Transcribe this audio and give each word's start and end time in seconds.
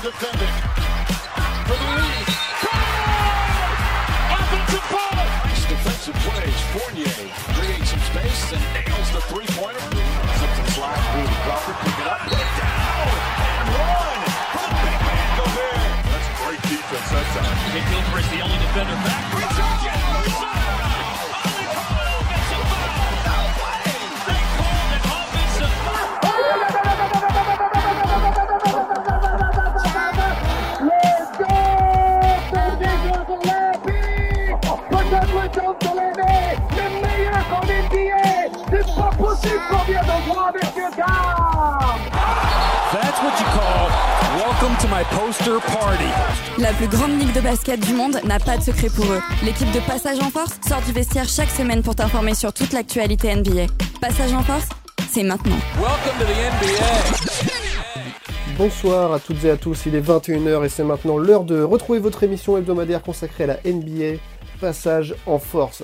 is 0.00 0.12
defending 0.12 0.54
for 1.66 1.76
the 1.76 1.88
lead. 2.00 2.26
Offensive 4.32 4.86
ball. 4.90 5.12
Nice 5.44 5.64
defensive 5.68 6.14
plays. 6.24 6.60
Fournier 6.72 7.12
creates 7.56 7.90
some 7.90 8.00
space 8.00 8.52
and 8.52 8.62
nails 8.74 9.10
the 9.12 9.20
three-pointer. 9.28 9.80
Something 10.40 10.68
slide. 10.72 11.00
Ooh, 11.16 11.28
Crawford 11.44 11.76
pick 11.84 11.98
it 12.00 12.06
up, 12.06 12.20
put 12.20 12.38
it 12.38 12.52
down, 12.56 13.08
and 13.44 13.68
one 13.76 14.22
for 14.52 14.64
the 14.64 14.78
big 14.84 15.00
man 15.04 15.28
Gobert. 15.36 15.92
That's 16.08 16.28
great 16.40 16.62
defense 16.62 17.08
that 17.10 17.26
time. 17.36 17.56
Nick 17.74 17.84
Gilchrist, 17.90 18.30
the 18.30 18.40
only 18.40 18.58
defender 18.58 18.96
back. 19.04 19.59
My 45.00 45.16
poster 45.16 45.60
party. 45.60 46.04
La 46.58 46.72
plus 46.72 46.88
grande 46.88 47.18
ligue 47.18 47.32
de 47.32 47.40
basket 47.40 47.80
du 47.80 47.94
monde 47.94 48.20
n'a 48.24 48.38
pas 48.38 48.58
de 48.58 48.62
secret 48.62 48.88
pour 48.94 49.06
eux. 49.06 49.20
L'équipe 49.44 49.70
de 49.72 49.80
Passage 49.80 50.18
en 50.20 50.30
Force 50.30 50.58
sort 50.66 50.82
du 50.82 50.92
vestiaire 50.92 51.28
chaque 51.28 51.48
semaine 51.48 51.82
pour 51.82 51.94
t'informer 51.94 52.34
sur 52.34 52.52
toute 52.52 52.72
l'actualité 52.72 53.34
NBA. 53.34 53.66
Passage 54.00 54.32
en 54.34 54.42
Force, 54.42 54.68
c'est 55.10 55.22
maintenant. 55.22 55.56
Welcome 55.76 56.18
to 56.18 56.24
the 56.24 56.36
NBA. 56.52 57.52
Bonsoir 58.58 59.14
à 59.14 59.20
toutes 59.20 59.42
et 59.44 59.50
à 59.50 59.56
tous, 59.56 59.86
il 59.86 59.94
est 59.94 60.06
21h 60.06 60.64
et 60.64 60.68
c'est 60.68 60.84
maintenant 60.84 61.16
l'heure 61.16 61.44
de 61.44 61.62
retrouver 61.62 61.98
votre 61.98 62.22
émission 62.22 62.58
hebdomadaire 62.58 63.02
consacrée 63.02 63.44
à 63.44 63.46
la 63.46 63.56
NBA, 63.64 64.18
Passage 64.60 65.14
en 65.24 65.38
Force. 65.38 65.82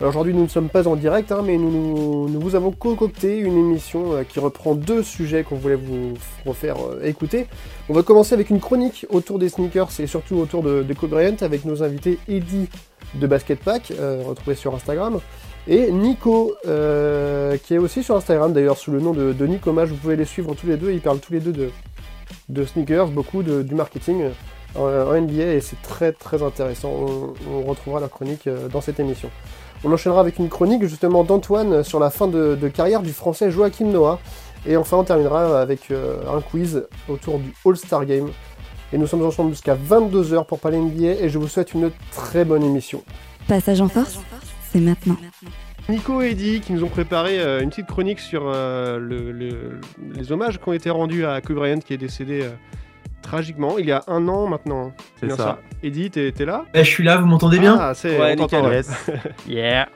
Alors 0.00 0.10
aujourd'hui 0.10 0.34
nous 0.34 0.42
ne 0.42 0.48
sommes 0.48 0.70
pas 0.70 0.88
en 0.88 0.96
direct, 0.96 1.30
hein, 1.30 1.42
mais 1.44 1.56
nous, 1.56 1.70
nous, 1.70 2.28
nous 2.28 2.40
vous 2.40 2.56
avons 2.56 2.72
concocté 2.72 3.38
une 3.38 3.56
émission 3.56 4.12
euh, 4.12 4.24
qui 4.24 4.40
reprend 4.40 4.74
deux 4.74 5.04
sujets 5.04 5.44
qu'on 5.44 5.54
voulait 5.54 5.76
vous 5.76 6.14
refaire 6.44 6.74
euh, 6.78 7.04
écouter. 7.04 7.46
On 7.88 7.92
va 7.92 8.02
commencer 8.02 8.34
avec 8.34 8.50
une 8.50 8.58
chronique 8.58 9.06
autour 9.08 9.38
des 9.38 9.48
sneakers 9.48 9.90
et 10.00 10.08
surtout 10.08 10.34
autour 10.36 10.64
de, 10.64 10.82
de 10.82 10.94
Kobe 10.94 11.10
Bryant 11.10 11.36
avec 11.42 11.64
nos 11.64 11.84
invités 11.84 12.18
Eddie 12.26 12.68
de 13.14 13.26
Basket 13.28 13.60
Pack, 13.60 13.92
euh, 13.92 14.24
retrouvé 14.26 14.56
sur 14.56 14.74
Instagram, 14.74 15.20
et 15.68 15.92
Nico, 15.92 16.54
euh, 16.66 17.56
qui 17.58 17.74
est 17.74 17.78
aussi 17.78 18.02
sur 18.02 18.16
Instagram 18.16 18.52
d'ailleurs 18.52 18.78
sous 18.78 18.90
le 18.90 18.98
nom 18.98 19.12
de, 19.12 19.32
de 19.32 19.46
Nicomage. 19.46 19.90
Vous 19.90 19.96
pouvez 19.96 20.16
les 20.16 20.24
suivre 20.24 20.56
tous 20.56 20.66
les 20.66 20.76
deux, 20.76 20.90
ils 20.90 21.00
parlent 21.00 21.20
tous 21.20 21.32
les 21.32 21.40
deux 21.40 21.52
de, 21.52 21.70
de 22.48 22.64
sneakers, 22.64 23.06
beaucoup 23.06 23.44
de, 23.44 23.62
du 23.62 23.76
marketing 23.76 24.24
en, 24.74 24.86
en 24.86 25.20
NBA 25.20 25.52
et 25.54 25.60
c'est 25.60 25.80
très 25.82 26.10
très 26.10 26.42
intéressant. 26.42 26.90
On, 26.90 27.34
on 27.48 27.62
retrouvera 27.62 28.00
la 28.00 28.08
chronique 28.08 28.48
dans 28.72 28.80
cette 28.80 28.98
émission. 28.98 29.30
On 29.84 29.92
enchaînera 29.92 30.20
avec 30.20 30.38
une 30.38 30.48
chronique 30.48 30.84
justement 30.84 31.24
d'Antoine 31.24 31.82
sur 31.84 31.98
la 32.00 32.10
fin 32.10 32.26
de, 32.26 32.54
de 32.60 32.68
carrière 32.68 33.02
du 33.02 33.12
français 33.12 33.50
Joachim 33.50 33.86
Noah. 33.86 34.18
Et 34.66 34.76
enfin 34.76 34.96
on 34.96 35.04
terminera 35.04 35.60
avec 35.60 35.90
euh, 35.90 36.16
un 36.34 36.40
quiz 36.40 36.86
autour 37.08 37.38
du 37.38 37.52
All-Star 37.66 38.06
Game. 38.06 38.30
Et 38.92 38.98
nous 38.98 39.06
sommes 39.06 39.24
ensemble 39.24 39.50
jusqu'à 39.50 39.74
22h 39.76 40.46
pour 40.46 40.58
parler 40.60 40.78
NBA 40.78 41.22
et 41.22 41.28
je 41.28 41.38
vous 41.38 41.48
souhaite 41.48 41.74
une 41.74 41.90
très 42.12 42.44
bonne 42.44 42.62
émission. 42.62 43.02
Passage 43.48 43.80
en 43.80 43.88
Force, 43.88 44.20
c'est 44.72 44.80
maintenant. 44.80 45.16
Nico 45.90 46.22
et 46.22 46.30
Eddie 46.30 46.60
qui 46.60 46.72
nous 46.72 46.82
ont 46.82 46.88
préparé 46.88 47.38
euh, 47.40 47.60
une 47.60 47.68
petite 47.68 47.86
chronique 47.88 48.20
sur 48.20 48.44
euh, 48.46 48.98
le- 48.98 49.32
le- 49.32 49.80
les 50.14 50.32
hommages 50.32 50.58
qui 50.58 50.66
ont 50.68 50.72
été 50.72 50.88
rendus 50.88 51.26
à 51.26 51.40
Kobe 51.42 51.56
Bryant 51.56 51.80
qui 51.80 51.92
est 51.92 51.98
décédé 51.98 52.40
euh, 52.42 52.50
tragiquement 53.24 53.78
il 53.78 53.86
y 53.86 53.92
a 53.92 54.02
un 54.06 54.28
an 54.28 54.46
maintenant. 54.46 54.92
C'est 55.18 55.26
Bien 55.26 55.36
ça. 55.36 55.60
Eddie, 55.82 56.10
t'es 56.10 56.32
là 56.44 56.64
Eh, 56.74 56.84
je 56.84 56.88
suis 56.88 57.02
là, 57.02 57.16
vous 57.16 57.26
m'entendez 57.26 57.58
bien 57.58 57.76
Ah, 57.80 57.92
c'est 57.94 58.18
Ouais. 58.18 58.36
Yeah. 59.48 59.88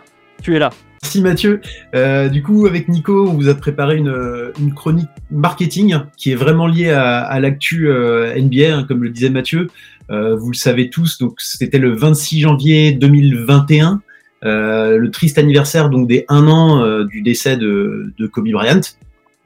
Tu 0.43 0.57
es 0.57 0.59
là. 0.59 0.71
Merci 1.03 1.23
Mathieu. 1.23 1.61
Euh, 1.95 2.29
du 2.29 2.43
coup, 2.43 2.67
avec 2.67 2.89
Nico, 2.89 3.29
on 3.29 3.35
vous 3.35 3.49
a 3.49 3.55
préparé 3.55 3.97
une, 3.97 4.53
une 4.61 4.75
chronique 4.75 5.09
marketing 5.31 5.97
qui 6.17 6.33
est 6.33 6.35
vraiment 6.35 6.67
liée 6.67 6.91
à, 6.91 7.21
à 7.21 7.41
l'actu 7.41 7.89
euh, 7.89 8.35
NBA, 8.39 8.77
hein, 8.77 8.85
comme 8.87 9.03
le 9.05 9.11
disait 9.11 9.31
Mathieu. 9.31 9.69
Euh, 10.11 10.37
vous 10.37 10.51
le 10.51 10.57
savez 10.57 10.91
tous, 10.91 11.19
donc 11.19 11.35
c'était 11.39 11.79
le 11.79 11.95
26 11.95 12.41
janvier 12.41 12.93
2021, 12.93 14.01
euh, 14.45 14.97
le 14.97 15.11
triste 15.11 15.39
anniversaire 15.39 15.91
donc 15.91 16.09
des 16.09 16.25
un 16.29 16.47
an 16.49 16.83
euh, 16.83 17.05
du 17.05 17.23
décès 17.23 17.57
de, 17.57 18.13
de 18.19 18.27
Kobe 18.27 18.49
Bryant. 18.51 18.81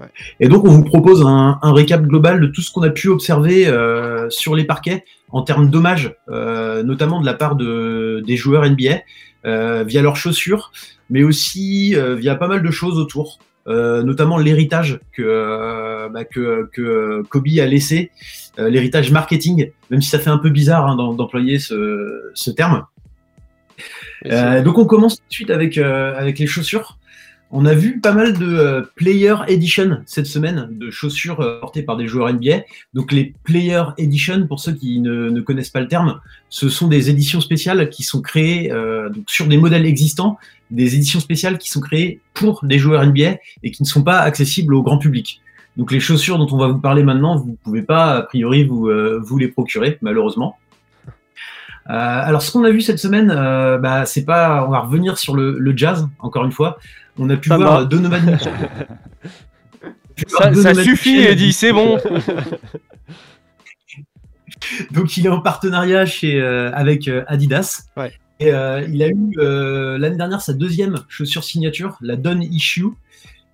Ouais. 0.02 0.08
Et 0.40 0.48
donc, 0.48 0.64
on 0.64 0.70
vous 0.70 0.84
propose 0.84 1.22
un, 1.24 1.58
un 1.62 1.72
récap 1.72 2.02
global 2.02 2.40
de 2.40 2.46
tout 2.46 2.60
ce 2.60 2.72
qu'on 2.72 2.82
a 2.82 2.90
pu 2.90 3.08
observer 3.08 3.68
euh, 3.68 4.28
sur 4.30 4.56
les 4.56 4.64
parquets 4.64 5.04
en 5.30 5.42
termes 5.42 5.70
d'hommages, 5.70 6.14
euh, 6.28 6.82
notamment 6.82 7.20
de 7.20 7.26
la 7.26 7.34
part 7.34 7.56
de, 7.56 8.22
des 8.26 8.36
joueurs 8.36 8.68
NBA, 8.68 9.00
euh, 9.46 9.84
via 9.84 10.02
leurs 10.02 10.16
chaussures, 10.16 10.72
mais 11.08 11.22
aussi 11.22 11.94
via 12.16 12.34
pas 12.34 12.48
mal 12.48 12.62
de 12.62 12.70
choses 12.70 12.98
autour, 12.98 13.38
notamment 13.66 14.38
l'héritage 14.38 15.00
que, 15.12 16.08
bah, 16.08 16.24
que, 16.24 16.68
que 16.72 17.22
Kobe 17.28 17.48
a 17.60 17.66
laissé, 17.66 18.10
l'héritage 18.58 19.10
marketing, 19.10 19.70
même 19.90 20.02
si 20.02 20.08
ça 20.08 20.18
fait 20.18 20.30
un 20.30 20.38
peu 20.38 20.50
bizarre 20.50 20.86
hein, 20.86 20.96
d'em- 20.96 21.16
d'employer 21.16 21.58
ce, 21.58 22.30
ce 22.34 22.50
terme. 22.50 22.86
Donc 24.24 24.78
on 24.78 24.84
commence 24.86 25.16
tout 25.16 25.28
de 25.28 25.32
suite 25.32 25.50
avec, 25.50 25.78
avec 25.78 26.38
les 26.38 26.46
chaussures. 26.46 26.98
On 27.54 27.66
a 27.66 27.74
vu 27.74 28.00
pas 28.00 28.12
mal 28.12 28.38
de 28.38 28.46
euh, 28.46 28.80
Player 28.96 29.34
Edition 29.46 30.00
cette 30.06 30.24
semaine, 30.24 30.68
de 30.70 30.90
chaussures 30.90 31.40
euh, 31.40 31.60
portées 31.60 31.82
par 31.82 31.98
des 31.98 32.08
joueurs 32.08 32.32
NBA. 32.32 32.62
Donc 32.94 33.12
les 33.12 33.34
Player 33.44 33.82
Edition, 33.98 34.46
pour 34.46 34.58
ceux 34.58 34.72
qui 34.72 35.00
ne, 35.00 35.38
connaissent 35.42 35.68
pas 35.68 35.82
le 35.82 35.86
terme, 35.86 36.18
ce 36.48 36.70
sont 36.70 36.88
des 36.88 37.10
éditions 37.10 37.42
spéciales 37.42 37.90
qui 37.90 38.04
sont 38.04 38.22
créées 38.22 38.72
euh, 38.72 39.10
sur 39.26 39.48
des 39.48 39.58
modèles 39.58 39.84
existants, 39.84 40.38
des 40.70 40.94
éditions 40.94 41.20
spéciales 41.20 41.58
qui 41.58 41.68
sont 41.68 41.82
créées 41.82 42.20
pour 42.32 42.64
des 42.64 42.78
joueurs 42.78 43.04
NBA 43.04 43.36
et 43.62 43.70
qui 43.70 43.82
ne 43.82 43.88
sont 43.88 44.02
pas 44.02 44.20
accessibles 44.20 44.74
au 44.74 44.82
grand 44.82 44.96
public. 44.96 45.42
Donc 45.76 45.92
les 45.92 46.00
chaussures 46.00 46.38
dont 46.38 46.48
on 46.52 46.56
va 46.56 46.68
vous 46.68 46.78
parler 46.80 47.02
maintenant, 47.02 47.36
vous 47.36 47.50
ne 47.50 47.56
pouvez 47.56 47.82
pas 47.82 48.16
a 48.16 48.22
priori 48.22 48.64
vous, 48.64 48.88
les 49.38 49.48
procurer 49.48 49.98
malheureusement. 50.00 50.56
Alors 51.84 52.42
ce 52.42 52.52
qu'on 52.52 52.64
a 52.64 52.70
vu 52.70 52.80
cette 52.80 52.98
semaine, 52.98 53.28
bah, 53.28 54.04
c'est 54.06 54.24
pas, 54.24 54.66
on 54.66 54.70
va 54.70 54.80
revenir 54.80 55.18
sur 55.18 55.34
le 55.34 55.76
jazz 55.76 56.08
encore 56.18 56.44
une 56.44 56.52
fois. 56.52 56.78
On 57.18 57.28
a 57.30 57.36
pu 57.36 57.48
Ça 57.48 57.56
voir 57.56 57.80
va. 57.80 57.84
Donovan 57.84 58.20
voir 58.30 58.40
Ça, 60.28 60.54
ça 60.54 60.74
suffit, 60.74 61.16
Mitchell. 61.16 61.32
Eddie, 61.32 61.52
c'est 61.52 61.72
bon. 61.72 61.98
Donc 64.92 65.16
il 65.16 65.26
est 65.26 65.30
en 65.30 65.40
partenariat 65.40 66.06
chez 66.06 66.40
euh, 66.40 66.70
avec 66.72 67.08
euh, 67.08 67.24
Adidas. 67.26 67.84
Ouais. 67.96 68.12
Et 68.40 68.52
euh, 68.52 68.82
il 68.88 69.02
a 69.02 69.08
eu 69.08 69.30
euh, 69.38 69.98
l'année 69.98 70.16
dernière 70.16 70.40
sa 70.40 70.52
deuxième 70.52 70.96
chaussure 71.08 71.44
signature, 71.44 71.96
la 72.00 72.16
Don 72.16 72.40
Issue. 72.40 72.86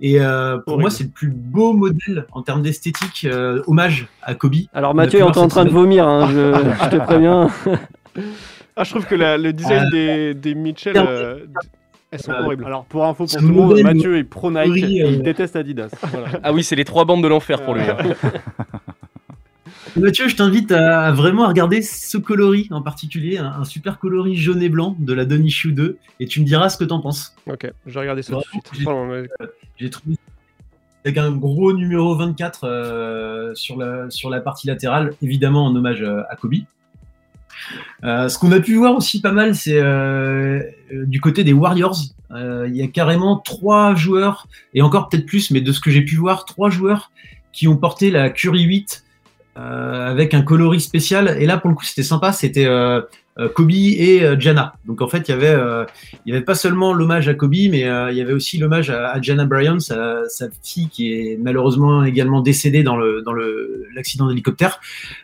Et 0.00 0.20
euh, 0.20 0.58
pour 0.58 0.74
Horrible. 0.74 0.80
moi, 0.82 0.90
c'est 0.90 1.04
le 1.04 1.10
plus 1.10 1.28
beau 1.28 1.72
modèle 1.72 2.26
en 2.32 2.42
termes 2.42 2.62
d'esthétique, 2.62 3.26
euh, 3.28 3.62
hommage 3.66 4.06
à 4.22 4.34
Kobe. 4.34 4.54
Alors 4.72 4.92
On 4.92 4.94
Mathieu 4.94 5.18
pu 5.18 5.24
est 5.24 5.38
en 5.38 5.48
train 5.48 5.64
de 5.64 5.70
vomir, 5.70 6.06
hein, 6.06 6.28
je, 6.30 6.54
je 6.84 6.88
te 6.90 6.96
préviens. 7.02 7.50
Ah, 8.76 8.84
je 8.84 8.90
trouve 8.90 9.06
que 9.06 9.16
la- 9.16 9.36
le 9.36 9.52
design 9.52 9.84
Euh, 9.86 9.90
des, 9.90 10.34
des 10.34 10.54
Mitchell, 10.54 10.96
euh, 10.96 11.46
elles 12.10 12.20
sont 12.20 12.32
euh, 12.32 12.42
horribles. 12.44 12.64
Alors 12.64 12.84
pour 12.84 13.04
info 13.04 13.26
pour 13.26 13.36
tout 13.36 13.46
le 13.46 13.52
monde, 13.54 13.80
Mathieu 13.82 14.16
est 14.18 14.24
pro 14.24 14.50
Nike 14.50 14.84
et 14.84 15.02
euh, 15.02 15.08
il 15.10 15.22
déteste 15.22 15.56
Adidas. 15.56 15.90
Voilà. 16.02 16.28
Ah 16.42 16.52
oui, 16.52 16.64
c'est 16.64 16.76
les 16.76 16.84
trois 16.84 17.04
bandes 17.04 17.22
de 17.22 17.28
l'enfer 17.28 17.62
pour 17.62 17.74
lui. 17.74 17.82
hein. 17.82 17.96
Mathieu, 19.96 20.28
je 20.28 20.36
t'invite 20.36 20.70
à, 20.70 21.10
vraiment 21.12 21.44
à 21.44 21.48
regarder 21.48 21.82
ce 21.82 22.18
coloris 22.18 22.68
en 22.70 22.82
particulier, 22.82 23.38
un, 23.38 23.64
super 23.64 23.98
coloris 23.98 24.36
jaune 24.36 24.62
et 24.62 24.68
blanc 24.68 24.94
de 24.98 25.12
la 25.12 25.24
Don 25.24 25.42
Issue 25.42 25.72
2, 25.72 25.96
et 26.20 26.26
tu 26.26 26.40
me 26.40 26.44
diras 26.44 26.68
ce 26.68 26.76
que 26.76 26.84
t'en 26.84 27.00
penses. 27.00 27.34
Ok, 27.50 27.70
je 27.86 27.94
vais 27.94 28.00
regarder 28.00 28.22
ça 28.22 28.34
tout 28.34 28.38
de 28.40 28.44
suite. 28.46 28.70
J'ai- 28.74 28.84
Pardon, 28.84 29.06
mais- 29.06 29.28
J'ai 29.78 29.90
trouvé 29.90 30.16
avec 31.04 31.16
un 31.18 31.32
gros 31.32 31.72
numéro 31.72 32.14
24 32.16 32.64
euh, 32.64 33.54
sur, 33.54 33.76
la, 33.78 34.10
sur 34.10 34.30
la 34.30 34.40
partie 34.40 34.66
latérale, 34.66 35.14
évidemment 35.22 35.64
en 35.64 35.74
hommage 35.74 36.02
euh, 36.02 36.22
à 36.30 36.36
Kobe. 36.36 36.54
Euh, 38.04 38.28
ce 38.28 38.38
qu'on 38.38 38.52
a 38.52 38.60
pu 38.60 38.74
voir 38.74 38.96
aussi 38.96 39.20
pas 39.20 39.32
mal, 39.32 39.54
c'est 39.54 39.78
euh, 39.78 40.60
euh, 40.92 41.06
du 41.06 41.20
côté 41.20 41.44
des 41.44 41.52
Warriors. 41.52 41.98
Il 42.30 42.76
y 42.76 42.82
a 42.82 42.88
carrément 42.88 43.38
trois 43.38 43.94
joueurs, 43.94 44.48
et 44.74 44.82
encore 44.82 45.08
peut-être 45.08 45.24
plus, 45.24 45.50
mais 45.50 45.62
de 45.62 45.72
ce 45.72 45.80
que 45.80 45.90
j'ai 45.90 46.02
pu 46.02 46.16
voir, 46.16 46.44
trois 46.44 46.68
joueurs 46.68 47.10
qui 47.52 47.66
ont 47.66 47.76
porté 47.76 48.10
la 48.10 48.28
Curry 48.30 48.62
8 48.62 49.04
euh, 49.58 50.10
avec 50.10 50.34
un 50.34 50.42
coloris 50.42 50.80
spécial. 50.80 51.36
Et 51.40 51.46
là, 51.46 51.58
pour 51.58 51.70
le 51.70 51.74
coup, 51.74 51.84
c'était 51.84 52.02
sympa. 52.02 52.32
C'était 52.32 52.68
Kobe 53.46 53.70
et 53.70 54.24
euh, 54.24 54.36
Jana. 54.38 54.74
Donc 54.86 55.00
en 55.00 55.08
fait, 55.08 55.28
il 55.28 55.30
y 55.30 55.34
avait, 55.34 55.48
euh, 55.48 55.84
il 56.26 56.32
y 56.32 56.36
avait 56.36 56.44
pas 56.44 56.54
seulement 56.54 56.92
l'hommage 56.92 57.28
à 57.28 57.34
Kobe, 57.34 57.54
mais 57.70 57.84
euh, 57.84 58.10
il 58.10 58.16
y 58.16 58.20
avait 58.20 58.32
aussi 58.32 58.58
l'hommage 58.58 58.90
à, 58.90 59.20
Jana 59.20 59.44
Bryan, 59.44 59.78
sa, 59.78 60.28
sa 60.28 60.46
fille 60.62 60.88
qui 60.88 61.12
est 61.12 61.38
malheureusement 61.40 62.04
également 62.04 62.40
décédée 62.40 62.82
dans 62.82 62.96
le 62.96 63.22
dans 63.22 63.32
le 63.32 63.86
l'accident 63.94 64.28
d'hélicoptère. 64.28 64.80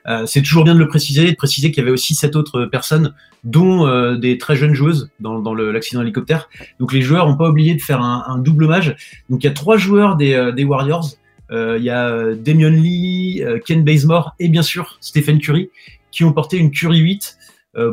Euh, 0.06 0.26
c'est 0.26 0.42
toujours 0.42 0.64
bien 0.64 0.74
de 0.74 0.80
le 0.80 0.88
préciser, 0.88 1.30
de 1.30 1.36
préciser 1.36 1.70
qu'il 1.70 1.82
y 1.82 1.86
avait 1.86 1.92
aussi 1.92 2.14
sept 2.14 2.36
autres 2.36 2.66
personnes, 2.66 3.14
dont 3.42 3.86
euh, 3.86 4.16
des 4.16 4.38
très 4.38 4.56
jeunes 4.56 4.74
joueuses 4.74 5.10
dans, 5.20 5.40
dans 5.40 5.54
l'accident 5.54 6.00
d'hélicoptère. 6.00 6.48
Donc 6.80 6.92
les 6.92 7.02
joueurs 7.02 7.28
n'ont 7.28 7.36
pas 7.36 7.48
oublié 7.48 7.74
de 7.74 7.82
faire 7.82 8.00
un, 8.00 8.24
un 8.26 8.38
double 8.38 8.64
hommage. 8.64 8.96
Donc 9.28 9.42
il 9.42 9.46
y 9.46 9.50
a 9.50 9.52
trois 9.52 9.76
joueurs 9.76 10.16
des, 10.16 10.34
euh, 10.34 10.52
des 10.52 10.64
Warriors 10.64 11.16
euh, 11.50 11.76
il 11.78 11.84
y 11.84 11.90
a 11.90 12.08
euh, 12.08 12.34
Damian 12.34 12.70
Lee, 12.70 13.42
euh, 13.42 13.58
Ken 13.64 13.84
Bazemore 13.84 14.34
et 14.38 14.48
bien 14.48 14.62
sûr 14.62 14.96
Stephen 15.00 15.38
Curry 15.38 15.70
qui 16.10 16.24
ont 16.24 16.32
porté 16.32 16.56
une 16.56 16.70
Curry 16.70 16.98
8 16.98 17.36
euh, 17.36 17.43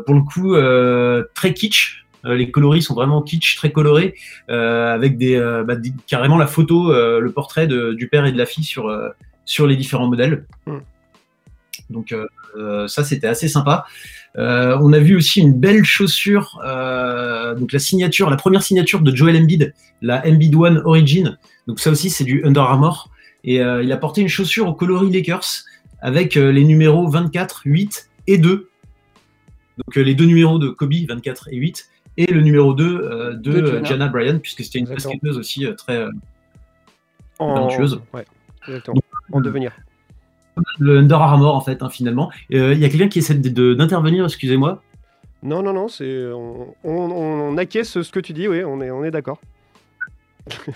pour 0.06 0.16
le 0.16 0.22
coup 0.22 0.56
euh, 0.56 1.24
très 1.34 1.54
kitsch. 1.54 2.06
Euh, 2.26 2.36
les 2.36 2.52
coloris 2.52 2.84
sont 2.84 2.94
vraiment 2.94 3.22
kitsch, 3.24 3.56
très 3.56 3.72
colorés, 3.72 4.14
euh, 4.52 4.94
avec 4.94 5.18
des, 5.18 5.36
euh, 5.36 5.64
bah, 5.64 5.76
des- 5.76 5.92
carrément 6.06 6.38
la 6.38 6.46
photo, 6.46 6.92
euh, 6.94 7.20
le 7.20 7.32
portrait 7.32 7.66
de- 7.66 7.94
du 7.94 8.08
père 8.10 8.26
et 8.28 8.32
de 8.32 8.38
la 8.38 8.46
fille 8.46 8.64
sur 8.64 8.90
euh, 8.90 9.10
sur 9.46 9.66
les 9.66 9.76
différents 9.76 10.08
modèles. 10.08 10.46
Mm. 10.68 10.78
Donc 11.90 12.12
euh, 12.12 12.28
euh, 12.58 12.88
ça 12.88 13.04
c'était 13.04 13.28
assez 13.28 13.48
sympa. 13.48 13.86
Euh, 14.38 14.78
on 14.82 14.94
a 14.94 15.00
vu 15.00 15.16
aussi 15.16 15.42
une 15.42 15.54
belle 15.54 15.84
chaussure, 15.84 16.62
euh, 16.66 17.54
donc 17.56 17.74
la 17.74 17.80
signature, 17.80 18.30
la 18.30 18.38
première 18.38 18.64
signature 18.64 19.02
de 19.02 19.14
Joel 19.16 19.36
Embiid, 19.36 19.74
la 20.02 20.26
Embiid 20.26 20.56
One 20.56 20.82
Origin. 20.86 21.38
Donc 21.68 21.80
ça 21.80 21.90
aussi 21.92 22.10
c'est 22.10 22.24
du 22.24 22.46
Under 22.46 22.64
Armour 22.64 23.10
et 23.44 23.62
euh, 23.62 23.84
il 23.84 23.92
a 23.92 23.98
porté 23.98 24.22
une 24.22 24.30
chaussure 24.30 24.68
au 24.68 24.74
coloris 24.74 25.12
Lakers 25.12 25.64
avec 26.02 26.38
euh, 26.38 26.52
les 26.52 26.64
numéros 26.64 27.10
24, 27.10 27.64
8 27.66 28.10
et 28.28 28.38
2. 28.38 28.70
Donc 29.88 29.98
euh, 29.98 30.02
les 30.02 30.16
deux 30.16 30.26
numéros 30.26 30.60
de 30.60 30.70
Kobe 30.70 30.94
24 30.94 31.50
et 31.52 31.58
8 31.58 31.90
et 32.18 32.26
le 32.28 32.42
numéro 32.42 32.74
2 32.74 32.84
euh, 32.84 33.34
de, 33.34 33.38
De 33.38 33.58
euh, 33.58 33.66
Gianna. 33.68 33.84
Gianna 33.84 34.08
Bryan 34.08 34.40
puisque 34.40 34.64
c'était 34.64 34.80
une 34.80 34.88
basketteuse 34.88 35.38
aussi 35.38 35.66
euh, 35.66 35.74
très 35.74 35.98
euh, 35.98 36.10
En... 37.40 37.54
talentueuse. 37.56 38.02
Ouais, 38.14 38.26
exactement. 38.68 39.02
En 39.32 39.42
devenir. 39.42 39.72
le 40.80 40.98
Under 41.00 41.22
Armour 41.22 41.56
en 41.56 41.62
fait 41.62 41.82
hein, 41.82 41.90
finalement. 41.90 42.32
Euh, 42.54 42.74
Il 42.74 42.80
y 42.80 42.86
a 42.86 42.90
quelqu'un 42.90 43.08
qui 43.08 43.20
essaie 43.20 43.36
d'intervenir, 43.36 44.26
excusez-moi. 44.26 44.82
Non, 45.44 45.64
non, 45.64 45.74
non, 45.74 45.88
c'est 45.88 46.28
on, 46.32 46.76
on, 46.84 46.92
on 46.94 47.58
acquiesce 47.58 48.02
ce 48.02 48.12
que 48.12 48.20
tu 48.20 48.34
dis, 48.34 48.48
oui, 48.48 48.64
on 48.64 48.80
est, 48.82 48.92
on 48.92 49.04
est 49.04 49.12
d'accord. 49.12 49.42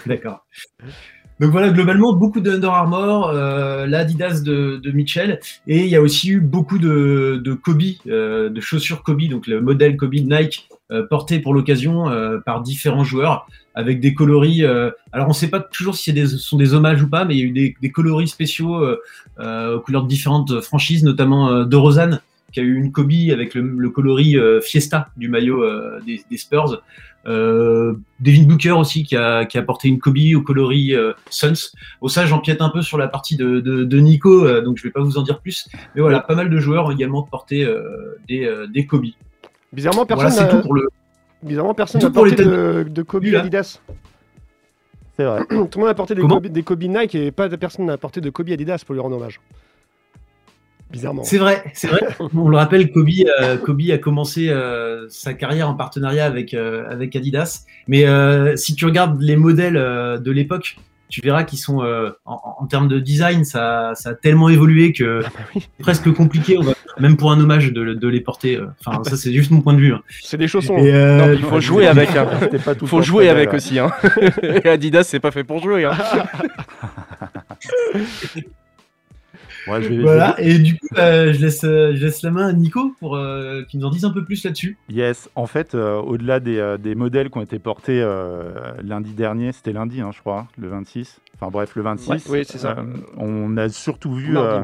D'accord. 0.06 0.46
Donc 1.40 1.52
voilà, 1.52 1.70
globalement, 1.70 2.14
beaucoup 2.14 2.40
de 2.40 2.52
Under 2.52 2.72
Armour, 2.72 3.30
euh, 3.30 3.86
l'Adidas 3.86 4.42
de, 4.42 4.80
de 4.82 4.92
Mitchell, 4.92 5.40
et 5.68 5.84
il 5.84 5.90
y 5.90 5.96
a 5.96 6.02
aussi 6.02 6.30
eu 6.30 6.40
beaucoup 6.40 6.80
de, 6.80 7.42
de 7.44 7.54
Kobe, 7.54 7.82
euh, 8.08 8.50
de 8.50 8.62
chaussures 8.62 9.04
Kobe, 9.04 9.24
donc 9.24 9.48
le 9.48 9.60
modèle 9.60 9.98
Kobe 9.98 10.14
Nike, 10.14 10.70
euh, 10.92 11.02
porté 11.08 11.40
pour 11.40 11.56
l'occasion 11.56 12.12
euh, 12.12 12.38
par 12.38 12.62
différents 12.62 13.04
joueurs, 13.04 13.48
avec 13.74 14.00
des 14.00 14.14
coloris. 14.14 14.64
euh, 14.64 14.92
alors 15.12 15.26
on 15.26 15.32
ne 15.32 15.36
sait 15.36 15.48
pas 15.48 15.60
toujours 15.60 15.96
si 15.96 16.14
des, 16.14 16.28
sont 16.28 16.58
des 16.58 16.76
hommages 16.76 17.02
ou 17.02 17.10
pas, 17.10 17.26
mais 17.26 17.36
il 17.36 17.40
y 17.40 17.42
a 17.42 17.46
eu 17.46 17.76
des, 17.82 17.92
coloris 17.92 18.28
spéciaux 18.28 18.86
aux 19.40 19.80
couleurs 19.80 20.04
de 20.04 20.08
différentes 20.08 20.62
franchises, 20.62 21.04
notamment 21.04 21.64
de 21.64 21.76
Rosanne, 21.76 22.22
qui 22.54 22.60
a 22.60 22.64
eu 22.64 22.76
une 22.76 22.92
Kobe 22.92 23.12
avec 23.32 23.56
le, 23.56 23.90
coloris 23.90 24.38
Fiesta 24.62 25.10
du 25.18 25.28
maillot 25.28 25.66
des 26.06 26.38
Spurs. 26.38 26.84
Euh, 27.28 27.96
Devin 28.20 28.44
Booker 28.44 28.72
aussi 28.72 29.04
qui 29.04 29.16
a, 29.16 29.46
qui 29.46 29.58
a 29.58 29.62
porté 29.62 29.88
une 29.88 30.00
Kobe 30.00 30.18
au 30.36 30.42
coloris 30.42 30.94
euh, 30.94 31.14
Suns. 31.30 31.72
Au 32.02 32.08
ça, 32.08 32.26
j'empiète 32.26 32.62
un 32.62 32.70
peu 32.70 32.82
sur 32.82 32.98
la 32.98 33.08
partie 33.08 33.36
de, 33.36 33.60
de, 33.60 33.84
de 33.84 34.00
Nico, 34.00 34.46
euh, 34.46 34.62
donc 34.62 34.78
je 34.78 34.84
vais 34.84 34.92
pas 34.92 35.02
vous 35.02 35.18
en 35.18 35.24
dire 35.24 35.40
plus. 35.40 35.68
Mais 35.96 36.02
voilà, 36.02 36.20
pas 36.20 36.36
mal 36.36 36.50
de 36.50 36.58
joueurs 36.60 36.86
ont 36.86 36.92
également 36.92 37.24
porté 37.24 37.64
euh, 37.64 38.18
des, 38.28 38.46
euh, 38.46 38.68
des 38.68 38.86
Kobe. 38.86 39.06
Bizarrement, 39.74 40.06
Voilà, 40.08 40.24
personne 40.24 40.48
c'est 40.48 40.54
n'a 40.54 40.62
tout 40.62 40.62
pour 40.62 40.76
le. 40.76 40.88
Bizarrement, 41.44 41.74
personne 41.74 42.02
n'a 42.02 42.10
porté 42.10 42.36
de, 42.36 42.86
de 42.90 43.02
Kobe 43.02 43.26
Là. 43.26 43.40
Adidas. 43.40 43.80
C'est 45.18 45.24
vrai. 45.26 45.46
Tout 45.50 45.56
le 45.76 45.80
monde 45.80 45.90
a 45.90 45.94
porté 45.94 46.16
des 46.16 46.22
Kobe, 46.22 46.48
des 46.48 46.64
Kobe 46.64 46.84
Nike 46.84 47.16
et 47.16 47.32
pas 47.32 47.50
de 47.50 47.56
personne 47.56 47.86
n'a 47.86 47.98
porté 47.98 48.22
de 48.22 48.30
Kobe 48.30 48.50
Adidas 48.50 48.84
pour 48.86 48.94
lui 48.94 49.02
rendre 49.02 49.18
hommage. 49.18 49.40
Bizarrement. 50.92 51.24
C'est 51.24 51.38
vrai, 51.40 51.64
c'est 51.74 51.88
vrai. 51.88 52.02
On 52.36 52.48
le 52.48 52.58
rappelle, 52.58 52.92
Kobe, 52.92 53.10
euh, 53.42 53.58
Kobe 53.58 53.82
a 53.92 53.98
commencé 53.98 54.50
euh, 54.50 55.08
sa 55.10 55.34
carrière 55.34 55.68
en 55.70 55.74
partenariat 55.74 56.26
avec, 56.26 56.54
euh, 56.54 56.86
avec 56.90 57.16
Adidas. 57.16 57.66
Mais 57.88 58.06
euh, 58.06 58.56
si 58.56 58.76
tu 58.76 58.86
regardes 58.86 59.20
les 59.22 59.36
modèles 59.36 59.78
euh, 59.78 60.18
de 60.20 60.32
l'époque, 60.32 60.78
tu 61.10 61.22
verras 61.22 61.44
qu'ils 61.44 61.60
sont, 61.60 61.84
euh, 61.84 62.12
en, 62.26 62.40
en 62.60 62.66
termes 62.68 62.88
de 62.88 63.00
design, 63.00 63.46
ça, 63.46 63.92
ça 63.96 64.10
a 64.10 64.14
tellement 64.14 64.48
évolué 64.50 64.92
que 64.94 65.22
Ah 65.26 65.30
bah 65.36 65.44
oui. 65.56 65.62
c'est 65.78 65.84
presque 65.84 66.12
compliqué, 66.14 66.58
on 66.58 66.62
va- 66.64 66.74
même 67.00 67.18
pour 67.18 67.32
un 67.32 67.40
hommage, 67.40 67.74
de, 67.74 67.94
de 67.94 68.08
les 68.08 68.22
porter. 68.22 68.60
Enfin, 68.80 69.04
ça, 69.04 69.18
c'est 69.18 69.34
juste 69.34 69.52
mon 69.52 69.62
point 69.62 69.74
de 69.74 69.80
vue. 69.80 69.94
hein. 69.94 70.02
C'est 70.22 70.38
des 70.38 70.48
chaussons. 70.48 70.78
Et, 70.78 70.94
euh, 70.94 71.18
Non, 71.28 71.34
il 71.34 71.44
faut 71.44 71.60
jouer 71.60 71.88
avec. 71.88 72.16
Hein. 72.16 72.28
Il 72.54 72.60
faut 72.60 72.70
le 72.72 72.76
temps 72.88 73.02
jouer 73.02 73.28
avec 73.30 73.54
aussi. 73.54 73.80
Hein. 73.80 73.92
Et 74.44 74.68
Adidas, 74.70 75.04
c'est 75.04 75.20
pas 75.20 75.32
fait 75.32 75.44
pour 75.44 75.62
jouer. 75.62 75.90
Ouais, 79.68 79.82
je 79.82 79.90
vais- 79.90 80.02
voilà. 80.02 80.36
Et 80.40 80.60
du 80.60 80.78
coup, 80.78 80.88
euh, 80.98 81.34
je, 81.34 81.42
laisse, 81.42 81.64
euh, 81.64 81.94
je 81.96 82.06
laisse 82.06 82.22
la 82.22 82.32
main 82.32 82.48
à 82.48 82.54
Nico 82.54 82.96
pour 83.00 83.16
euh, 83.16 83.64
qu'il 83.64 83.80
nous 83.80 83.86
en 83.86 83.90
dise 83.90 84.06
un 84.06 84.12
peu 84.12 84.24
plus 84.24 84.44
là-dessus. 84.44 84.78
Yes, 84.90 85.30
en 85.36 85.48
fait, 85.48 85.74
euh, 85.76 85.98
au-delà 86.00 86.40
des, 86.40 86.58
euh, 86.58 86.78
des 86.78 86.94
modèles 86.96 87.30
qui 87.30 87.38
ont 87.38 87.42
été 87.42 87.60
portés 87.60 88.02
euh, 88.02 88.52
lundi 88.84 89.14
dernier, 89.14 89.52
c'était 89.52 89.74
lundi, 89.74 90.02
hein, 90.02 90.12
je 90.14 90.20
crois, 90.20 90.48
le 90.58 90.68
26. 90.68 91.20
Enfin 91.36 91.50
bref, 91.52 91.76
le 91.76 91.82
26. 91.82 92.10
Ouais, 92.10 92.18
oui, 92.30 92.46
c'est 92.48 92.58
ça. 92.60 92.76
euh, 92.78 92.84
on 93.18 93.58
a 93.58 93.70
surtout 93.70 94.14
vu 94.14 94.38
euh, 94.38 94.62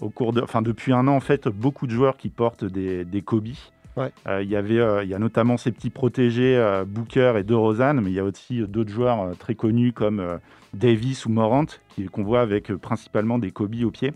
au 0.00 0.10
cours 0.10 0.32
de, 0.32 0.40
enfin 0.42 0.62
depuis 0.62 0.92
un 0.92 1.08
an 1.08 1.16
en 1.16 1.20
fait, 1.20 1.48
beaucoup 1.48 1.86
de 1.86 1.92
joueurs 1.92 2.16
qui 2.16 2.28
portent 2.28 2.64
des, 2.64 3.04
des 3.04 3.22
Kobe. 3.22 3.48
Ouais. 3.96 4.10
Euh, 4.26 4.42
Il 4.42 4.48
y 4.50 4.56
avait, 4.56 4.78
euh, 4.80 5.04
il 5.04 5.08
y 5.10 5.14
a 5.14 5.18
notamment 5.20 5.56
ces 5.56 5.70
petits 5.72 5.90
protégés 5.90 6.56
euh, 6.56 6.84
Booker 6.84 7.34
et 7.38 7.44
DeRozan, 7.44 7.94
mais 7.94 8.10
il 8.10 8.14
y 8.14 8.18
a 8.18 8.24
aussi 8.24 8.60
d'autres 8.66 8.90
joueurs 8.90 9.20
euh, 9.22 9.32
très 9.38 9.54
connus 9.54 9.92
comme 9.92 10.18
euh, 10.20 10.36
Davis 10.74 11.26
ou 11.26 11.28
Morant, 11.30 11.66
qu'on 12.10 12.24
voit 12.24 12.40
avec 12.40 12.70
euh, 12.72 12.76
principalement 12.76 13.38
des 13.38 13.52
Kobe 13.52 13.76
au 13.84 13.90
pied. 13.92 14.12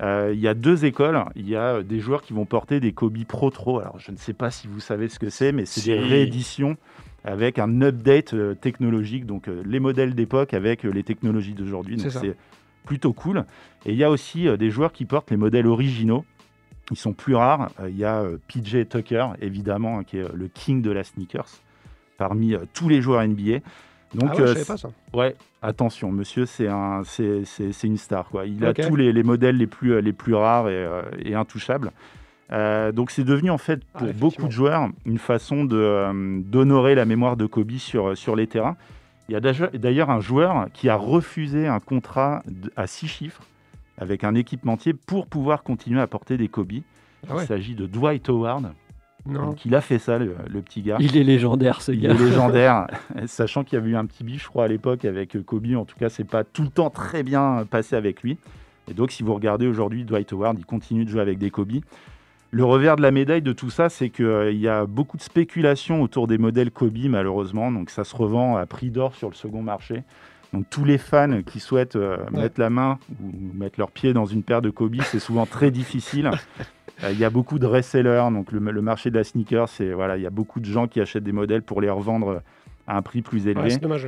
Euh, 0.00 0.32
Il 0.34 0.40
y 0.40 0.48
a 0.48 0.54
deux 0.54 0.84
écoles. 0.84 1.22
Il 1.36 1.48
y 1.48 1.56
a 1.56 1.76
euh, 1.76 1.82
des 1.82 2.00
joueurs 2.00 2.22
qui 2.22 2.32
vont 2.32 2.46
porter 2.46 2.80
des 2.80 2.92
Kobe 2.92 3.24
Pro 3.24 3.50
Pro. 3.50 3.80
Alors, 3.80 3.98
je 3.98 4.10
ne 4.10 4.16
sais 4.16 4.32
pas 4.32 4.50
si 4.50 4.66
vous 4.66 4.80
savez 4.80 5.08
ce 5.08 5.18
que 5.18 5.30
c'est, 5.30 5.52
mais 5.52 5.66
c'est 5.66 5.84
des 5.84 5.98
rééditions 5.98 6.76
avec 7.24 7.58
un 7.58 7.82
update 7.82 8.34
euh, 8.34 8.54
technologique, 8.54 9.26
donc 9.26 9.46
les 9.46 9.78
modèles 9.78 10.14
d'époque 10.14 10.54
avec 10.54 10.82
les 10.82 11.02
technologies 11.04 11.54
d'aujourd'hui. 11.54 11.98
C'est 11.98 12.12
Donc 12.12 12.22
c'est 12.22 12.36
plutôt 12.84 13.12
cool. 13.12 13.44
Et 13.86 13.92
il 13.92 13.96
y 13.96 14.04
a 14.04 14.10
aussi 14.10 14.46
des 14.56 14.70
joueurs 14.70 14.92
qui 14.92 15.04
portent 15.04 15.30
les 15.30 15.36
modèles 15.36 15.66
originaux. 15.66 16.24
Ils 16.90 16.96
sont 16.96 17.12
plus 17.12 17.36
rares. 17.36 17.70
Il 17.88 17.96
y 17.96 18.04
a 18.04 18.24
PJ 18.48 18.88
Tucker, 18.88 19.28
évidemment, 19.40 19.98
hein, 19.98 20.04
qui 20.04 20.18
est 20.18 20.34
le 20.34 20.48
king 20.48 20.82
de 20.82 20.90
la 20.90 21.04
sneakers, 21.04 21.48
parmi 22.18 22.56
tous 22.74 22.88
les 22.88 23.00
joueurs 23.00 23.22
NBA. 23.26 23.60
Donc, 24.14 24.30
ah 24.32 24.34
ouais, 24.34 24.38
je 24.38 24.42
euh, 24.42 24.54
savais 24.54 24.64
pas 24.64 24.76
ça. 24.76 24.90
Ouais, 25.14 25.36
attention, 25.62 26.12
monsieur, 26.12 26.46
c'est 26.46 26.68
un, 26.68 27.02
c'est, 27.04 27.44
une 27.84 27.96
star. 27.96 28.28
Quoi. 28.28 28.46
Il 28.46 28.64
a 28.64 28.74
tous 28.74 28.96
les, 28.96 29.12
les 29.12 29.22
modèles 29.22 29.56
les 29.56 29.66
plus, 29.66 30.00
les 30.00 30.12
plus 30.12 30.34
rares 30.34 30.68
et, 30.68 30.72
euh, 30.74 31.02
et 31.24 31.34
intouchables. 31.34 31.92
Euh, 32.52 32.92
donc 32.92 33.10
c'est 33.10 33.24
devenu 33.24 33.50
en 33.50 33.58
fait 33.58 33.80
Ah, 33.94 34.00
pour 34.00 34.12
beaucoup 34.14 34.46
de 34.46 34.52
joueurs 34.52 34.90
une 35.06 35.18
façon 35.18 35.66
euh, 35.72 36.40
d'honorer 36.42 36.94
la 36.94 37.06
mémoire 37.06 37.36
de 37.36 37.46
Kobe 37.46 37.72
sur, 37.78 38.16
sur 38.16 38.36
les 38.36 38.46
terrains. 38.46 38.76
Il 39.28 39.32
y 39.32 39.36
a 39.36 39.40
d'ailleurs- 39.40 40.10
un 40.10 40.20
joueur 40.20 40.66
qui 40.74 40.90
a 40.90 40.96
refusé 40.96 41.66
un 41.66 41.80
contrat 41.80 42.42
à 42.76 42.86
six 42.86 43.08
chiffres 43.08 43.42
avec 43.96 44.24
un 44.24 44.34
équipementier 44.34 44.92
pour 44.92 45.26
pouvoir 45.26 45.62
continuer 45.62 46.00
à 46.00 46.06
porter 46.06 46.36
des 46.36 46.48
Kobe. 46.48 46.72
Ah. 47.30 47.34
Il 47.40 47.46
s'agit 47.46 47.74
de 47.74 47.86
Dwight 47.86 48.28
Howard. 48.28 48.72
Non. 49.24 49.46
Donc 49.46 49.64
il 49.64 49.74
a 49.74 49.80
fait 49.80 49.98
ça, 49.98 50.18
le, 50.18 50.34
le 50.48 50.62
petit 50.62 50.82
gars. 50.82 50.96
Il 51.00 51.16
est 51.16 51.22
légendaire, 51.22 51.80
ce 51.80 51.92
Il 51.92 52.00
gars. 52.00 52.10
est 52.10 52.18
légendaire, 52.18 52.86
sachant 53.26 53.62
qu'il 53.64 53.78
y 53.78 53.82
avait 53.82 53.90
eu 53.90 53.96
un 53.96 54.06
petit 54.06 54.24
bif, 54.24 54.42
je 54.42 54.48
crois, 54.48 54.64
à 54.64 54.68
l'époque 54.68 55.04
avec 55.04 55.36
euh, 55.36 55.42
Kobe. 55.42 55.74
En 55.76 55.84
tout 55.84 55.96
cas, 55.98 56.08
c'est 56.08 56.24
pas 56.24 56.44
tout 56.44 56.62
le 56.62 56.70
temps 56.70 56.90
très 56.90 57.22
bien 57.22 57.64
passé 57.70 57.94
avec 57.96 58.22
lui. 58.22 58.38
Et 58.90 58.94
donc, 58.94 59.12
si 59.12 59.22
vous 59.22 59.32
regardez 59.34 59.66
aujourd'hui 59.68 60.04
Dwight 60.04 60.32
Howard, 60.32 60.58
il 60.58 60.66
continue 60.66 61.04
de 61.04 61.10
jouer 61.10 61.20
avec 61.20 61.38
des 61.38 61.50
Kobe. 61.50 61.74
Le 62.50 62.64
revers 62.64 62.96
de 62.96 63.02
la 63.02 63.12
médaille 63.12 63.40
de 63.42 63.52
tout 63.52 63.70
ça, 63.70 63.88
c'est 63.88 64.10
qu'il 64.10 64.58
y 64.58 64.68
a 64.68 64.84
beaucoup 64.86 65.16
de 65.16 65.22
spéculation 65.22 66.02
autour 66.02 66.26
des 66.26 66.36
modèles 66.36 66.70
Kobe, 66.70 66.98
malheureusement. 67.08 67.70
Donc, 67.70 67.90
ça 67.90 68.04
se 68.04 68.14
revend 68.16 68.56
à 68.56 68.66
prix 68.66 68.90
d'or 68.90 69.14
sur 69.14 69.30
le 69.30 69.34
second 69.34 69.62
marché. 69.62 70.02
Donc, 70.52 70.66
tous 70.68 70.84
les 70.84 70.98
fans 70.98 71.42
qui 71.42 71.60
souhaitent 71.60 71.96
euh, 71.96 72.18
mettre 72.30 72.60
la 72.60 72.68
main 72.70 72.98
ou 73.22 73.30
mettre 73.56 73.80
leur 73.80 73.90
pied 73.90 74.12
dans 74.12 74.26
une 74.26 74.42
paire 74.42 74.60
de 74.60 74.70
Kobe, 74.70 74.96
c'est 75.02 75.18
souvent 75.18 75.46
très 75.46 75.70
difficile. 75.70 76.30
Euh, 77.04 77.10
Il 77.10 77.18
y 77.18 77.24
a 77.24 77.30
beaucoup 77.30 77.58
de 77.58 77.66
resellers, 77.66 78.28
donc 78.30 78.52
le, 78.52 78.60
le 78.60 78.82
marché 78.82 79.10
de 79.10 79.16
la 79.16 79.24
sneaker, 79.24 79.68
c'est 79.68 79.92
voilà, 79.92 80.18
il 80.18 80.22
y 80.22 80.26
a 80.26 80.30
beaucoup 80.30 80.60
de 80.60 80.66
gens 80.66 80.86
qui 80.86 81.00
achètent 81.00 81.24
des 81.24 81.32
modèles 81.32 81.62
pour 81.62 81.80
les 81.80 81.88
revendre 81.90 82.42
à 82.86 82.96
un 82.98 83.02
prix 83.02 83.22
plus 83.22 83.46
élevé. 83.48 83.62
Ouais, 83.62 83.70
c'est 83.70 83.80
dommage. 83.82 84.06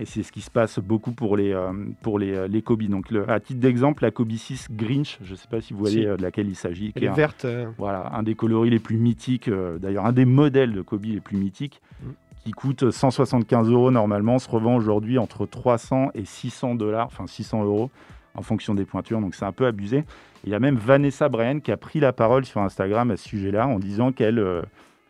Et 0.00 0.04
c'est 0.04 0.22
ce 0.24 0.32
qui 0.32 0.40
se 0.40 0.50
passe 0.50 0.80
beaucoup 0.80 1.12
pour 1.12 1.36
les, 1.36 1.52
euh, 1.52 1.70
pour 2.02 2.18
les, 2.18 2.48
les 2.48 2.62
Kobe. 2.62 2.82
Donc, 2.84 3.10
le- 3.10 3.28
à 3.30 3.38
titre 3.38 3.60
d'exemple, 3.60 4.02
la 4.02 4.10
Kobe 4.10 4.32
6 4.32 4.68
Grinch, 4.72 5.18
je 5.22 5.32
ne 5.32 5.36
sais 5.36 5.46
pas 5.48 5.60
si 5.60 5.74
vous 5.74 5.78
voyez 5.80 6.02
Si. 6.10 6.16
de 6.16 6.22
laquelle 6.22 6.48
il 6.48 6.56
s'agit. 6.56 6.92
qui 6.92 6.98
Elle 6.98 7.04
est 7.04 7.08
un- 7.08 7.12
verte. 7.12 7.44
euh, 7.44 7.66
voilà, 7.78 8.10
un 8.14 8.22
des 8.24 8.34
coloris 8.34 8.70
les 8.70 8.80
plus 8.80 8.96
mythiques, 8.96 9.50
d'ailleurs 9.78 10.06
un 10.06 10.12
des 10.12 10.24
modèles 10.24 10.72
de 10.72 10.82
Kobe 10.82 11.04
les 11.04 11.20
plus 11.20 11.36
mythiques, 11.36 11.80
Mm. 12.02 12.06
Qui 12.48 12.52
coûte 12.52 12.90
175 12.90 13.68
euros 13.68 13.90
normalement, 13.90 14.38
se 14.38 14.48
revend 14.48 14.74
aujourd'hui 14.74 15.18
entre 15.18 15.44
300 15.44 16.12
et 16.14 16.24
600 16.24 16.76
dollars, 16.76 17.04
enfin 17.08 17.26
600 17.26 17.62
euros 17.64 17.90
en 18.34 18.40
fonction 18.40 18.74
des 18.74 18.86
pointures, 18.86 19.20
donc 19.20 19.34
c'est 19.34 19.44
un 19.44 19.52
peu 19.52 19.66
abusé. 19.66 20.04
Il 20.44 20.50
y 20.50 20.54
a 20.54 20.58
même 20.58 20.76
Vanessa 20.76 21.28
Bryan 21.28 21.60
qui 21.60 21.70
a 21.72 21.76
pris 21.76 22.00
la 22.00 22.14
parole 22.14 22.46
sur 22.46 22.62
Instagram 22.62 23.10
à 23.10 23.18
ce 23.18 23.28
sujet-là 23.28 23.66
en 23.66 23.78
disant 23.78 24.12
qu'elle 24.12 24.38
euh, 24.38 24.62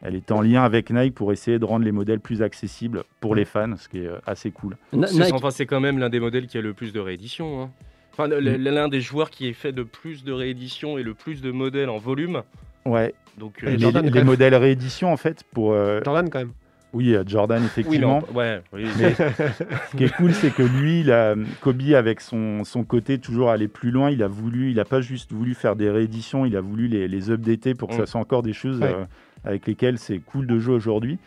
elle 0.02 0.16
est 0.16 0.32
en 0.32 0.40
lien 0.42 0.64
avec 0.64 0.90
Nike 0.90 1.14
pour 1.14 1.30
essayer 1.30 1.60
de 1.60 1.64
rendre 1.64 1.84
les 1.84 1.92
modèles 1.92 2.18
plus 2.18 2.42
accessibles 2.42 3.04
pour 3.20 3.36
les 3.36 3.44
fans, 3.44 3.76
ce 3.76 3.88
qui 3.88 3.98
est 4.00 4.06
euh, 4.08 4.18
assez 4.26 4.50
cool. 4.50 4.76
C'est 4.92 4.96
Nike- 4.98 5.32
enfin, 5.34 5.50
c'est 5.52 5.66
quand 5.66 5.80
même 5.80 5.98
l'un 6.00 6.08
des 6.08 6.18
modèles 6.20 6.48
qui 6.48 6.58
a 6.58 6.60
le 6.60 6.74
plus 6.74 6.92
de 6.92 6.98
rééditions. 6.98 7.62
hein. 7.62 7.70
Enfin, 8.12 8.26
Mm. 8.26 8.40
l'un 8.64 8.88
des 8.88 9.00
joueurs 9.00 9.30
qui 9.30 9.46
est 9.46 9.52
fait 9.52 9.70
de 9.70 9.84
plus 9.84 10.24
de 10.24 10.32
rééditions 10.32 10.98
et 10.98 11.04
le 11.04 11.14
plus 11.14 11.40
de 11.40 11.52
modèles 11.52 11.88
en 11.88 11.98
volume. 11.98 12.42
Ouais, 12.84 13.14
Donc, 13.38 13.62
euh, 13.62 13.70
les, 13.70 13.78
Jordan, 13.78 14.24
modèles 14.24 14.56
réédition 14.56 15.12
en 15.12 15.16
fait 15.16 15.44
pour 15.52 15.72
euh, 15.72 16.00
Jordan 16.04 16.28
quand 16.30 16.40
même. 16.40 16.52
Oui, 16.94 17.04
il 17.04 17.10
y 17.10 17.16
a 17.16 17.22
Jordan, 17.26 17.58
Oui, 17.58 17.62
mais 17.62 17.66
effectivement. 17.82 18.22
on- 18.32 18.34
ouais, 18.36 18.62
oui. 18.72 18.84
Mais 18.98 19.14
ce 19.14 19.96
qui 19.96 20.04
est 20.04 20.14
cool, 20.16 20.32
c'est 20.32 20.50
que 20.50 20.62
lui, 20.62 21.00
il 21.00 21.12
a- 21.12 21.34
Kobe, 21.60 21.82
avec 21.94 22.20
son, 22.22 22.64
son 22.64 22.82
côté 22.84 23.18
toujours 23.18 23.50
aller 23.50 23.68
plus 23.68 23.90
loin, 23.90 24.10
il 24.10 24.22
a 24.22 24.28
voulu, 24.28 24.70
il 24.70 24.76
n'a 24.76 24.84
pas 24.86 25.00
juste 25.02 25.32
voulu 25.32 25.54
faire 25.54 25.76
des 25.76 25.90
rééditions, 25.90 26.46
il 26.46 26.56
a 26.56 26.60
voulu 26.62 26.88
les, 26.88 27.06
les 27.06 27.30
updater 27.30 27.74
pour 27.74 27.88
que 27.88 27.94
Mm. 27.94 27.98
ça 27.98 28.06
soit 28.06 28.20
encore 28.20 28.42
des 28.42 28.54
choses 28.54 28.80
Ouais. 28.80 28.94
euh, 28.94 29.04
avec 29.44 29.66
lesquelles 29.66 29.98
c'est 29.98 30.18
cool 30.18 30.46
de 30.46 30.58
jouer 30.58 30.74
aujourd'hui. 30.74 31.18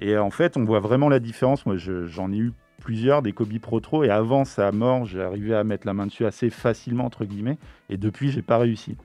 Et 0.00 0.12
euh, 0.14 0.22
en 0.22 0.30
fait, 0.30 0.58
on 0.58 0.64
voit 0.64 0.80
vraiment 0.80 1.08
la 1.08 1.18
différence. 1.18 1.64
Moi, 1.64 1.76
je- 1.78 2.06
j'en 2.06 2.30
ai 2.30 2.36
eu 2.36 2.52
plusieurs 2.82 3.22
des 3.22 3.32
Kobe 3.32 3.58
Pro 3.58 3.80
Trop, 3.80 4.04
et 4.04 4.10
avant 4.10 4.44
sa 4.44 4.70
mort, 4.70 5.06
j'ai 5.06 5.22
arrivé 5.22 5.54
à 5.54 5.64
mettre 5.64 5.86
la 5.86 5.94
main 5.94 6.06
dessus 6.06 6.26
assez 6.26 6.50
facilement, 6.50 7.06
entre 7.06 7.24
guillemets, 7.24 7.56
et 7.88 7.96
depuis, 7.96 8.30
j'ai 8.30 8.42
pas 8.42 8.58
réussi. 8.58 8.96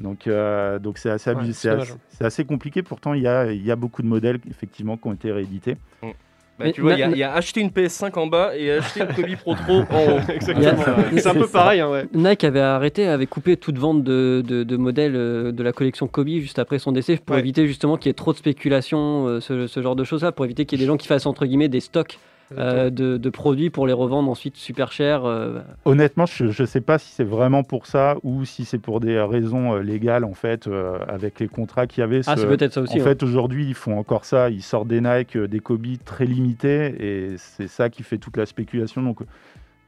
Donc, 0.00 0.26
euh, 0.26 0.78
donc 0.78 0.98
c'est 0.98 1.10
assez, 1.10 1.30
Ouais, 1.32 1.42
c'est 1.52 2.24
assez, 2.24 2.44
compliqué. 2.44 2.82
Pourtant, 2.82 3.14
il 3.14 3.22
y 3.22 3.26
a, 3.28 3.50
il 3.52 3.64
y 3.64 3.70
a 3.70 3.76
beaucoup 3.76 4.02
de 4.02 4.06
modèles 4.06 4.38
effectivement 4.50 4.96
qui 4.96 5.08
ont 5.08 5.12
été 5.12 5.32
réédités. 5.32 5.76
Bah, 6.02 6.64
Mais 6.66 6.72
tu 6.72 6.80
vois, 6.80 6.94
il 6.94 6.98
y, 6.98 7.02
a- 7.04 7.10
y 7.16 7.22
acheté 7.22 7.60
une 7.60 7.68
PS5 7.70 8.18
en 8.18 8.26
bas 8.26 8.56
et 8.56 8.72
acheté 8.72 9.00
une 9.00 9.06
Kobe 9.14 9.36
Pro 9.36 9.54
Trop 9.54 9.72
en 9.74 9.82
haut. 10.16 10.18
Exactement. 10.28 10.84
C'est 11.16 11.26
un 11.28 11.34
peu 11.34 11.46
pareil, 11.46 11.80
hein, 11.80 11.88
ouais. 11.88 12.06
Nike 12.12 12.42
avait 12.42 12.58
arrêté, 12.60 13.06
avait 13.06 13.26
coupé 13.26 13.56
toute 13.56 13.78
vente 13.78 14.02
de, 14.02 14.42
de- 14.44 14.64
de 14.64 14.76
modèles 14.76 15.14
euh, 15.14 15.52
de 15.52 15.62
la 15.62 15.72
collection 15.72 16.08
Kobe 16.08 16.26
juste 16.28 16.58
après 16.58 16.80
son 16.80 16.90
décès 16.90 17.16
pour 17.16 17.34
Ouais. 17.34 17.40
éviter 17.40 17.66
justement 17.68 17.96
qu'il 17.96 18.08
y 18.08 18.10
ait 18.10 18.14
trop 18.14 18.32
de 18.32 18.38
spéculation, 18.38 19.26
euh, 19.28 19.40
ce, 19.40 19.68
ce 19.68 19.82
genre 19.82 19.94
de 19.94 20.02
choses-là, 20.02 20.32
pour 20.32 20.44
éviter 20.44 20.64
qu'il 20.64 20.78
y 20.78 20.82
ait 20.82 20.84
des 20.84 20.88
gens 20.88 20.96
qui 20.96 21.06
fassent 21.06 21.26
entre 21.26 21.46
guillemets 21.46 21.68
des 21.68 21.78
stocks 21.80 22.18
euh, 22.56 22.88
de, 22.90 23.16
de 23.18 23.30
produits 23.30 23.68
pour 23.70 23.86
les 23.86 23.92
revendre 23.92 24.30
ensuite 24.30 24.56
super 24.56 24.90
cher. 24.92 25.24
euh, 25.24 25.60
Honnêtement, 25.84 26.24
je 26.26 26.44
ne 26.44 26.66
sais 26.66 26.80
pas 26.80 26.98
si 26.98 27.12
c'est 27.12 27.24
vraiment 27.24 27.62
pour 27.64 27.86
ça 27.86 28.16
ou 28.22 28.44
si 28.44 28.64
c'est 28.64 28.78
pour 28.78 29.00
des 29.00 29.20
raisons 29.20 29.74
euh, 29.74 29.80
légales, 29.82 30.24
en 30.24 30.34
fait, 30.34 30.66
euh, 30.66 30.98
avec 31.08 31.40
les 31.40 31.48
contrats 31.48 31.86
qu'il 31.86 32.00
y 32.00 32.04
avait. 32.04 32.20
Ah, 32.26 32.36
ce- 32.36 32.42
c'est 32.42 32.46
peut-être 32.48 32.72
ça 32.72 32.80
aussi. 32.80 32.94
En 32.94 32.96
ouais. 32.98 33.02
fait, 33.04 33.22
aujourd'hui, 33.22 33.66
ils 33.66 33.74
font 33.74 33.98
encore 33.98 34.24
ça. 34.24 34.48
Ils 34.50 34.62
sortent 34.62 34.88
des 34.88 35.00
Nike, 35.00 35.36
des 35.36 35.60
Kobe 35.60 35.86
très 36.04 36.24
limités, 36.26 36.94
et 37.32 37.36
c'est 37.36 37.68
ça 37.68 37.90
qui 37.90 38.02
fait 38.02 38.18
toute 38.18 38.36
la 38.36 38.46
spéculation. 38.46 39.02
Donc, 39.02 39.18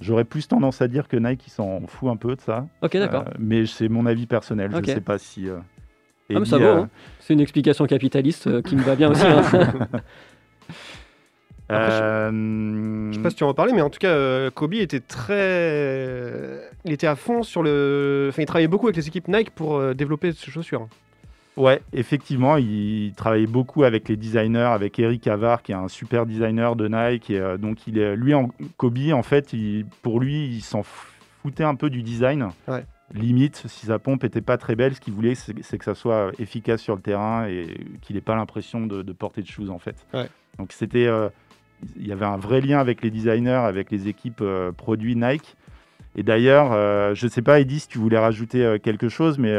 j'aurais 0.00 0.24
plus 0.24 0.46
tendance 0.48 0.82
à 0.82 0.88
dire 0.88 1.08
que 1.08 1.16
Nike, 1.16 1.46
il 1.46 1.50
s'en 1.50 1.80
fout 1.86 2.10
un 2.10 2.16
peu 2.16 2.36
de 2.36 2.40
ça. 2.40 2.66
Ok, 2.82 2.96
d'accord. 2.96 3.24
Euh, 3.28 3.32
mais 3.38 3.66
c'est 3.66 3.88
mon 3.88 4.06
avis 4.06 4.26
personnel. 4.26 4.70
Je 4.72 4.78
ne 4.78 4.84
sais 4.84 5.00
pas 5.00 5.18
si. 5.18 5.48
euh, 5.48 5.58
Ah, 6.34 6.38
mais 6.40 6.44
ça 6.46 6.56
euh, 6.56 6.80
hein. 6.82 6.88
C'est 7.18 7.34
une 7.34 7.40
explication 7.40 7.86
capitaliste 7.86 8.46
euh, 8.46 8.62
qui 8.62 8.76
me 8.76 8.82
va 8.82 8.94
bien 8.96 9.10
aussi. 9.10 9.24
hein. 9.26 9.42
Après, 11.70 11.90
je- 11.90 12.02
euh, 12.02 13.10
Je 13.12 13.16
sais 13.16 13.22
pas 13.22 13.30
si 13.30 13.36
tu 13.36 13.44
en 13.44 13.54
parlais, 13.54 13.72
mais 13.72 13.82
en 13.82 13.90
tout 13.90 13.98
cas, 13.98 14.08
euh, 14.10 14.50
Kobe 14.50 14.74
était 14.74 15.00
très. 15.00 16.60
Il 16.84 16.92
était 16.92 17.06
à 17.06 17.16
fond 17.16 17.42
sur 17.42 17.62
le. 17.62 18.26
Enfin, 18.30 18.42
il 18.42 18.46
travaillait 18.46 18.68
beaucoup 18.68 18.86
avec 18.86 18.96
les 18.96 19.08
équipes 19.08 19.28
Nike 19.28 19.50
pour 19.50 19.76
euh, 19.76 19.94
développer 19.94 20.32
ces 20.32 20.50
chaussures. 20.50 20.88
Ouais, 21.56 21.82
effectivement, 21.92 22.56
il 22.56 23.12
travaillait 23.16 23.46
beaucoup 23.46 23.84
avec 23.84 24.08
les 24.08 24.16
designers, 24.16 24.60
avec 24.72 24.98
Eric 24.98 25.26
Avar, 25.26 25.62
qui 25.62 25.72
est 25.72 25.74
un 25.74 25.88
super 25.88 26.24
designer 26.24 26.76
de 26.76 26.88
Nike. 26.88 27.30
Et, 27.30 27.38
euh, 27.40 27.56
donc, 27.58 27.86
il 27.86 27.98
est, 27.98 28.16
lui, 28.16 28.32
en, 28.34 28.50
Kobe, 28.76 28.98
en 29.12 29.22
fait, 29.22 29.52
il- 29.52 29.84
pour 30.02 30.20
lui, 30.20 30.46
il 30.46 30.62
s'en 30.62 30.82
foutait 31.42 31.64
un 31.64 31.74
peu 31.74 31.90
du 31.90 32.02
design. 32.02 32.48
Ouais. 32.68 32.84
Limite, 33.12 33.64
si 33.66 33.86
sa 33.86 33.98
pompe 33.98 34.22
était 34.22 34.40
pas 34.40 34.56
très 34.56 34.76
belle, 34.76 34.94
ce 34.94 35.00
qu'il 35.00 35.12
voulait, 35.12 35.34
c'est 35.34 35.52
c'est 35.62 35.76
que 35.76 35.84
ça 35.84 35.96
soit 35.96 36.30
efficace 36.38 36.80
sur 36.80 36.94
le 36.94 37.02
terrain 37.02 37.46
et 37.48 37.66
qu'il 38.00 38.14
n'ait 38.14 38.22
pas 38.22 38.36
l'impression 38.36 38.86
de, 38.86 39.02
de 39.02 39.12
porter 39.12 39.42
de 39.42 39.48
choses, 39.48 39.68
en 39.70 39.80
fait. 39.80 39.96
Ouais. 40.14 40.28
Donc, 40.58 40.72
c'était, 40.72 41.06
euh, 41.08 41.28
il 41.96 42.06
y 42.06 42.12
avait 42.12 42.26
un 42.26 42.36
vrai 42.36 42.60
lien 42.60 42.78
avec 42.78 43.02
les 43.02 43.10
designers, 43.10 43.50
avec 43.64 43.90
les 43.90 44.08
équipes 44.08 44.40
euh, 44.42 44.72
produits 44.72 45.16
Nike. 45.16 45.56
Et 46.16 46.22
d'ailleurs, 46.22 46.72
euh, 46.72 47.14
je 47.14 47.26
ne 47.26 47.30
sais 47.30 47.42
pas, 47.42 47.60
Eddy, 47.60 47.80
si 47.80 47.88
tu 47.88 47.98
voulais 47.98 48.18
rajouter 48.18 48.64
euh, 48.64 48.78
quelque 48.78 49.08
chose, 49.08 49.38
mais 49.38 49.56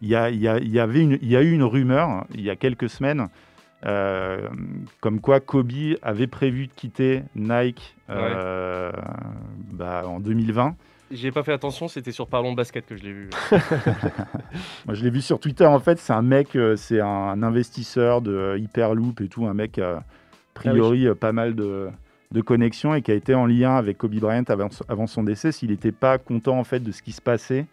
il 0.00 0.08
y, 0.08 0.14
a, 0.14 0.30
y 0.30 0.46
a- 0.48 0.58
il 0.58 0.70
y 0.70 0.78
avait 0.80 1.00
une, 1.00 1.18
y 1.22 1.36
a 1.36 1.42
eu 1.42 1.52
une 1.52 1.62
rumeur 1.62 2.26
il 2.34 2.40
y 2.42 2.50
a 2.50 2.56
quelques 2.56 2.88
semaines 2.90 3.28
comme 5.00 5.20
quoi 5.20 5.40
Kobe 5.40 5.72
avait 6.02 6.28
prévu 6.28 6.68
de 6.68 6.72
quitter 6.72 7.22
Nike 7.34 7.96
bah, 8.08 10.02
en 10.06 10.20
2020. 10.20 10.76
J'ai 11.10 11.30
pas 11.32 11.42
fait 11.42 11.52
attention, 11.52 11.88
c'était 11.88 12.12
sur 12.12 12.26
Parlons 12.26 12.52
Basket 12.54 12.86
que 12.86 12.96
je 12.96 13.02
l'ai 13.02 13.12
vu. 13.12 13.28
Moi, 14.86 14.94
je 14.94 15.04
l'ai 15.04 15.10
vu 15.10 15.20
sur 15.20 15.38
Twitter. 15.40 15.66
En 15.66 15.78
fait, 15.80 15.98
c'est 15.98 16.12
un 16.12 16.22
mec, 16.22 16.56
c'est 16.76 17.00
un 17.00 17.42
investisseur 17.42 18.22
de 18.22 18.56
Hyperloop 18.58 19.20
et 19.20 19.28
tout, 19.28 19.46
un 19.46 19.52
mec 19.54 19.80
euh, 20.56 20.60
a 20.60 20.70
priori 20.72 21.06
euh, 21.06 21.14
pas 21.14 21.32
mal 21.32 21.54
de, 21.54 21.88
de 22.32 22.40
connexions 22.40 22.94
et 22.94 23.02
qui 23.02 23.10
a 23.10 23.14
été 23.14 23.34
en 23.34 23.46
lien 23.46 23.76
avec 23.76 23.98
Kobe 23.98 24.14
Bryant 24.14 24.44
avant, 24.48 24.68
avant 24.88 25.06
son 25.06 25.22
décès. 25.22 25.52
S'il 25.52 25.70
n'était 25.70 25.92
pas 25.92 26.18
content 26.18 26.58
en 26.58 26.64
fait 26.64 26.80
de 26.80 26.92
ce 26.92 27.02
qui 27.02 27.12
se 27.12 27.20
passait 27.22 27.66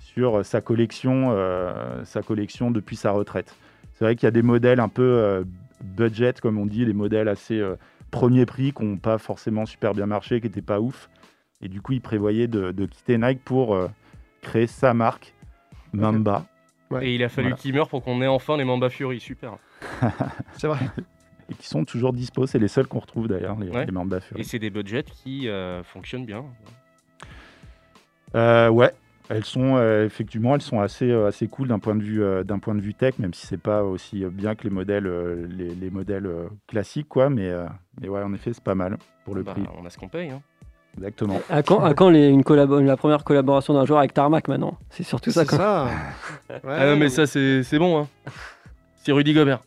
sur 0.00 0.38
euh, 0.38 0.42
sa 0.42 0.60
collection, 0.60 1.28
euh, 1.32 2.04
sa 2.04 2.22
collection 2.22 2.70
depuis 2.70 2.96
sa 2.96 3.12
retraite. 3.12 3.54
C'est 3.94 4.04
vrai 4.04 4.16
qu'il 4.16 4.26
y 4.26 4.28
a 4.28 4.32
des 4.32 4.42
modèles 4.42 4.80
un 4.80 4.88
peu 4.88 5.02
euh, 5.02 5.44
budget, 5.82 6.34
comme 6.40 6.58
on 6.58 6.66
dit, 6.66 6.84
des 6.84 6.92
modèles 6.92 7.28
assez 7.28 7.58
euh, 7.58 7.76
premier 8.10 8.46
prix 8.46 8.72
qui 8.72 8.84
n'ont 8.84 8.96
pas 8.96 9.18
forcément 9.18 9.64
super 9.66 9.94
bien 9.94 10.06
marché, 10.06 10.40
qui 10.40 10.46
n'étaient 10.48 10.60
pas 10.62 10.80
ouf. 10.80 11.08
Et 11.60 11.68
du 11.68 11.80
coup, 11.80 11.92
il 11.92 12.00
prévoyait 12.00 12.48
de, 12.48 12.72
de 12.72 12.86
quitter 12.86 13.16
Nike 13.18 13.40
pour 13.44 13.74
euh, 13.74 13.88
créer 14.40 14.66
sa 14.66 14.92
marque, 14.94 15.32
Mamba. 15.92 16.44
Ouais. 16.90 17.06
Et 17.06 17.14
il 17.14 17.22
a 17.22 17.28
fallu 17.28 17.48
Voilà. 17.48 17.56
qu'il 17.60 17.74
meure 17.74 17.88
pour 17.88 18.02
qu'on 18.02 18.20
ait 18.20 18.26
enfin 18.26 18.56
les 18.56 18.64
Mamba 18.64 18.90
Fury, 18.90 19.20
super. 19.20 19.56
C'est 20.58 20.66
vrai. 20.66 20.80
Et 21.50 21.54
qui 21.54 21.66
sont 21.66 21.84
toujours 21.84 22.12
dispo. 22.12 22.46
C'est 22.46 22.58
les 22.58 22.68
seuls 22.68 22.86
qu'on 22.86 23.00
retrouve 23.00 23.28
d'ailleurs, 23.28 23.58
les, 23.58 23.68
Ouais. 23.70 23.84
les 23.86 23.92
Mamba 23.92 24.20
Fury. 24.20 24.40
Et 24.40 24.44
c'est 24.44 24.58
des 24.58 24.70
budgets 24.70 25.02
qui 25.02 25.48
euh, 25.48 25.82
fonctionnent 25.82 26.24
bien. 26.26 26.44
Euh, 28.34 28.68
ouais, 28.70 28.90
elles 29.28 29.44
sont 29.44 29.76
euh, 29.76 30.06
effectivement, 30.06 30.54
elles 30.54 30.62
sont 30.62 30.80
assez, 30.80 31.10
euh, 31.10 31.26
assez 31.26 31.48
cool 31.48 31.68
d'un 31.68 31.78
point 31.78 31.94
de 31.94 32.02
vue, 32.02 32.22
euh, 32.22 32.44
d'un 32.44 32.58
point 32.58 32.74
de 32.74 32.80
vue 32.80 32.94
tech, 32.94 33.18
même 33.18 33.34
si 33.34 33.46
c'est 33.46 33.60
pas 33.60 33.82
aussi 33.84 34.24
bien 34.24 34.54
que 34.54 34.64
les 34.64 34.70
modèles, 34.70 35.06
euh, 35.06 35.46
les, 35.50 35.74
les 35.74 35.90
modèles 35.90 36.26
euh, 36.26 36.48
classiques, 36.66 37.08
quoi. 37.08 37.28
Mais, 37.28 37.48
euh, 37.48 37.66
mais 38.00 38.08
ouais, 38.08 38.22
en 38.22 38.32
effet, 38.32 38.52
c'est 38.54 38.64
pas 38.64 38.74
mal 38.74 38.96
pour 39.24 39.34
le 39.34 39.42
Bah, 39.42 39.52
prix. 39.52 39.64
on 39.78 39.84
a 39.84 39.90
ce 39.90 39.98
qu'on 39.98 40.08
paye. 40.08 40.30
Hein. 40.30 40.40
Exactement. 40.96 41.40
À 41.48 41.62
quand, 41.62 41.82
à 41.82 41.94
quand 41.94 42.10
les- 42.10 42.28
une 42.28 42.42
la 42.84 42.96
première 42.98 43.24
collaboration 43.24 43.72
d'un 43.74 43.86
joueur 43.86 43.98
avec 44.00 44.12
Tarmac 44.12 44.46
maintenant? 44.48 44.76
C'est 44.90 45.02
surtout 45.04 45.30
ça. 45.30 45.44
C'est 45.46 45.56
ça. 45.56 45.88
Ouais, 46.50 46.58
ah 46.78 46.86
non, 46.86 46.96
mais 46.96 47.08
ça, 47.08 47.26
c'est 47.26 47.62
c'est 47.62 47.78
bon. 47.78 47.98
Hein. 48.02 48.08
C'est 48.96 49.10
Rudy 49.12 49.32
Gobert. 49.32 49.60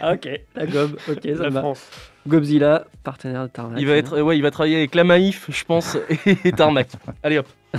Ah, 0.00 0.12
ok, 0.14 0.28
la 0.54 0.66
gob, 0.66 0.96
ok, 1.08 1.20
ça 1.22 1.42
La 1.44 1.50
va. 1.50 1.60
France. 1.60 1.88
Gobzilla, 2.26 2.86
partenaire 3.02 3.42
de 3.42 3.48
Tarmac. 3.48 3.78
Il 3.80 3.86
va, 3.86 3.92
c'est 3.92 3.98
être, 3.98 4.20
ouais, 4.22 4.38
il 4.38 4.42
va 4.42 4.50
travailler 4.50 4.76
avec 4.76 4.94
la 4.94 5.04
Maïf, 5.04 5.46
je 5.50 5.64
pense, 5.64 5.98
et 6.44 6.52
Tarmac. 6.56 6.88
Allez 7.22 7.38
hop. 7.38 7.46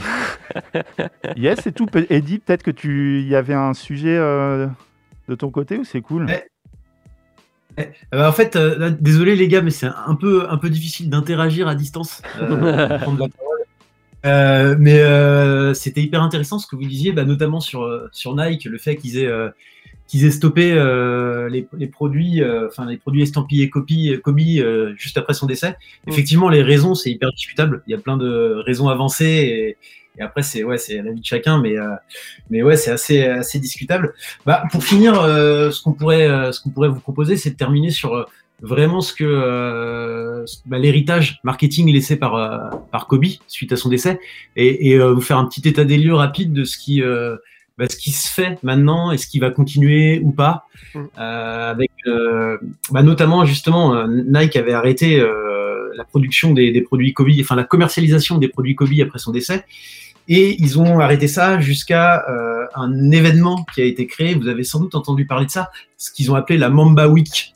Yes, 1.36 1.60
c'est 1.63 1.72
tout. 1.74 1.88
Eddie, 2.10 2.39
peut-être 2.39 2.63
que 2.63 2.72
tu 2.72 3.22
y 3.24 3.36
avait 3.36 3.53
un 3.53 3.74
sujet 3.74 4.15
euh, 4.15 4.67
de 5.27 5.36
ton 5.36 5.50
côté 5.50 5.77
ou 5.77 5.84
c'est 5.84 6.01
cool? 6.01 6.25
Ouais. 6.25 6.48
Euh, 8.13 8.27
en 8.27 8.32
fait, 8.32 8.55
euh, 8.55 8.77
là, 8.77 8.89
désolé 8.89 9.36
les 9.36 9.48
gars, 9.48 9.62
mais 9.62 9.72
c'est 9.72 9.88
un 9.88 10.15
peu, 10.15 10.46
un 10.50 10.58
peu 10.58 10.70
difficile 10.70 11.10
d'interagir 11.10 11.67
à 11.67 11.75
distance. 11.75 12.22
euh. 12.39 12.98
Euh, 14.25 14.75
mais 14.79 15.00
euh, 15.00 15.74
c'était 15.75 16.01
hyper 16.01 16.22
intéressant 16.24 16.58
ce 16.58 16.67
que 16.67 16.75
vous 16.75 16.86
disiez, 16.86 17.12
bah, 17.12 17.25
notamment 17.25 17.60
sur, 17.60 17.88
sur 18.12 18.36
Nike, 18.36 18.65
le 18.65 18.77
fait 18.77 18.96
qu'ils 18.96 19.17
aient, 19.20 19.27
euh, 19.27 19.50
qu'ils 20.07 20.25
aient 20.25 20.31
stoppé 20.31 20.71
euh, 20.71 21.50
les, 21.50 21.67
les 21.77 21.88
produits, 21.88 22.43
euh, 22.43 22.67
enfin 22.67 22.85
les 22.85 22.97
produits 22.97 23.24
estampillés 23.24 23.69
copie, 23.69 24.19
Kobe 24.24 24.39
euh, 24.39 24.93
juste 24.97 25.17
après 25.17 25.33
son 25.33 25.45
décès. 25.45 25.77
Effectivement, 26.07 26.50
les 26.50 26.62
raisons 26.62 26.95
c'est 26.95 27.12
hyper 27.12 27.31
discutable. 27.31 27.81
Il 27.88 27.91
y 27.91 27.95
a 27.95 27.97
plein 27.97 28.17
de 28.17 28.62
raisons 28.65 28.89
avancées 28.89 29.25
et, 29.25 29.77
et 30.17 30.21
après 30.21 30.43
c'est 30.43 30.63
ouais 30.63 30.77
c'est 30.77 31.01
l'avis 31.01 31.21
de 31.21 31.25
chacun, 31.25 31.59
mais 31.59 31.77
euh, 31.77 31.95
mais 32.50 32.62
ouais 32.62 32.77
c'est 32.77 32.91
assez 32.91 33.24
assez 33.24 33.59
discutable. 33.59 34.13
Bah, 34.45 34.63
pour 34.71 34.83
finir, 34.83 35.19
euh, 35.19 35.71
ce 35.71 35.81
qu'on 35.81 35.93
pourrait, 35.93 36.27
euh, 36.27 36.51
ce 36.51 36.62
qu'on 36.62 36.69
pourrait 36.69 36.89
vous 36.89 37.00
proposer, 37.00 37.35
c'est 37.35 37.51
de 37.51 37.57
terminer 37.57 37.89
sur 37.89 38.13
euh, 38.13 38.24
vraiment 38.62 39.01
ce 39.01 39.13
que 39.13 39.25
euh, 39.25 40.45
bah, 40.65 40.77
l'héritage 40.77 41.39
marketing 41.43 41.91
laissé 41.91 42.15
par 42.15 42.35
euh, 42.35 42.77
par 42.91 43.07
Kobe 43.07 43.25
suite 43.47 43.74
à 43.74 43.75
son 43.75 43.89
décès, 43.89 44.19
et, 44.55 44.91
et, 44.91 45.00
euh, 45.00 45.13
vous 45.13 45.21
faire 45.21 45.38
un 45.38 45.45
petit 45.45 45.67
état 45.67 45.83
des 45.83 45.97
lieux 45.97 46.13
rapide 46.13 46.53
de 46.53 46.63
ce 46.63 46.77
qui 46.77 47.01
euh, 47.01 47.35
bah, 47.77 47.86
ce 47.89 47.96
qui 47.98 48.12
se 48.12 48.32
fait 48.32 48.58
maintenant 48.63 49.12
et 49.12 49.17
ce 49.17 49.27
qui 49.27 49.39
va 49.39 49.51
continuer 49.51 50.20
ou 50.24 50.32
pas, 50.32 50.65
Mm. 50.96 51.00
euh, 51.20 51.72
avec 51.72 51.91
euh, 52.08 52.58
bah, 52.91 53.03
notamment 53.03 53.46
justement 53.46 53.94
euh, 53.96 54.08
Nike 54.08 54.55
avait 54.55 54.74
arrêté 54.74 55.20
euh, 55.20 55.91
la 55.96 56.05
production 56.05 56.53
des, 56.53 56.72
des 56.72 56.82
produits 56.82 57.13
Kobe, 57.13 57.29
enfin 57.41 57.55
la 57.55 57.63
commercialisation 57.63 58.38
des 58.38 58.48
produits 58.48 58.75
Kobe 58.75 58.89
après 59.01 59.20
son 59.20 59.32
décès. 59.32 59.65
Et 60.27 60.55
ils 60.60 60.79
ont 60.79 61.00
arrêté 61.00 61.27
ça 61.27 61.60
jusqu'à 61.60 62.25
un 62.74 63.12
événement 63.12 63.63
qui 63.75 63.82
a 63.84 63.86
été 63.86 64.08
créé. 64.08 64.34
Vous 64.34 64.48
avez 64.48 64.63
sans 64.63 64.79
doute 64.79 64.96
entendu 64.96 65.27
parler 65.27 65.46
de 65.46 65.51
ça, 65.51 65.70
ce 65.98 66.12
qu'ils 66.12 66.32
ont 66.32 66.36
appelé 66.36 66.58
la 66.58 66.70
Mamba 66.70 67.08
Week. 67.08 67.53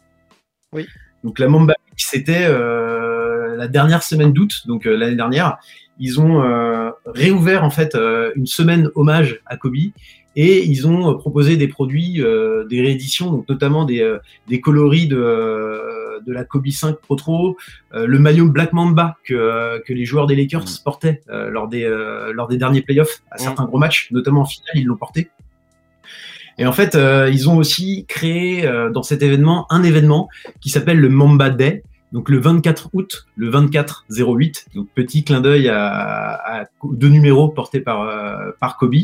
Oui. 0.72 0.86
Donc 1.24 1.40
la 1.40 1.48
Mamba 1.48 1.74
Week, 1.88 1.96
c'était 1.98 2.48
la 3.60 3.68
dernière 3.68 4.04
semaine 4.04 4.34
d'août, 4.34 4.64
donc 4.66 4.88
euh, 4.88 4.96
l'année 4.96 5.16
dernière. 5.16 5.58
Ils 6.02 6.22
ont 6.22 6.42
euh, 6.42 6.92
réouvert 7.06 7.66
en 7.66 7.70
fait 7.70 7.94
euh, 7.94 8.32
une 8.36 8.48
semaine 8.48 8.90
hommage 8.96 9.42
à 9.46 9.58
Kobe 9.58 9.76
et 10.36 10.64
ils 10.64 10.88
ont 10.88 11.18
proposé 11.18 11.58
des 11.58 11.68
produits, 11.68 12.24
euh, 12.24 12.64
des 12.66 12.82
rééditions, 12.82 13.30
donc 13.32 13.50
notamment 13.50 13.84
des, 13.84 14.00
euh, 14.00 14.20
des 14.48 14.62
coloris 14.62 15.08
de, 15.08 15.18
euh, 15.18 16.22
de 16.26 16.32
la 16.32 16.46
Kobe 16.46 16.70
5 16.70 16.96
Pro 16.96 17.58
euh, 17.94 18.06
le 18.06 18.20
maillot 18.20 18.48
Black 18.48 18.72
Mamba 18.72 19.18
que, 19.26 19.84
que 19.86 19.92
les 19.92 20.06
joueurs 20.06 20.28
des 20.28 20.38
Lakers 20.38 20.66
portaient 20.86 21.22
euh, 21.30 21.50
lors, 21.50 21.68
des, 21.68 21.86
lors 22.34 22.48
des 22.48 22.58
derniers 22.58 22.82
playoffs 22.82 23.22
à 23.32 23.38
certains 23.38 23.66
gros 23.66 23.80
matchs, 23.80 24.10
notamment 24.12 24.42
en 24.42 24.46
finale, 24.46 24.76
ils 24.76 24.86
l'ont 24.86 24.96
porté. 24.96 25.30
Et 26.58 26.66
en 26.66 26.74
fait, 26.74 26.98
ils 27.32 27.50
ont 27.50 27.58
aussi 27.58 28.06
créé 28.08 28.70
dans 28.94 29.02
cet 29.04 29.22
événement 29.24 29.66
un 29.70 29.82
événement 29.82 30.28
qui 30.60 30.70
s'appelle 30.70 31.00
le 31.00 31.08
Mamba 31.08 31.50
Day. 31.50 31.84
Donc 32.12 32.30
le 32.30 32.40
24 32.40 32.90
août, 32.94 33.28
le 33.36 33.52
24-08, 33.52 34.66
donc 34.74 34.88
petit 34.96 35.24
clin 35.24 35.42
d'œil 35.42 35.70
à, 35.70 36.68
deux 36.84 37.10
numéros 37.10 37.50
portés 37.50 37.82
par, 37.82 38.02
euh, 38.02 38.52
par 38.60 38.78
Kobe. 38.78 38.96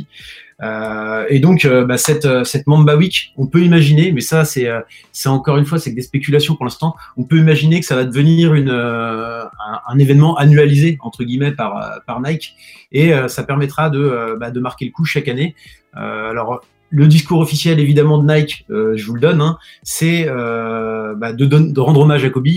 Euh, 0.63 1.25
et 1.29 1.39
donc 1.39 1.65
euh, 1.65 1.85
bah, 1.85 1.97
cette, 1.97 2.27
cette 2.45 2.65
Mamba 2.65 2.95
Week, 2.95 3.33
on 3.37 3.45
peut 3.45 3.61
imaginer, 3.61 4.11
mais 4.11 4.21
ça 4.21 4.45
c'est 4.45 4.67
c'est 5.11 5.29
encore 5.29 5.57
une 5.57 5.65
fois 5.65 5.77
c'est 5.79 5.91
que 5.91 5.95
des 5.95 6.01
spéculations 6.01 6.55
pour 6.55 6.65
l'instant. 6.65 6.95
On 7.17 7.25
peut 7.25 7.37
imaginer 7.37 7.79
que 7.79 7.85
ça 7.85 7.95
va 7.95 8.05
devenir 8.05 8.55
une 8.55 8.69
un, 8.69 9.99
événement 9.99 10.35
annualisé 10.37 10.97
entre 11.01 11.23
guillemets 11.23 11.51
par 11.51 12.01
par 12.07 12.21
Nike 12.21 12.55
et 12.91 13.11
ça 13.27 13.43
permettra 13.43 13.89
de 13.89 14.37
bah, 14.39 14.49
de 14.49 14.59
marquer 14.59 14.85
le 14.85 14.91
coup 14.91 15.05
chaque 15.05 15.27
année. 15.27 15.55
Alors 15.93 16.61
le 16.89 17.07
discours 17.07 17.39
officiel 17.39 17.79
évidemment 17.81 18.17
de 18.17 18.33
Nike, 18.33 18.65
je 18.69 19.05
vous 19.05 19.15
le 19.15 19.19
donne, 19.19 19.41
hein, 19.41 19.57
c'est 19.83 20.25
bah, 20.25 21.33
de, 21.33 21.45
de 21.45 21.79
rendre 21.81 21.99
hommage 21.99 22.23
à 22.23 22.29
Kobe. 22.29 22.47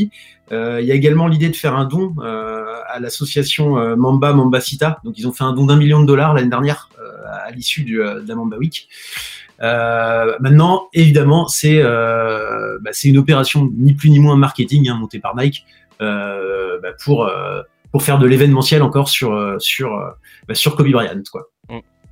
Euh, 0.52 0.80
Il 0.80 0.86
y 0.86 0.92
a 0.92 0.94
également 0.94 1.26
l'idée 1.26 1.48
de 1.48 1.56
faire 1.56 1.74
un 1.74 1.84
don 1.84 2.14
euh, 2.18 2.64
à 2.88 3.00
l'association 3.00 3.78
euh, 3.78 3.96
Mamba 3.96 4.32
Mambacita. 4.32 5.00
Donc 5.04 5.18
ils 5.18 5.26
ont 5.26 5.32
fait 5.32 5.44
un 5.44 5.52
don 5.52 5.66
d'un 5.66 5.76
million 5.76 6.00
de 6.00 6.06
dollars 6.06 6.34
l'année 6.34 6.48
dernière 6.50 6.88
à 7.30 7.50
l'issue 7.50 7.84
de 7.84 8.24
la 8.26 8.34
Mamba 8.34 8.56
Week. 8.56 8.88
Maintenant, 9.60 10.88
évidemment, 10.92 11.48
c'est 11.48 11.82
bah, 11.82 12.90
c'est 12.92 13.08
une 13.08 13.18
opération 13.18 13.70
ni 13.76 13.92
plus 13.92 14.10
ni 14.10 14.18
moins 14.18 14.36
marketing 14.36 14.88
hein, 14.88 14.94
montée 14.94 15.18
par 15.18 15.36
Nike 15.36 15.66
bah, 16.00 16.92
pour 17.04 18.02
faire 18.02 18.18
de 18.18 18.26
l'événementiel 18.26 18.82
encore 18.82 19.08
sur 19.08 19.30
bah, 20.48 20.54
sur 20.54 20.76
Kobe 20.76 20.90
Bryant 20.90 21.22
quoi. 21.30 21.48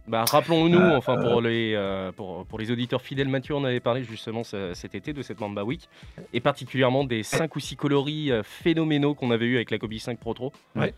Bah, 0.09 0.25
rappelons-nous, 0.25 0.79
Euh, 0.79 0.97
enfin 0.97 1.17
pour 1.17 1.41
les 1.41 1.73
euh, 1.75 2.13
pour, 2.13 2.47
pour 2.47 2.59
les 2.59 2.71
auditeurs 2.71 3.03
fidèles, 3.03 3.29
Mathieu, 3.29 3.55
on 3.55 3.65
avait 3.65 3.81
parlé 3.81 4.05
justement 4.05 4.45
ce- 4.45 4.73
cet 4.75 4.95
été 4.95 5.13
de 5.13 5.21
cette 5.23 5.41
Mamba 5.41 5.65
Week 5.65 5.89
et 6.33 6.41
particulièrement 6.41 7.03
des 7.05 7.23
5 7.25 7.55
ou 7.57 7.61
6 7.61 7.75
coloris 7.77 8.31
euh, 8.31 8.43
phénoménaux 8.45 9.15
qu'on 9.15 9.31
avait 9.33 9.47
eu 9.47 9.57
avec 9.57 9.71
la 9.73 9.79
Kobe 9.79 9.95
5 9.95 10.19
Pro 10.19 10.35
Pro. 10.35 10.53
Ouais. 10.77 10.95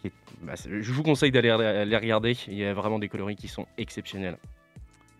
Qui 0.00 0.08
est- 0.08 0.12
bah, 0.42 0.54
je 0.64 0.92
vous 0.92 1.02
conseille 1.04 1.30
d'aller 1.30 1.48
les 1.86 1.96
regarder. 1.96 2.36
Il 2.48 2.54
y 2.54 2.64
a 2.64 2.74
vraiment 2.74 2.98
des 2.98 3.08
coloris 3.08 3.36
qui 3.36 3.46
sont 3.48 3.66
exceptionnels. 3.78 4.36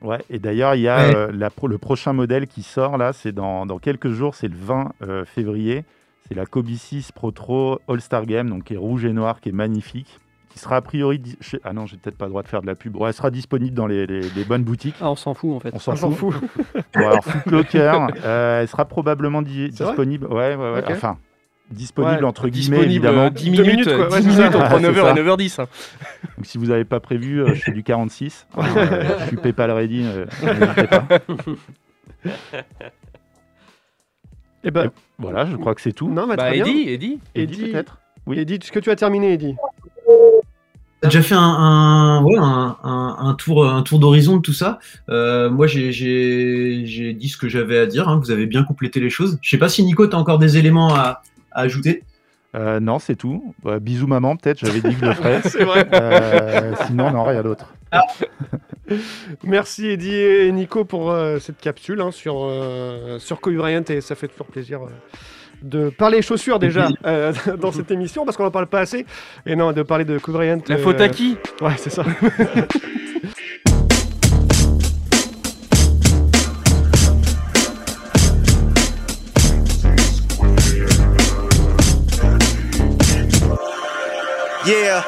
Ouais, 0.03 0.19
et 0.31 0.39
d'ailleurs, 0.39 0.75
il 0.75 0.81
y 0.81 0.89
a 0.89 0.97
Ouais. 1.09 1.15
euh, 1.15 1.31
la 1.33 1.51
pro- 1.51 1.69
le 1.69 1.77
prochain 1.79 2.13
modèle 2.15 2.47
qui 2.49 2.63
sort 2.63 2.97
là, 2.97 3.13
c'est 3.13 3.33
dans, 3.33 3.67
dans 3.67 3.79
quelques 3.79 4.09
jours, 4.11 4.35
c'est 4.35 4.49
le 4.49 4.57
20 4.57 4.93
euh, 5.03 5.25
février. 5.27 5.85
C'est 6.27 6.35
la 6.35 6.47
Kobe 6.47 6.71
6 6.71 7.13
Pro 7.13 7.31
Tro 7.33 7.81
All-Star 7.87 8.25
Game, 8.25 8.49
donc 8.49 8.65
qui 8.65 8.75
est 8.75 8.79
rouge 8.79 9.05
et 9.05 9.13
noir, 9.13 9.41
qui 9.41 9.51
est 9.51 9.53
magnifique. 9.53 10.19
Qui 10.51 10.59
sera 10.59 10.77
a 10.77 10.81
priori. 10.81 11.23
chez- 11.41 11.61
Ah 11.65 11.73
non, 11.73 11.87
j'ai 11.87 11.97
peut-être 11.97 12.17
pas 12.19 12.25
le 12.27 12.31
droit 12.31 12.43
de 12.43 12.49
faire 12.49 12.61
de 12.61 12.67
la 12.67 12.75
pub. 12.75 12.97
Ouais, 12.97 13.09
elle 13.09 13.15
sera 13.15 13.31
disponible 13.31 13.75
dans 13.75 13.87
les, 13.87 14.05
les- 14.07 14.29
les 14.31 14.45
bonnes 14.45 14.65
boutiques. 14.65 14.97
Ah, 15.01 15.11
on 15.11 15.17
s'en 15.17 15.33
fout 15.35 15.53
en 15.55 15.61
fait. 15.61 15.71
On 15.73 15.79
s'en 15.79 15.95
fout. 16.11 16.33
fout. 16.35 16.35
Bon, 16.95 17.07
alors, 17.09 17.25
Foot 17.25 17.47
Locker, 17.47 17.93
euh, 18.25 18.61
elle 18.63 18.69
sera 18.69 18.85
probablement 18.85 19.43
di- 19.43 19.69
disponible. 19.71 20.27
Ouais, 20.27 20.57
ouais, 20.57 20.73
ouais. 20.73 20.79
Ok. 20.81 20.91
Enfin, 20.91 21.19
disponible 21.71 22.23
Ouais, 22.25 22.25
entre 22.25 22.49
guillemets, 22.49 22.79
Disponible 22.85 22.91
évidemment. 23.07 23.27
euh, 23.27 23.31
10 23.31 23.51
Deux 23.53 23.63
minutes, 23.63 23.87
minutes, 23.87 23.97
quoi. 23.97 24.07
10 24.09 24.13
Ouais, 24.15 24.23
c'est 24.23 24.29
minutes 24.29 24.55
entre 24.57 24.75
Ouais, 24.75 24.81
c'est 24.83 24.91
9h 24.91 25.03
ça. 25.05 25.11
et 25.11 25.23
9h10. 25.23 25.61
hein. 25.63 25.67
Donc, 26.37 26.47
si 26.47 26.59
vous 26.59 26.67
n'avez 26.67 26.85
pas 26.85 26.99
prévu, 27.01 27.41
euh, 27.43 27.55
je 27.55 27.61
fais 27.63 27.73
du 27.73 27.85
46. 27.85 28.49
Alors, 28.57 28.67
euh, 28.77 29.19
je 29.21 29.27
suis 29.29 29.37
PayPal 29.37 29.71
ready. 29.71 30.03
euh, 30.05 30.27
n'hésitez 30.43 30.87
pas. 30.89 31.09
Eh 34.65 34.71
ben, 34.71 34.91
Voilà, 35.19 35.47
je 35.47 35.57
crois 35.57 35.75
que 35.75 35.81
c'est 35.81 35.93
tout. 35.93 36.09
non, 36.09 36.27
bah, 36.27 36.37
Bah, 36.37 36.47
très 36.49 36.55
bien. 36.55 36.65
Eddie, 36.67 36.91
Eddie, 36.91 37.19
Eddie, 37.35 37.63
Eddie. 37.63 37.73
peut-être 37.73 37.99
Oui. 38.27 38.39
Eddie, 38.39 38.55
est-ce 38.55 38.73
que 38.73 38.81
tu 38.81 38.91
as 38.91 38.97
terminé, 38.97 39.33
Eddie 39.35 39.55
T'as 41.01 41.09
déjà 41.09 41.23
fait 41.23 41.35
un, 41.35 41.41
un, 41.41 42.23
ouais, 42.23 42.37
un, 42.37 42.77
un, 42.83 43.17
un 43.21 43.35
tour, 43.35 43.67
un 43.67 43.83
tour 43.83 43.99
d'horizon 43.99 44.37
de 44.37 44.43
tout 44.43 44.53
ça. 44.53 44.79
Euh, 45.09 45.49
moi, 45.49 45.67
j'ai- 45.67 45.93
j'ai 45.93 46.83
j'ai 46.85 47.13
dit 47.15 47.29
ce 47.29 47.37
que 47.39 47.49
j'avais 47.49 47.79
à 47.79 47.87
dire. 47.87 48.09
hein. 48.09 48.19
Vous 48.23 48.31
avez 48.31 48.47
bien 48.47 48.65
complété 48.65 49.01
les 49.01 49.09
choses. 49.11 49.39
Je 49.41 49.49
sais 49.49 49.57
pas 49.59 49.69
si 49.71 49.83
Nico, 49.83 50.07
t'as 50.07 50.19
encore 50.19 50.39
des 50.39 50.59
éléments 50.59 50.95
à, 50.95 51.23
à 51.53 51.61
ajouter. 51.63 52.03
Euh, 52.55 52.81
non, 52.81 52.99
c'est 52.99 53.15
tout. 53.17 53.55
Bah, 53.65 53.79
bisous 53.79 54.09
maman, 54.09 54.37
peut-être, 54.37 54.59
j'avais 54.59 54.81
dit 54.81 54.95
que 54.95 55.01
je 55.01 55.05
le 55.07 55.15
ferais. 55.15 55.41
C'est 55.45 55.65
vrai. 55.65 55.89
Euh, 55.95 56.75
sinon, 56.87 57.13
non, 57.13 57.23
rien 57.25 57.43
d'autre. 57.43 57.73
Merci 59.45 59.87
Eddie 59.87 60.15
et 60.15 60.53
Nico 60.53 60.85
pour 60.85 61.11
euh, 61.13 61.39
cette 61.39 61.59
capsule 61.61 62.01
hein, 62.01 62.11
sur, 62.11 62.45
euh, 62.45 63.19
sur 63.21 63.41
Kobe 63.41 63.55
Bryant 63.55 63.85
et 63.89 64.01
ça 64.01 64.15
fait 64.17 64.29
toujours 64.29 64.47
plaisir 64.47 64.81
euh, 64.83 64.89
de 65.63 65.91
parler 65.91 66.23
chaussures 66.23 66.59
déjà 66.59 66.89
euh, 67.07 67.33
dans 67.61 67.73
cette 67.73 67.91
émission 67.91 68.25
parce 68.25 68.37
qu'on 68.37 68.45
n'en 68.45 68.51
parle 68.51 68.67
pas 68.67 68.81
assez 68.81 69.07
et 69.47 69.57
non 69.57 69.73
de 69.73 69.83
parler 69.83 70.05
de 70.05 70.19
Kobe 70.19 70.35
Bryant. 70.35 70.61
la 70.69 70.77
euh, 70.77 70.79
faute 70.79 71.01
à 71.01 71.09
qui? 71.09 71.37
Ouais, 71.61 71.75
c'est 71.77 71.91
ça. 71.91 72.05
Yeah. 84.67 85.03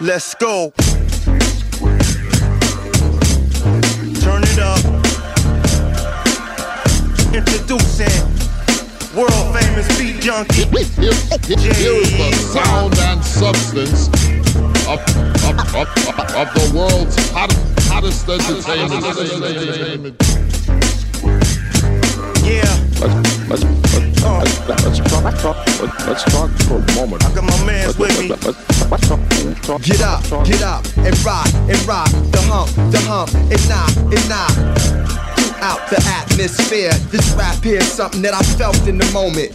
Let's 0.00 0.34
go. 0.34 0.72
Introducing 7.34 8.28
world 9.16 9.56
famous 9.56 9.88
beat 9.98 10.20
junkie. 10.20 10.64
Here 10.68 11.96
is 11.96 12.12
the 12.12 12.32
sound 12.52 12.98
and 12.98 13.24
substance 13.24 14.08
of, 14.86 15.00
of, 15.48 15.56
of, 15.74 15.88
of, 16.36 16.48
the 16.52 16.72
world's 16.74 17.16
hot, 17.30 17.50
hottest 17.88 18.28
entertainment. 18.28 20.16
Yeah. 22.44 22.82
Let's, 23.00 23.14
let's, 23.48 23.64
let's, 23.64 24.20
let's, 24.84 25.42
talk, 25.42 25.56
let's, 25.80 26.06
let's 26.06 26.24
talk 26.24 26.50
for 26.68 26.76
a 26.76 26.94
moment. 26.94 27.24
I 27.24 27.34
got 27.34 27.44
my 27.44 27.64
mans 27.64 27.96
with 27.98 28.20
me. 28.20 28.28
Get 28.28 30.02
up, 30.02 30.22
get 30.44 30.62
up, 30.62 30.84
and 30.98 31.24
rock, 31.24 31.48
and 31.54 31.82
rock, 31.86 32.10
the 32.30 32.42
hump, 32.46 32.70
the 32.92 33.00
hump, 33.00 33.34
and 33.34 33.68
knock, 33.68 33.96
and 33.96 34.28
knock. 34.28 35.31
Throughout 35.62 35.90
the 35.94 36.02
atmosphere, 36.10 36.90
this 37.14 37.22
rap 37.38 37.62
here's 37.62 37.86
something 37.86 38.18
that 38.26 38.34
I 38.34 38.42
felt 38.58 38.82
in 38.90 38.98
the 38.98 39.06
moment. 39.14 39.54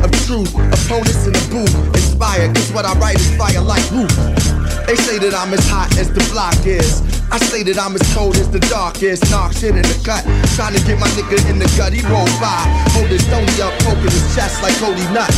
Of 0.00 0.08
truth, 0.24 0.48
opponents 0.48 1.28
in 1.28 1.36
the 1.36 1.44
booth, 1.52 1.76
inspired, 1.92 2.56
cause 2.56 2.72
what 2.72 2.88
I 2.88 2.96
write 2.96 3.20
is 3.20 3.28
fire 3.36 3.60
like 3.60 3.84
roof. 3.92 4.08
They 4.88 4.96
say 4.96 5.20
that 5.20 5.36
I'm 5.36 5.52
as 5.52 5.60
hot 5.68 5.92
as 6.00 6.08
the 6.08 6.24
block 6.32 6.56
is. 6.64 7.04
I 7.28 7.36
say 7.36 7.60
that 7.68 7.76
I'm 7.76 7.92
as 7.92 8.04
cold 8.16 8.40
as 8.40 8.48
the 8.48 8.64
dark 8.72 9.04
is. 9.04 9.20
Knock 9.28 9.52
shit 9.52 9.76
in 9.76 9.84
the 9.84 9.98
cut. 10.00 10.24
Trying 10.56 10.72
to 10.72 10.80
get 10.88 10.96
my 10.96 11.04
nigga 11.20 11.36
in 11.44 11.60
the 11.60 11.68
gut. 11.76 11.92
He 11.92 12.00
rolled 12.08 12.32
by. 12.40 12.64
Hold 12.96 13.12
his 13.12 13.20
stony 13.20 13.52
up, 13.60 13.76
poking 13.84 14.08
his 14.08 14.24
chest 14.32 14.64
like 14.64 14.72
Cody 14.80 15.04
Nut. 15.12 15.28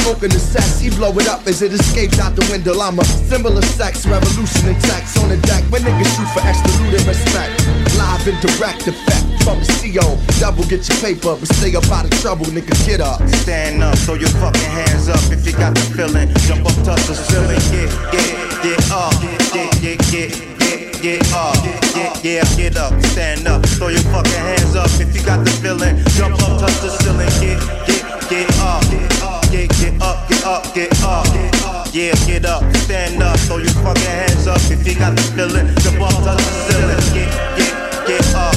Smoking 0.00 0.32
the 0.32 0.40
cess, 0.40 0.80
he 0.80 0.88
blow 0.88 1.12
it 1.20 1.28
up 1.28 1.44
as 1.44 1.60
it 1.60 1.76
escapes 1.76 2.16
out 2.16 2.32
the 2.32 2.48
window. 2.48 2.80
I'm 2.80 2.96
a 2.96 3.04
symbol 3.04 3.52
of 3.52 3.64
sex, 3.76 4.08
revolution 4.08 4.72
and 4.72 4.80
tax 4.88 5.20
on 5.20 5.28
the 5.28 5.36
deck. 5.44 5.68
When 5.68 5.84
niggas 5.84 6.08
shoot 6.16 6.32
for 6.32 6.40
extra 6.48 6.72
loot 6.80 6.96
and 6.96 7.04
respect. 7.04 7.60
Live 8.00 8.24
and 8.24 8.40
direct 8.40 8.88
effect 8.88 9.29
from 9.44 9.60
the 9.60 9.66
CO. 9.80 10.16
Double 10.38 10.64
get 10.64 10.86
your 10.88 10.98
paper, 11.00 11.36
but 11.36 11.48
stay 11.56 11.74
up 11.76 11.88
out 11.90 12.04
of 12.04 12.12
trouble, 12.20 12.46
nigga. 12.46 12.74
Get 12.86 13.00
up. 13.00 13.20
Stand 13.42 13.82
up, 13.82 13.96
throw 13.98 14.14
your 14.14 14.32
fucking 14.40 14.70
hands 14.70 15.08
up 15.08 15.20
if 15.30 15.44
you 15.46 15.52
got 15.52 15.74
the 15.74 15.84
feeling. 15.96 16.28
Jump 16.46 16.66
up, 16.66 16.76
touch 16.84 17.04
the 17.06 17.14
ceiling. 17.14 17.60
Yeah, 17.72 17.88
yeah, 18.12 18.64
yeah, 18.64 18.96
up. 18.96 19.14
Yeah, 19.22 19.68
yeah, 19.82 19.96
yeah, 20.12 20.28
yeah, 20.60 21.18
yeah, 21.18 21.36
up. 21.36 21.56
Yeah, 21.96 22.14
yeah, 22.22 22.56
get 22.56 22.76
up, 22.76 22.92
stand 23.12 23.46
up, 23.46 23.64
throw 23.76 23.88
your 23.88 24.04
fucking 24.12 24.32
hands 24.32 24.76
up 24.76 24.90
if 25.00 25.14
you 25.14 25.22
got 25.24 25.44
the 25.44 25.50
feeling. 25.62 25.96
Jump 26.16 26.40
up, 26.42 26.60
touch 26.60 26.80
the 26.80 26.90
ceiling. 27.00 27.28
Yeah, 27.40 27.58
yeah, 27.88 28.06
yeah, 28.30 28.64
up. 28.64 28.84
Yeah, 29.50 29.66
get 29.66 30.00
up, 30.00 30.28
get 30.28 30.44
up, 30.44 30.74
get 30.74 31.02
up. 31.02 31.26
Yeah, 31.92 32.14
get 32.26 32.46
up, 32.46 32.62
stand 32.76 33.22
up, 33.22 33.36
throw 33.40 33.58
your 33.58 33.74
fucking 33.82 34.02
hands 34.02 34.46
up 34.46 34.60
if 34.70 34.86
you 34.86 34.94
got 34.94 35.16
the 35.16 35.22
feeling. 35.34 35.66
Jump 35.82 36.00
up, 36.00 36.12
touch 36.22 36.38
the 36.38 36.52
ceiling. 36.70 37.16
Yeah, 37.16 37.58
yeah, 37.58 37.79
get 38.10 38.34
up. 38.34 38.54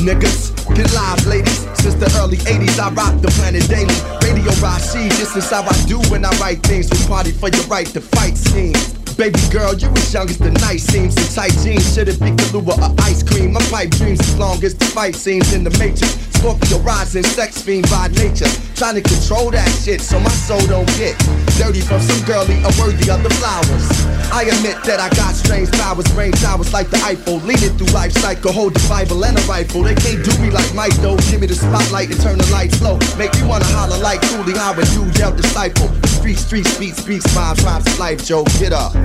Niggas. 0.00 0.56
Get 0.74 0.92
live, 0.94 1.26
ladies. 1.26 1.60
Since 1.76 1.96
the 1.96 2.08
early 2.20 2.38
80s, 2.38 2.78
I 2.78 2.90
rock 2.90 3.20
the 3.20 3.28
planet 3.36 3.68
daily. 3.68 3.94
Radio 4.24 4.52
Rashid, 4.62 5.12
this 5.12 5.36
is 5.36 5.50
how 5.50 5.62
I 5.62 5.76
do 5.86 5.98
when 6.10 6.24
I 6.24 6.30
write 6.38 6.62
things. 6.62 6.88
We 6.90 6.96
party 7.06 7.32
for 7.32 7.48
your 7.48 7.64
right 7.64 7.86
to 7.88 8.00
fight 8.00 8.36
scenes. 8.36 8.94
Baby 9.14 9.40
girl, 9.50 9.74
you 9.74 9.88
as 9.90 10.14
young 10.14 10.30
as 10.30 10.38
the 10.38 10.50
night 10.50 10.80
seems. 10.80 11.16
In 11.16 11.34
tight 11.34 11.52
jeans, 11.62 11.94
should 11.94 12.08
it 12.08 12.20
be 12.20 12.30
Kahlua 12.30 12.78
or 12.78 12.94
ice 13.02 13.22
cream? 13.22 13.52
My 13.52 13.60
pipe 13.68 13.90
dreams 13.90 14.20
as 14.20 14.38
long 14.38 14.62
as 14.64 14.74
the 14.74 14.86
fight 14.86 15.14
scenes 15.14 15.52
in 15.52 15.64
the 15.64 15.70
matrix. 15.78 16.29
Scorpio 16.40 16.78
rising, 16.78 17.22
sex 17.22 17.60
fiend 17.60 17.84
by 17.90 18.08
nature. 18.16 18.48
Trying 18.72 18.96
to 18.96 19.04
control 19.04 19.50
that 19.50 19.68
shit 19.84 20.00
so 20.00 20.18
my 20.20 20.32
soul 20.32 20.64
don't 20.72 20.88
get 20.96 21.12
dirty 21.60 21.84
from 21.84 22.00
some 22.00 22.16
girlie 22.24 22.56
unworthy 22.64 23.12
of 23.12 23.20
the 23.20 23.28
flowers. 23.36 23.84
I 24.32 24.48
admit 24.48 24.80
that 24.88 25.04
I 25.04 25.12
got 25.20 25.36
strange 25.36 25.70
powers, 25.72 26.08
brain 26.16 26.32
towers 26.32 26.72
like 26.72 26.88
the 26.88 26.96
Eiffel. 27.04 27.44
Leading 27.44 27.76
through 27.76 27.92
life 27.92 28.12
cycle, 28.12 28.52
hold 28.52 28.72
the 28.72 28.80
Bible 28.88 29.22
and 29.22 29.36
a 29.36 29.42
rifle. 29.44 29.84
They 29.84 29.94
can't 29.94 30.24
do 30.24 30.32
me 30.40 30.48
like 30.48 30.72
Mike 30.72 30.96
though. 31.04 31.20
Give 31.28 31.44
me 31.44 31.46
the 31.46 31.60
spotlight 31.60 32.08
and 32.08 32.20
turn 32.24 32.38
the 32.38 32.48
lights 32.48 32.80
low. 32.80 32.96
Make 33.20 33.36
me 33.36 33.44
wanna 33.44 33.68
holler 33.76 34.00
like 34.00 34.24
Cooley, 34.32 34.56
how 34.56 34.72
would 34.72 34.88
you 34.96 35.04
dealt 35.12 35.36
disciple? 35.36 35.92
Street, 36.16 36.40
street, 36.40 36.64
speed, 36.64 36.96
speaks, 36.96 37.28
rhymes, 37.36 37.60
rhymes, 37.68 37.84
of 37.84 37.98
life, 37.98 38.24
Joe. 38.24 38.44
Get 38.56 38.72
up. 38.72 38.96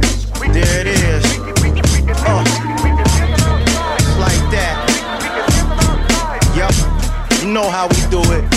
There 0.56 0.80
it 0.80 0.88
is. 0.88 1.26
Uh, 2.24 2.75
know 7.56 7.70
how 7.70 7.88
we 7.88 7.96
do 8.12 8.22
it. 8.34 8.55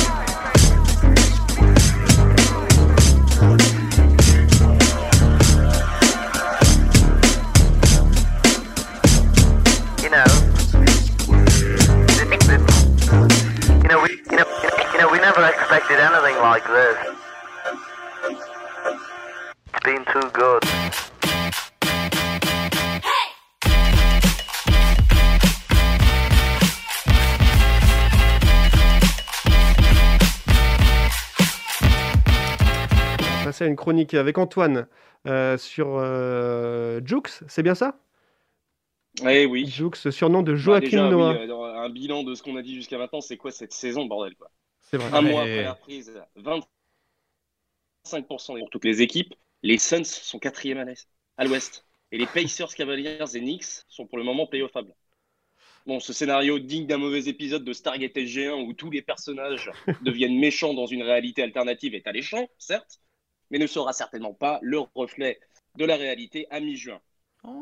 Une 33.68 33.76
chronique 33.76 34.14
avec 34.14 34.38
Antoine 34.38 34.86
euh, 35.26 35.56
sur 35.58 35.96
euh, 35.98 37.00
Jux, 37.04 37.42
c'est 37.48 37.62
bien 37.62 37.74
ça? 37.74 37.98
Eh 39.24 39.46
oui. 39.46 39.64
Jux, 39.66 40.10
surnom 40.10 40.42
de 40.42 40.54
Bah, 40.64 40.66
Joachim 40.66 40.80
oui, 40.80 41.06
Noah. 41.06 41.32
euh, 41.32 41.74
un 41.76 41.88
bilan 41.90 42.22
de 42.24 42.34
ce 42.34 42.42
qu'on 42.42 42.56
a 42.56 42.62
dit 42.62 42.74
jusqu'à 42.74 42.98
maintenant, 42.98 43.20
c'est 43.20 43.36
quoi 43.36 43.50
cette 43.52 43.72
saison, 43.72 44.06
bordel 44.06 44.34
quoi? 44.36 44.50
C'est 44.80 44.98
vrai. 44.98 45.12
Un 45.12 45.20
Ouais. 45.20 45.22
mois 45.22 45.44
après 45.44 45.62
la 45.62 45.74
reprise, 45.74 46.12
25% 46.36 48.58
pour 48.58 48.70
toutes 48.70 48.84
les 48.84 49.02
équipes. 49.02 49.34
Les 49.62 49.78
Suns 49.78 50.04
sont 50.04 50.38
quatrième 50.38 50.78
à 50.78 50.84
l'est- 50.84 51.08
à 51.36 51.44
l'ouest. 51.44 51.86
Et 52.10 52.18
les 52.18 52.26
Pacers, 52.26 52.74
Cavaliers 52.74 53.18
et 53.34 53.40
Knicks 53.40 53.84
sont 53.88 54.06
pour 54.06 54.18
le 54.18 54.24
moment 54.24 54.46
playoffables. 54.46 54.94
Bon, 55.86 55.98
ce 56.00 56.12
scénario 56.12 56.58
digne 56.60 56.86
d'un 56.86 56.98
mauvais 56.98 57.28
épisode 57.28 57.64
de 57.64 57.72
Stargate 57.72 58.16
SG1 58.16 58.54
où 58.56 58.72
tous 58.74 58.90
les 58.90 59.02
personnages 59.02 59.70
deviennent 60.00 60.38
méchants 60.38 60.74
dans 60.74 60.86
une 60.86 61.02
réalité 61.02 61.42
alternative 61.42 61.94
est 61.94 62.06
alléchant, 62.06 62.48
certes, 62.58 63.00
mais 63.50 63.58
ne 63.58 63.66
sera 63.66 63.92
certainement 63.92 64.34
pas 64.34 64.58
le 64.62 64.80
reflet 64.94 65.40
de 65.76 65.84
la 65.84 65.96
réalité 65.96 66.46
à 66.50 66.60
mi-juin. 66.60 67.00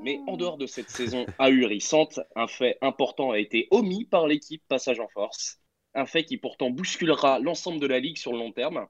Mais 0.02 0.20
en 0.26 0.36
dehors 0.36 0.56
de 0.56 0.66
cette 0.66 0.90
saison 0.90 1.26
ahurissante, 1.38 2.20
un 2.34 2.46
fait 2.46 2.78
important 2.80 3.30
a 3.30 3.38
été 3.38 3.68
omis 3.70 4.04
par 4.04 4.26
l'équipe 4.26 4.62
Passage 4.68 5.00
en 5.00 5.08
Force. 5.08 5.60
Un 5.94 6.06
fait 6.06 6.24
qui 6.24 6.38
pourtant 6.38 6.70
bousculera 6.70 7.38
l'ensemble 7.38 7.80
de 7.80 7.86
la 7.86 8.00
ligue 8.00 8.16
sur 8.16 8.32
le 8.32 8.38
long 8.38 8.52
terme, 8.52 8.86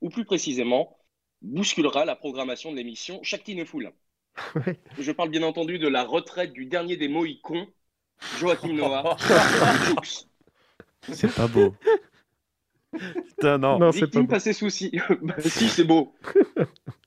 ou 0.00 0.10
plus 0.10 0.24
précisément, 0.24 0.98
bousculera 1.42 2.04
la 2.04 2.16
programmation 2.16 2.70
de 2.70 2.76
l'émission 2.76 3.20
Chaque 3.22 3.50
Foule. 3.66 3.92
Je 4.98 5.12
parle 5.12 5.30
bien 5.30 5.42
entendu 5.42 5.78
de 5.78 5.88
la 5.88 6.04
retraite 6.04 6.52
du 6.52 6.66
dernier 6.66 6.96
des 6.96 7.08
Mohicons, 7.08 7.66
Joachim 8.38 8.72
Noah. 8.72 9.16
C'est 11.02 11.34
pas 11.34 11.48
beau. 11.48 11.74
Putain, 12.92 13.58
non. 13.58 13.90
Victime 13.90 14.28
passé 14.28 14.52
souci. 14.52 14.92
bah 15.22 15.34
si, 15.38 15.68
c'est 15.68 15.84
beau. 15.84 16.14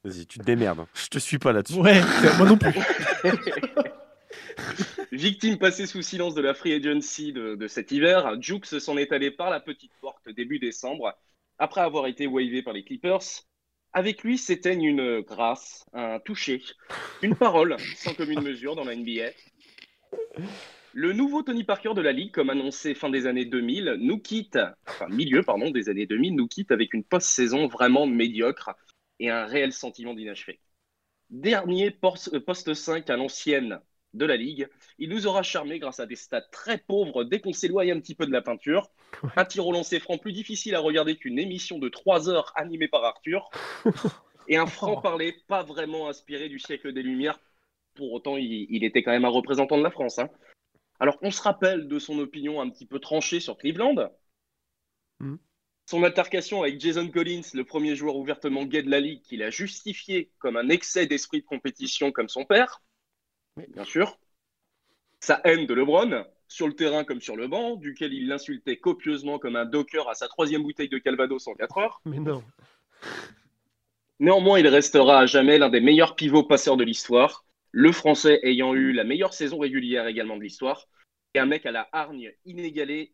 Vas-y, 0.03 0.25
tu 0.25 0.39
te 0.39 0.43
démerdes. 0.43 0.85
Je 0.93 1.07
te 1.07 1.19
suis 1.19 1.37
pas 1.37 1.51
là-dessus. 1.51 1.79
Ouais, 1.79 2.01
moi 2.37 2.47
non 2.47 2.57
plus. 2.57 2.71
Victime 5.11 5.57
passée 5.57 5.85
sous 5.85 6.01
silence 6.01 6.35
de 6.35 6.41
la 6.41 6.53
free 6.53 6.73
agency 6.73 7.31
de, 7.31 7.55
de 7.55 7.67
cet 7.67 7.91
hiver, 7.91 8.41
Jukes 8.41 8.65
s'en 8.65 8.97
est 8.97 9.11
allé 9.11 9.31
par 9.31 9.49
la 9.49 9.59
petite 9.59 9.91
porte 10.01 10.27
début 10.29 10.59
décembre, 10.59 11.13
après 11.57 11.81
avoir 11.81 12.07
été 12.07 12.27
wavé 12.27 12.61
par 12.61 12.73
les 12.73 12.83
Clippers. 12.83 13.21
Avec 13.93 14.23
lui 14.23 14.37
s'éteigne 14.37 14.83
une 14.83 15.21
grâce, 15.21 15.85
un 15.93 16.19
toucher, 16.19 16.61
une 17.21 17.35
parole 17.35 17.77
sans 17.95 18.13
commune 18.13 18.41
mesure 18.41 18.75
dans 18.75 18.83
la 18.83 18.95
NBA. 18.95 19.31
Le 20.97 21.11
nouveau 21.11 21.43
Tony 21.43 21.65
Parker 21.65 21.93
de 21.93 21.99
la 21.99 22.13
Ligue, 22.13 22.31
comme 22.31 22.49
annoncé 22.49 22.95
fin 22.95 23.09
des 23.09 23.27
années 23.27 23.43
2000, 23.43 23.97
nous 23.99 24.17
quitte, 24.17 24.57
enfin 24.87 25.09
milieu 25.09 25.43
pardon, 25.43 25.69
des 25.69 25.89
années 25.89 26.05
2000, 26.05 26.33
nous 26.33 26.47
quitte 26.47 26.71
avec 26.71 26.93
une 26.93 27.03
post-saison 27.03 27.67
vraiment 27.67 28.07
médiocre 28.07 28.69
et 29.19 29.29
un 29.29 29.45
réel 29.45 29.73
sentiment 29.73 30.13
d'inachevé. 30.13 30.61
Dernier 31.29 31.93
euh, 32.01 32.39
poste 32.39 32.73
5 32.73 33.09
à 33.09 33.17
l'ancienne 33.17 33.81
de 34.13 34.25
la 34.25 34.37
Ligue, 34.37 34.69
il 34.97 35.09
nous 35.09 35.27
aura 35.27 35.43
charmé 35.43 35.79
grâce 35.79 35.99
à 35.99 36.05
des 36.05 36.15
stats 36.15 36.39
très 36.49 36.77
pauvres 36.77 37.25
dès 37.25 37.41
qu'on 37.41 37.51
s'éloigne 37.51 37.91
un 37.91 37.99
petit 37.99 38.15
peu 38.15 38.25
de 38.25 38.31
la 38.31 38.41
peinture. 38.41 38.89
Un 39.35 39.43
tir 39.43 39.67
au 39.67 39.73
lancer 39.73 39.99
franc 39.99 40.17
plus 40.17 40.31
difficile 40.31 40.75
à 40.75 40.79
regarder 40.79 41.17
qu'une 41.17 41.39
émission 41.39 41.77
de 41.77 41.89
3 41.89 42.29
heures 42.29 42.53
animée 42.55 42.87
par 42.87 43.03
Arthur. 43.03 43.49
Et 44.47 44.55
un 44.55 44.65
franc-parler 44.65 45.35
pas 45.49 45.63
vraiment 45.63 46.07
inspiré 46.07 46.47
du 46.47 46.57
siècle 46.57 46.93
des 46.93 47.03
Lumières. 47.03 47.41
Pour 47.95 48.13
autant, 48.13 48.37
il, 48.37 48.67
il 48.69 48.85
était 48.85 49.03
quand 49.03 49.11
même 49.11 49.25
un 49.25 49.29
représentant 49.29 49.77
de 49.77 49.83
la 49.83 49.91
France. 49.91 50.19
hein. 50.19 50.29
Alors, 50.99 51.17
on 51.21 51.31
se 51.31 51.41
rappelle 51.41 51.87
de 51.87 51.99
son 51.99 52.19
opinion 52.19 52.61
un 52.61 52.69
petit 52.69 52.85
peu 52.85 52.99
tranchée 52.99 53.39
sur 53.39 53.57
Cleveland. 53.57 54.09
Son 55.87 56.03
altercation 56.03 56.63
avec 56.63 56.79
Jason 56.79 57.07
Collins, 57.09 57.43
le 57.53 57.63
premier 57.63 57.95
joueur 57.95 58.15
ouvertement 58.15 58.65
gay 58.65 58.81
de 58.81 58.89
la 58.89 58.99
ligue, 58.99 59.21
qu'il 59.21 59.43
a 59.43 59.51
justifié 59.51 60.31
comme 60.39 60.57
un 60.57 60.69
excès 60.69 61.05
d'esprit 61.05 61.41
de 61.41 61.45
compétition 61.45 62.11
comme 62.11 62.27
son 62.27 62.43
père, 62.43 62.81
bien 63.69 63.85
sûr. 63.85 64.17
Sa 65.19 65.41
haine 65.43 65.67
de 65.67 65.73
LeBron, 65.73 66.25
sur 66.47 66.67
le 66.67 66.75
terrain 66.75 67.03
comme 67.03 67.21
sur 67.21 67.35
le 67.35 67.47
banc, 67.47 67.75
duquel 67.75 68.13
il 68.13 68.27
l'insultait 68.27 68.77
copieusement 68.77 69.39
comme 69.39 69.55
un 69.55 69.65
docker 69.65 70.09
à 70.09 70.15
sa 70.15 70.27
troisième 70.27 70.63
bouteille 70.63 70.89
de 70.89 70.97
Calvados 70.97 71.47
en 71.47 71.53
4 71.53 71.77
heures. 71.77 72.01
Mais 72.05 72.19
non. 72.19 72.43
Néanmoins, 74.19 74.59
il 74.59 74.67
restera 74.67 75.19
à 75.19 75.25
jamais 75.25 75.57
l'un 75.57 75.69
des 75.69 75.81
meilleurs 75.81 76.15
pivots 76.15 76.43
passeurs 76.43 76.77
de 76.77 76.83
l'histoire, 76.83 77.44
le 77.77 77.91
français 77.91 78.39
ayant 78.43 78.73
eu 78.73 78.93
la 78.93 79.03
meilleure 79.03 79.33
saison 79.33 79.59
régulière 79.59 80.07
également 80.07 80.37
de 80.37 80.41
l'histoire, 80.41 80.87
et 81.33 81.39
un 81.39 81.45
mec 81.45 81.65
à 81.65 81.73
la 81.73 81.89
hargne 81.91 82.31
inégalée 82.45 83.13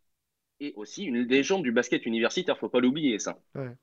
et 0.59 0.71
aussi 0.75 1.03
une 1.03 1.23
légende 1.23 1.63
du 1.63 1.71
basket 1.71 2.05
universitaire, 2.05 2.59
faut 2.59 2.69
pas 2.69 2.79
l'oublier 2.79 3.17
ça. 3.17 3.39
Ouais. 3.55 3.75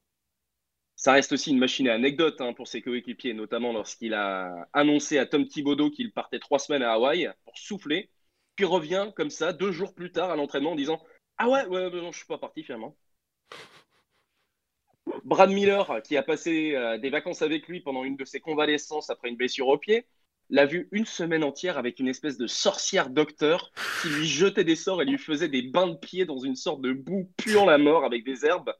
Ça 0.94 1.14
reste 1.14 1.32
aussi 1.32 1.50
une 1.50 1.58
machine 1.58 1.88
à 1.88 1.94
anecdotes 1.94 2.40
hein, 2.40 2.52
pour 2.52 2.68
ses 2.68 2.80
coéquipiers, 2.80 3.34
notamment 3.34 3.72
lorsqu'il 3.72 4.14
a 4.14 4.68
annoncé 4.72 5.18
à 5.18 5.26
Tom 5.26 5.48
Thibodeau 5.48 5.90
qu'il 5.90 6.12
partait 6.12 6.38
trois 6.38 6.60
semaines 6.60 6.84
à 6.84 6.92
Hawaï 6.92 7.28
pour 7.44 7.58
souffler, 7.58 8.08
puis 8.54 8.64
revient 8.64 9.10
comme 9.16 9.30
ça 9.30 9.52
deux 9.52 9.72
jours 9.72 9.96
plus 9.96 10.12
tard 10.12 10.30
à 10.30 10.36
l'entraînement 10.36 10.72
en 10.72 10.76
disant 10.76 11.02
Ah 11.38 11.48
ouais, 11.48 11.66
ouais, 11.66 11.86
ouais, 11.86 12.00
non, 12.00 12.12
je 12.12 12.18
suis 12.18 12.26
pas 12.26 12.38
parti 12.38 12.62
finalement. 12.62 12.96
Brad 15.24 15.50
Miller, 15.50 16.02
qui 16.04 16.16
a 16.16 16.22
passé 16.22 16.76
euh, 16.76 16.98
des 16.98 17.10
vacances 17.10 17.42
avec 17.42 17.66
lui 17.66 17.80
pendant 17.80 18.04
une 18.04 18.16
de 18.16 18.24
ses 18.24 18.38
convalescences 18.38 19.10
après 19.10 19.28
une 19.28 19.36
blessure 19.36 19.66
au 19.66 19.76
pied, 19.76 20.06
l'a 20.50 20.66
vu 20.66 20.88
une 20.92 21.06
semaine 21.06 21.44
entière 21.44 21.78
avec 21.78 22.00
une 22.00 22.08
espèce 22.08 22.38
de 22.38 22.46
sorcière 22.46 23.10
docteur 23.10 23.72
qui 24.02 24.08
lui 24.08 24.26
jetait 24.26 24.64
des 24.64 24.76
sorts 24.76 25.02
et 25.02 25.04
lui 25.04 25.18
faisait 25.18 25.48
des 25.48 25.62
bains 25.62 25.88
de 25.88 25.96
pied 25.96 26.24
dans 26.24 26.38
une 26.38 26.56
sorte 26.56 26.80
de 26.80 26.92
boue 26.92 27.30
puant 27.36 27.66
la 27.66 27.78
mort 27.78 28.04
avec 28.04 28.24
des 28.24 28.46
herbes. 28.46 28.72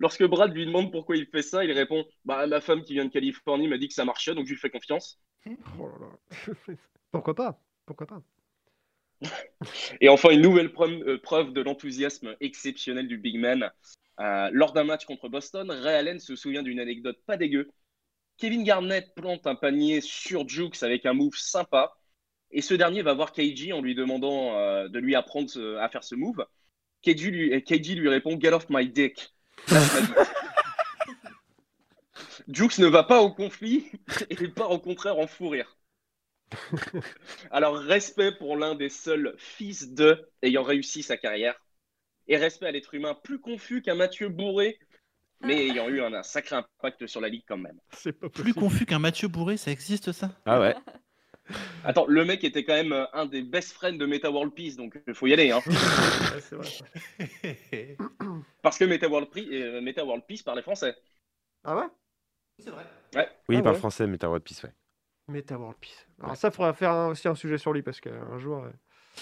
Lorsque 0.00 0.24
Brad 0.24 0.54
lui 0.54 0.66
demande 0.66 0.92
pourquoi 0.92 1.16
il 1.16 1.26
fait 1.26 1.42
ça, 1.42 1.64
il 1.64 1.72
répond 1.72 2.04
Bah, 2.24 2.46
ma 2.46 2.60
femme 2.60 2.82
qui 2.82 2.92
vient 2.92 3.04
de 3.04 3.10
Californie 3.10 3.68
m'a 3.68 3.78
dit 3.78 3.88
que 3.88 3.94
ça 3.94 4.04
marchait, 4.04 4.34
donc 4.34 4.46
je 4.46 4.52
lui 4.52 4.58
fais 4.58 4.70
confiance. 4.70 5.20
Oh 5.78 5.88
là 5.88 6.06
là. 6.06 6.74
Pourquoi 7.10 7.34
pas? 7.34 7.60
Pourquoi 7.84 8.06
pas? 8.06 8.22
Et 10.00 10.08
enfin, 10.08 10.30
une 10.30 10.42
nouvelle 10.42 10.72
preuve, 10.72 11.02
euh, 11.06 11.18
preuve 11.18 11.52
de 11.52 11.60
l'enthousiasme 11.60 12.36
exceptionnel 12.40 13.08
du 13.08 13.18
big 13.18 13.38
man. 13.38 13.70
Euh, 14.20 14.50
lors 14.52 14.72
d'un 14.72 14.84
match 14.84 15.04
contre 15.04 15.28
Boston, 15.28 15.70
Ray 15.70 15.96
Allen 15.96 16.18
se 16.18 16.36
souvient 16.36 16.62
d'une 16.62 16.80
anecdote 16.80 17.18
pas 17.26 17.36
dégueu. 17.36 17.68
Kevin 18.38 18.62
Garnett 18.64 19.14
plante 19.14 19.46
un 19.46 19.54
panier 19.54 20.00
sur 20.00 20.48
Jukes 20.48 20.82
avec 20.82 21.04
un 21.06 21.12
move 21.12 21.36
sympa. 21.36 21.94
Et 22.50 22.62
ce 22.62 22.72
dernier 22.72 23.02
va 23.02 23.12
voir 23.12 23.32
KG 23.32 23.72
en 23.72 23.82
lui 23.82 23.94
demandant 23.94 24.56
euh, 24.56 24.88
de 24.88 24.98
lui 24.98 25.14
apprendre 25.14 25.50
ce- 25.50 25.76
à 25.76 25.88
faire 25.90 26.04
ce 26.04 26.14
move. 26.14 26.46
KG 27.02 27.30
lui, 27.30 28.08
répond 28.08 28.40
Get 28.40 28.52
off 28.52 28.66
my 28.70 28.88
dick. 28.88 29.34
Jukes 32.48 32.78
ne 32.78 32.86
va 32.86 33.02
pas 33.04 33.20
au 33.20 33.32
conflit 33.32 33.90
et 34.30 34.48
part 34.48 34.70
au 34.70 34.78
contraire 34.78 35.18
en 35.18 35.26
fou 35.26 35.48
rire. 35.50 35.76
Alors, 37.50 37.76
respect 37.76 38.32
pour 38.32 38.56
l'un 38.56 38.74
des 38.74 38.88
seuls 38.88 39.34
fils 39.36 39.92
de 39.92 40.26
ayant 40.42 40.62
réussi 40.62 41.02
sa 41.02 41.16
carrière. 41.16 41.60
Et 42.26 42.36
respect 42.36 42.66
à 42.66 42.70
l'être 42.70 42.94
humain 42.94 43.14
plus 43.14 43.40
confus 43.40 43.82
qu'un 43.82 43.94
Mathieu 43.94 44.28
Bourré, 44.28 44.78
mais 45.42 45.66
ayant 45.68 45.88
eu 45.88 46.00
un, 46.02 46.12
un 46.12 46.22
sacré 46.22 46.56
impact 46.56 47.06
sur 47.06 47.20
la 47.20 47.28
ligue 47.28 47.44
quand 47.46 47.58
même. 47.58 47.78
C'est 47.92 48.12
pas 48.12 48.28
Plus 48.28 48.54
confus 48.54 48.86
qu'un 48.86 48.98
Mathieu 48.98 49.28
Bourré, 49.28 49.56
ça 49.56 49.70
existe 49.70 50.12
ça? 50.12 50.30
Ah 50.46 50.60
ouais. 50.60 50.74
Attends, 51.84 52.06
le 52.06 52.24
mec 52.24 52.44
était 52.44 52.64
quand 52.64 52.74
même 52.74 52.92
euh, 52.92 53.06
un 53.12 53.26
des 53.26 53.42
best 53.42 53.72
friends 53.72 53.94
de 53.94 54.06
Meta 54.06 54.30
World 54.30 54.52
Peace, 54.54 54.76
donc 54.76 54.98
il 55.06 55.14
faut 55.14 55.26
y 55.26 55.32
aller. 55.32 55.50
Hein. 55.50 55.60
c'est 56.40 56.56
vrai. 56.56 56.68
Parce 58.62 58.78
que 58.78 58.84
Meta 58.84 59.08
World, 59.08 59.28
euh, 59.36 59.80
Meta 59.80 60.04
World 60.04 60.24
Peace 60.26 60.42
parlait 60.42 60.62
français. 60.62 60.94
Ah 61.64 61.76
ouais? 61.76 61.86
Ouais. 63.14 63.28
Oui, 63.48 63.56
Ah 63.56 63.58
il 63.58 63.62
parle 63.62 63.74
ouais. 63.74 63.80
français, 63.80 64.06
t'as 64.18 64.26
World 64.26 64.44
Peace, 64.44 64.62
ouais. 64.64 64.72
Meta 65.28 65.58
World 65.58 65.76
Peace. 65.80 66.06
Alors 66.22 66.36
ça, 66.36 66.50
faudra 66.50 66.72
faire 66.74 66.90
un- 66.90 67.08
aussi 67.08 67.28
un 67.28 67.34
sujet 67.34 67.58
sur 67.58 67.72
lui 67.72 67.82
parce 67.82 68.00
qu'un 68.00 68.38
jour. 68.38 68.64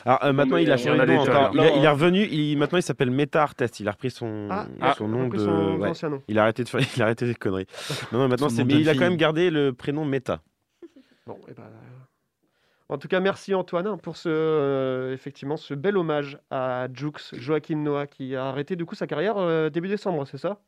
Euh, 0.01 0.03
Alors 0.11 0.25
euh, 0.25 0.33
maintenant, 0.33 0.57
il 0.57 0.71
a 0.73 0.77
changé 0.77 0.99
de 0.99 1.13
nom 1.13 1.21
encore. 1.21 1.51
Il, 1.53 1.57
parlé. 1.59 1.61
a- 1.73 1.77
il 1.77 1.85
est 1.85 1.89
revenu. 1.89 2.27
Il, 2.31 2.57
maintenant, 2.59 2.79
il 2.79 2.83
s'appelle 2.83 3.11
Meta 3.11 3.43
Artest. 3.43 3.81
Il 3.81 3.89
a 3.89 3.93
repris 3.93 4.11
son, 4.11 4.49
Ah, 4.51 4.67
son 4.97 5.07
il 5.09 5.15
a 5.15 5.17
nom 5.17 5.25
repris 5.25 5.39
de. 5.39 5.45
son 5.45 5.77
ouais. 5.79 5.89
ancien 5.89 6.09
nom. 6.11 6.23
Il 6.29 6.39
a 6.39 6.43
arrêté 6.43 6.65
de 6.65 6.69
faire. 6.69 6.81
Il 6.97 7.03
a 7.03 7.05
arrêté 7.07 7.27
des 7.27 7.35
conneries. 7.35 7.67
Non, 8.13 8.19
non, 8.21 8.29
maintenant, 8.29 8.49
Son 8.49 8.57
c'est. 8.57 8.63
nom 8.63 8.67
Mais 8.69 8.75
de 8.75 8.79
il 8.81 8.89
a 8.89 8.93
quand 8.93 8.99
fille. 9.01 9.09
même 9.09 9.17
gardé 9.17 9.51
le 9.51 9.73
prénom 9.73 10.05
Meta. 10.05 10.41
Bon, 11.27 11.39
et 11.49 11.53
ben. 11.55 11.65
En 12.89 12.99
tout 12.99 13.09
cas, 13.09 13.19
merci 13.19 13.53
Antoine 13.53 13.89
hein, 13.89 13.99
pour 14.01 14.17
ce, 14.17 14.29
euh, 14.31 15.13
effectivement, 15.13 15.57
ce 15.57 15.75
bel 15.75 15.97
hommage 15.97 16.39
à 16.53 16.87
Jux, 16.95 17.11
Joachim 17.33 17.83
Noah, 17.83 18.07
qui 18.07 18.37
a 18.37 18.47
arrêté 18.47 18.77
du 18.77 18.85
coup 18.87 18.95
sa 18.95 19.09
carrière 19.09 19.39
euh, 19.39 19.71
début 19.71 19.89
décembre, 19.89 20.25
c'est 20.25 20.39
ça? 20.39 20.61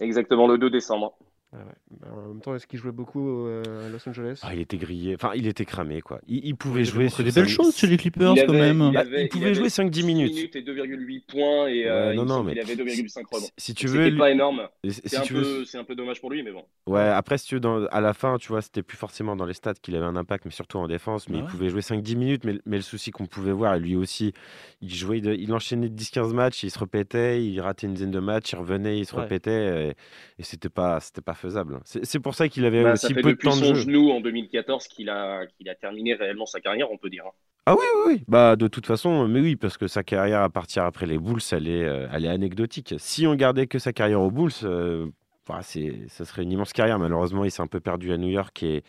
Exactement 0.00 0.48
le 0.48 0.58
2 0.58 0.70
décembre. 0.70 1.16
Ouais, 1.52 1.58
ouais. 1.58 1.98
Ben, 2.00 2.08
En 2.12 2.28
même 2.28 2.40
temps, 2.40 2.54
est-ce 2.54 2.66
qu'il 2.68 2.78
jouait 2.78 2.92
beaucoup 2.92 3.46
euh, 3.46 3.86
à 3.86 3.88
Los 3.88 4.08
Angeles? 4.08 4.38
Ah, 4.44 4.54
il 4.54 4.60
était 4.60 4.76
grillé. 4.76 5.16
Enfin, 5.16 5.32
il 5.34 5.48
était 5.48 5.64
cramé, 5.64 6.00
quoi. 6.00 6.20
Il, 6.28 6.44
il 6.46 6.54
pouvait 6.54 6.84
jouer. 6.84 7.08
c'est 7.08 7.24
des 7.24 7.32
belles 7.32 7.48
choses 7.48 7.76
chez 7.76 7.88
les 7.88 7.96
Clippers 7.96 8.34
Il 8.36 8.46
quand 8.46 8.52
même. 8.52 8.80
il 8.80 8.92
Bah, 8.94 9.00
avait- 9.00 9.24
il 9.24 9.28
pouvait 9.28 9.52
jouer 9.54 9.62
avait 9.62 9.68
5-10 9.68 9.94
6 10.00 10.06
minutes. 10.06 10.54
et 10.56 10.62
2,8 10.62 11.24
points 11.26 11.66
et 11.66 11.86
euh, 11.88 12.12
il 12.14 12.16
non, 12.18 12.22
me 12.22 12.28
non, 12.28 12.42
mais 12.44 12.52
qu'il 12.52 12.60
avait 12.62 12.76
2,5 12.76 13.24
rebonds. 13.32 13.46
Si, 13.56 13.66
si 13.66 13.74
tu 13.74 13.88
veux. 13.88 14.08
lui- 14.10 14.16
pas 14.16 14.30
énorme. 14.30 14.68
C'est 14.84 15.08
si 15.08 15.16
un, 15.16 15.22
veux- 15.24 15.42
peu- 15.42 15.64
c'est 15.64 15.78
un 15.78 15.82
peu 15.82 15.96
dommage 15.96 16.20
pour 16.20 16.30
lui, 16.30 16.44
mais 16.44 16.52
bon. 16.52 16.64
Ouais, 16.86 17.00
après, 17.02 17.36
si 17.36 17.46
tu 17.48 17.54
veux, 17.56 17.60
dans- 17.60 17.84
à 17.86 18.00
la 18.00 18.14
fin, 18.14 18.36
tu 18.38 18.46
vois, 18.48 18.62
c'était 18.62 18.84
plus 18.84 18.96
forcément 18.96 19.34
dans 19.34 19.46
les 19.46 19.54
stats 19.54 19.74
qu'il 19.74 19.96
avait 19.96 20.06
un 20.06 20.14
impact, 20.16 20.44
mais 20.44 20.52
surtout 20.52 20.78
en 20.78 20.86
défense. 20.86 21.28
Mais 21.28 21.38
Ah 21.38 21.40
il 21.40 21.44
ouais. 21.46 21.50
pouvait 21.50 21.68
jouer 21.70 21.82
5-10 21.82 22.14
minutes. 22.14 22.44
Mais, 22.44 22.60
mais 22.64 22.76
le 22.76 22.82
souci 22.82 23.10
qu'on 23.10 23.26
pouvait 23.26 23.50
voir, 23.52 23.74
et 23.74 23.80
lui 23.80 23.96
aussi, 23.96 24.32
il 24.82 24.94
jouait, 24.94 25.18
il, 25.18 25.26
il 25.40 25.52
enchaînait 25.52 25.88
10-15 25.88 26.32
matchs, 26.32 26.62
il 26.62 26.70
se 26.70 26.78
répétait, 26.78 27.44
il 27.44 27.60
ratait 27.60 27.88
une 27.88 27.94
dizaine 27.94 28.12
de 28.12 28.20
matchs, 28.20 28.52
il 28.52 28.56
revenait, 28.56 28.98
il 29.00 29.04
se 29.04 29.16
Ouais. 29.16 29.22
répétait, 29.22 29.88
et, 29.88 29.94
et 30.38 30.42
c'était 30.44 30.68
pas, 30.68 31.00
c'était 31.00 31.20
pas 31.22 31.34
faisable. 31.40 31.80
C'est 31.84 32.20
pour 32.20 32.34
ça 32.34 32.48
qu'il 32.48 32.64
avait 32.64 32.84
Bah, 32.84 32.92
aussi 32.92 33.14
peu 33.14 33.32
de 33.32 33.38
temps 33.38 33.56
de 33.56 33.62
son 33.64 33.74
jeu. 33.74 33.84
genou 33.84 34.10
en 34.10 34.20
2014 34.20 34.88
qu'il 34.88 35.08
a, 35.08 35.46
qu'il 35.46 35.68
a 35.68 35.74
terminé 35.76 36.14
réellement 36.14 36.46
sa 36.46 36.60
carrière, 36.60 36.90
on 36.90 36.98
peut 36.98 37.10
dire. 37.10 37.26
hein. 37.26 37.32
Ah 37.66 37.74
oui, 37.74 37.84
oui, 38.06 38.14
oui. 38.14 38.24
Bah, 38.26 38.56
de 38.56 38.66
toute 38.68 38.86
façon, 38.86 39.28
mais 39.28 39.40
oui, 39.40 39.54
parce 39.56 39.76
que 39.78 39.86
sa 39.86 40.02
carrière 40.02 40.42
à 40.42 40.48
partir 40.50 40.84
après 40.84 41.06
les 41.06 41.18
Bulls, 41.18 41.40
elle 41.52 41.68
est, 41.68 41.84
euh, 41.84 42.08
elle 42.12 42.24
est 42.24 42.28
anecdotique. 42.28 42.94
Si 42.98 43.26
on 43.26 43.34
gardait 43.34 43.66
que 43.66 43.78
sa 43.78 43.92
carrière 43.92 44.20
aux 44.22 44.30
Bulls, 44.30 44.50
euh, 44.64 45.06
bah, 45.46 45.60
ça 45.62 46.24
serait 46.24 46.42
une 46.42 46.52
immense 46.52 46.72
carrière. 46.72 46.98
Malheureusement, 46.98 47.44
il 47.44 47.50
s'est 47.50 47.62
un 47.62 47.66
peu 47.66 47.80
perdu 47.80 48.12
à 48.12 48.16
New 48.16 48.28
York 48.28 48.62
et, 48.62 48.82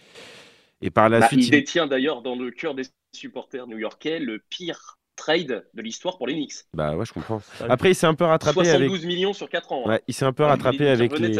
et 0.81 0.91
par 0.91 1.09
la 1.09 1.21
Bah, 1.21 1.27
suite, 1.27 1.47
il 1.47 1.49
il- 1.49 1.51
détient 1.51 1.87
d'ailleurs 1.87 2.21
dans 2.21 2.35
le 2.35 2.51
cœur 2.51 2.75
des 2.75 2.83
supporters 3.13 3.67
new-yorkais 3.67 4.19
le 4.19 4.39
pire 4.39 4.97
trade 5.21 5.63
de 5.73 5.81
l'histoire 5.81 6.17
pour 6.17 6.25
les 6.27 6.33
Knicks. 6.33 6.65
Bah 6.73 6.95
ouais, 6.95 7.05
je 7.05 7.13
comprends. 7.13 7.41
Après, 7.69 7.91
il 7.91 7.95
s'est 7.95 8.07
un 8.07 8.15
peu 8.15 8.25
rattrapé 8.25 8.63
72 8.65 8.99
avec. 8.99 9.05
millions 9.07 9.33
sur 9.33 9.49
4 9.49 9.71
ans. 9.71 9.83
hein. 9.85 9.89
Ouais, 9.89 10.01
il 10.07 10.13
s'est 10.13 10.25
un 10.25 10.33
peu 10.33 10.43
rattrapé 10.43 10.87
avec 10.89 11.17
les. 11.19 11.37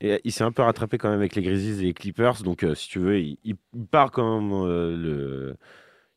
Et 0.00 0.20
il 0.24 0.32
s'est 0.32 0.44
un 0.44 0.52
peu 0.52 0.62
rattrapé 0.62 0.96
quand 0.98 1.10
même 1.10 1.18
avec 1.18 1.34
les 1.34 1.42
Grizzlies 1.42 1.80
et 1.82 1.86
les 1.88 1.94
Clippers. 1.94 2.42
Donc, 2.44 2.62
euh, 2.62 2.74
si 2.74 2.88
tu 2.88 2.98
veux, 3.00 3.18
il, 3.18 3.38
il 3.44 3.56
part 3.90 4.10
quand 4.12 4.40
même 4.40 4.52
euh, 4.52 4.96
le. 4.96 5.56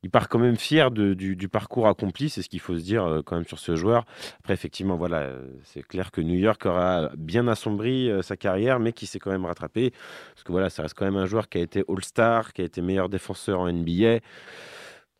Il 0.02 0.10
part 0.10 0.30
quand 0.30 0.40
même 0.40 0.56
fier 0.56 0.92
de- 0.92 1.14
du, 1.14 1.36
du 1.36 1.50
parcours 1.50 1.86
accompli, 1.90 2.30
c'est 2.30 2.42
ce 2.42 2.48
qu'il 2.48 2.62
faut 2.62 2.78
se 2.78 2.82
dire 2.84 3.04
euh, 3.06 3.22
quand 3.22 3.36
même 3.36 3.46
sur 3.46 3.60
ce 3.60 3.76
joueur. 3.76 4.06
Après, 4.40 4.54
effectivement, 4.54 4.96
voilà, 4.96 5.18
euh, 5.24 5.42
c'est 5.64 5.84
clair 5.86 6.12
que 6.12 6.22
New 6.22 6.40
York 6.40 6.66
aura 6.66 7.10
bien 7.18 7.50
assombri 7.50 8.10
euh, 8.10 8.22
sa 8.22 8.38
carrière, 8.38 8.80
mais 8.80 8.94
qui 8.94 9.08
s'est 9.08 9.20
quand 9.20 9.30
même 9.32 9.44
rattrapé. 9.46 9.92
Parce 10.34 10.44
que 10.46 10.54
voilà, 10.54 10.70
ça 10.70 10.84
reste 10.84 10.94
quand 10.94 11.04
même 11.04 11.18
un 11.18 11.26
joueur 11.26 11.50
qui 11.50 11.58
a 11.58 11.62
été 11.62 11.84
All-Star, 11.90 12.54
qui 12.54 12.62
a 12.62 12.66
été 12.66 12.82
meilleur 12.82 13.10
défenseur 13.10 13.60
en 13.60 13.68
NBA. 13.70 14.20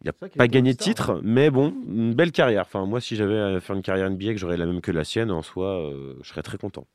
Il 0.02 0.06
n'a 0.06 0.14
pas 0.14 0.48
gagné 0.48 0.74
de 0.74 0.78
titre, 0.78 1.20
mais 1.24 1.50
bon, 1.50 1.74
une 1.88 2.14
belle 2.14 2.32
carrière. 2.32 2.62
Enfin, 2.62 2.86
moi, 2.86 3.02
si 3.02 3.16
j'avais 3.16 3.38
à 3.38 3.60
faire 3.60 3.76
une 3.76 3.82
carrière 3.82 4.10
NBA, 4.10 4.34
que 4.34 4.38
j'aurais 4.38 4.56
la 4.56 4.66
même 4.66 4.80
que 4.82 4.92
la 4.92 5.04
sienne, 5.04 5.30
en 5.30 5.42
soi, 5.42 5.78
euh, 5.92 6.16
je 6.22 6.30
serais 6.30 6.42
très 6.42 6.58
content. 6.58 6.88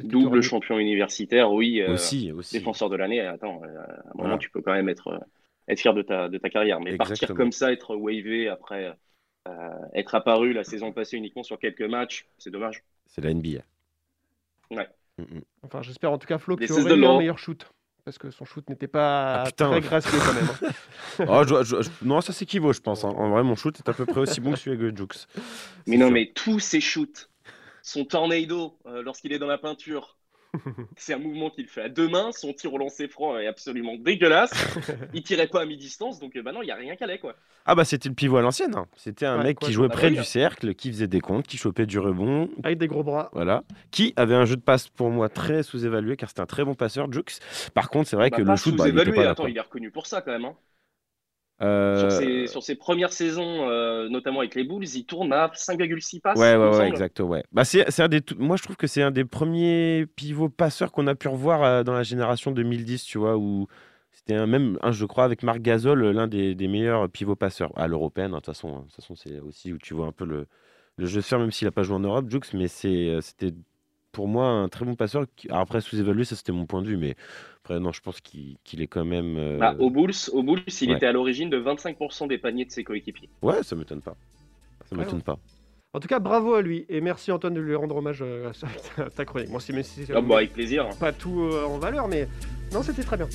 Double 0.00 0.42
champion 0.42 0.78
universitaire, 0.78 1.52
oui. 1.52 1.80
euh, 1.80 1.94
Aussi, 1.94 2.32
aussi. 2.32 2.58
Défenseur 2.58 2.90
de 2.90 2.96
l'année. 2.96 3.20
Attends, 3.20 3.62
euh, 3.62 3.66
à 3.78 3.82
un 3.82 3.94
moment, 4.14 4.14
Voilà. 4.14 4.38
tu 4.38 4.50
peux 4.50 4.60
quand 4.60 4.72
même 4.72 4.88
être, 4.88 5.20
être 5.68 5.78
fier 5.80 5.94
de 5.94 6.02
ta, 6.02 6.28
de 6.28 6.38
ta 6.38 6.50
carrière. 6.50 6.80
Mais 6.80 6.96
partir 6.96 7.32
comme 7.34 7.52
ça, 7.52 7.72
être 7.72 7.94
wavé 7.94 8.48
après 8.48 8.92
euh, 9.48 9.70
être 9.92 10.14
apparu 10.14 10.52
la 10.52 10.64
saison 10.64 10.92
passée 10.92 11.16
uniquement 11.16 11.42
sur 11.42 11.58
quelques 11.58 11.82
matchs, 11.82 12.26
c'est 12.38 12.50
dommage. 12.50 12.82
C'est 13.06 13.22
la 13.22 13.32
NBA. 13.32 13.60
Ouais. 14.70 14.88
Mm, 15.18 15.22
mm. 15.22 15.42
Enfin, 15.62 15.82
j'espère 15.82 16.10
en 16.12 16.18
tout 16.18 16.26
cas 16.26 16.38
Flo 16.38 16.56
que 16.56 16.64
This 16.64 16.74
tu 16.74 16.80
is 16.80 16.84
aurais 16.84 16.96
eu 16.96 17.04
un 17.04 17.18
meilleur 17.18 17.38
shoot. 17.38 17.70
Parce 18.04 18.18
que 18.18 18.30
son 18.30 18.44
shoot 18.44 18.68
n'était 18.68 18.86
pas 18.86 19.42
Ah, 19.42 19.44
putain. 19.46 19.70
très 19.70 19.80
gracieux 19.80 20.18
quand 20.18 20.34
même. 20.34 20.48
hein. 21.18 21.26
Oh, 21.28 21.42
je- 21.48 21.64
je- 21.64 21.82
je- 21.82 21.90
non, 22.02 22.20
ça 22.20 22.32
s'équivaut, 22.34 22.72
je 22.74 22.80
pense. 22.80 23.02
hein. 23.04 23.08
En 23.16 23.30
vrai, 23.30 23.42
mon 23.42 23.56
shoot 23.56 23.78
est 23.78 23.88
à 23.88 23.94
peu 23.94 24.04
près 24.04 24.20
aussi 24.20 24.40
bon 24.40 24.52
que 24.52 24.58
celui 24.58 24.78
avec 24.84 24.96
Jux. 24.96 25.06
Mais 25.86 25.96
non, 25.96 26.10
mais 26.10 26.30
tous 26.34 26.58
ses 26.60 26.80
shoots, 26.82 27.30
son 27.82 28.04
tornado 28.04 28.76
euh, 28.86 29.02
lorsqu'il 29.02 29.32
est 29.32 29.38
dans 29.38 29.46
la 29.46 29.56
peinture, 29.58 30.18
c'est 30.96 31.14
un 31.14 31.18
mouvement 31.18 31.50
qu'il 31.50 31.66
fait 31.68 31.82
à 31.82 31.88
deux 31.88 32.08
mains. 32.08 32.30
Son 32.32 32.52
tir 32.52 32.72
au 32.72 32.78
lancer 32.78 33.08
franc 33.08 33.38
est 33.38 33.46
absolument 33.46 33.96
dégueulasse. 33.96 34.52
Il 35.14 35.22
tirait 35.22 35.48
pas 35.48 35.62
à 35.62 35.64
mi-distance, 35.66 36.18
donc 36.20 36.36
euh, 36.36 36.42
bah 36.42 36.52
non, 36.52 36.62
il 36.62 36.66
n'y 36.66 36.70
a 36.72 36.76
rien 36.76 36.96
qu'à 36.96 37.04
aller, 37.04 37.18
quoi. 37.18 37.34
Ah 37.66 37.74
bah 37.74 37.84
c'était 37.84 38.08
le 38.08 38.14
pivot 38.14 38.36
à 38.36 38.42
l'ancienne. 38.42 38.74
hein. 38.74 38.86
C'était 38.96 39.26
un 39.26 39.38
Ouais, 39.38 39.44
mec 39.44 39.58
quoi, 39.58 39.68
qui 39.68 39.72
jouait 39.74 39.88
près 39.88 40.10
du 40.10 40.22
cercle, 40.24 40.74
qui 40.74 40.90
faisait 40.90 41.06
des 41.06 41.20
comptes, 41.20 41.46
qui 41.46 41.56
chopait 41.56 41.86
du 41.86 41.98
rebond. 41.98 42.48
Avec 42.62 42.78
des 42.78 42.86
gros 42.86 43.02
bras. 43.02 43.30
Voilà. 43.32 43.64
Qui 43.90 44.12
avait 44.16 44.34
un 44.34 44.44
jeu 44.44 44.56
de 44.56 44.60
passe 44.60 44.88
pour 44.88 45.10
moi 45.10 45.28
très 45.28 45.62
sous-évalué 45.62 46.16
car 46.16 46.28
c'était 46.28 46.40
un 46.42 46.46
très 46.46 46.64
bon 46.64 46.74
passeur, 46.74 47.10
Jux. 47.12 47.22
Par 47.74 47.88
contre, 47.90 48.08
c'est 48.08 48.16
vrai 48.16 48.30
Bah, 48.30 48.36
que 48.38 48.42
pas 48.42 48.52
le 48.52 48.56
shoot, 48.56 48.76
bah, 48.76 48.88
il 48.88 48.98
était 48.98 49.12
pas. 49.12 49.30
Attends, 49.30 49.46
il 49.46 49.56
est 49.56 49.60
reconnu 49.60 49.90
pour 49.90 50.06
ça 50.06 50.20
quand 50.22 50.32
même. 50.32 50.44
hein. 50.44 50.56
Euh, 51.62 52.10
Sur, 52.10 52.10
ses, 52.10 52.46
sur 52.48 52.62
ses 52.64 52.74
premières 52.74 53.12
saisons, 53.12 53.68
euh, 53.68 54.08
notamment 54.08 54.40
avec 54.40 54.54
les 54.56 54.64
Bulls, 54.64 54.84
il 54.94 55.06
tourne 55.06 55.32
à 55.32 55.48
5,6 55.54 56.20
passes. 56.20 56.36
Ouais, 56.38 56.56
ouais, 56.56 56.66
ouais, 56.66 56.72
semble. 56.72 56.88
exact, 56.88 57.20
ouais. 57.20 57.44
Bah, 57.52 57.64
c'est, 57.64 57.88
c'est 57.90 58.02
un 58.02 58.08
des 58.08 58.20
Moi, 58.36 58.56
je 58.56 58.64
trouve 58.64 58.76
que 58.76 58.86
c'est 58.88 59.02
un 59.02 59.12
des 59.12 59.24
premiers 59.24 60.06
pivots 60.16 60.48
passeurs 60.48 60.90
qu'on 60.90 61.06
a 61.06 61.14
pu 61.14 61.28
revoir 61.28 61.62
euh, 61.62 61.82
dans 61.84 61.92
la 61.94 62.02
génération 62.02 62.50
2010, 62.50 63.04
tu 63.04 63.18
vois, 63.18 63.36
où 63.36 63.68
c'était 64.10 64.34
un, 64.34 64.46
même, 64.46 64.78
un, 64.82 64.90
je 64.90 65.04
crois, 65.04 65.24
avec 65.24 65.42
Marc 65.44 65.60
Gasol, 65.60 66.04
l'un 66.10 66.26
des, 66.26 66.54
des 66.56 66.66
meilleurs 66.68 67.08
pivots 67.08 67.36
passeurs. 67.36 67.70
À 67.76 67.86
l'européenne, 67.86 68.32
hein, 68.32 68.36
de 68.36 68.36
toute 68.38 68.46
façon, 68.46 68.68
hein. 68.76 68.80
De 68.80 68.84
toute 68.86 68.96
façon, 68.96 69.14
c'est 69.14 69.38
aussi 69.40 69.72
où 69.72 69.78
tu 69.78 69.94
vois 69.94 70.06
un 70.06 70.12
peu 70.12 70.24
le, 70.24 70.46
le 70.96 71.06
jeu 71.06 71.20
faire, 71.20 71.38
même 71.38 71.52
s'il 71.52 71.68
n'a 71.68 71.72
pas 71.72 71.84
joué 71.84 71.94
en 71.96 72.00
Europe, 72.00 72.28
Jux, 72.28 72.40
mais 72.52 72.66
c'est, 72.68 73.16
c'était 73.20 73.52
pour 74.14 74.28
moi 74.28 74.46
un 74.46 74.68
très 74.68 74.86
bon 74.86 74.94
passeur. 74.94 75.26
qui- 75.36 75.48
après, 75.50 75.82
sous-évalué, 75.82 76.24
ça 76.24 76.36
c'était 76.36 76.52
mon 76.52 76.64
point 76.64 76.80
de 76.80 76.86
vue, 76.88 76.96
mais 76.96 77.14
après, 77.62 77.78
non, 77.80 77.92
je 77.92 78.00
pense 78.00 78.20
qu'il, 78.22 78.56
est 78.80 78.86
quand 78.86 79.04
même. 79.04 79.36
euh, 79.36 79.58
Bah, 79.58 79.74
au 79.78 79.90
Bulls, 79.90 80.12
au 80.32 80.42
Bulls, 80.42 80.62
il 80.80 80.90
ouais. 80.90 80.96
était 80.96 81.06
à 81.06 81.12
l'origine 81.12 81.50
de 81.50 81.58
25% 81.58 82.26
des 82.28 82.38
paniers 82.38 82.64
de 82.64 82.70
ses 82.70 82.84
coéquipiers. 82.84 83.28
Ouais, 83.42 83.62
ça 83.62 83.76
m'étonne 83.76 84.00
pas. 84.00 84.16
Ça 84.86 84.94
Ouais, 84.96 85.02
m'étonne 85.02 85.18
ouais. 85.18 85.22
pas. 85.22 85.38
En 85.92 86.00
tout 86.00 86.08
cas, 86.08 86.18
bravo 86.18 86.54
à 86.54 86.62
lui. 86.62 86.86
Et 86.88 87.00
merci 87.00 87.30
Antoine 87.30 87.54
de 87.54 87.60
lui 87.60 87.74
rendre 87.74 87.96
hommage 87.96 88.22
euh, 88.22 88.50
à 88.98 89.10
ta 89.10 89.24
chronique. 89.24 89.50
Moi, 89.50 89.60
Ah 90.14 90.20
bah, 90.20 90.36
avec 90.38 90.52
plaisir. 90.52 90.88
pas 90.98 91.12
tout 91.12 91.40
euh, 91.42 91.64
en 91.64 91.78
valeur, 91.78 92.08
mais 92.08 92.26
non, 92.72 92.82
c'était 92.82 93.02
très 93.04 93.16
bien. 93.16 93.28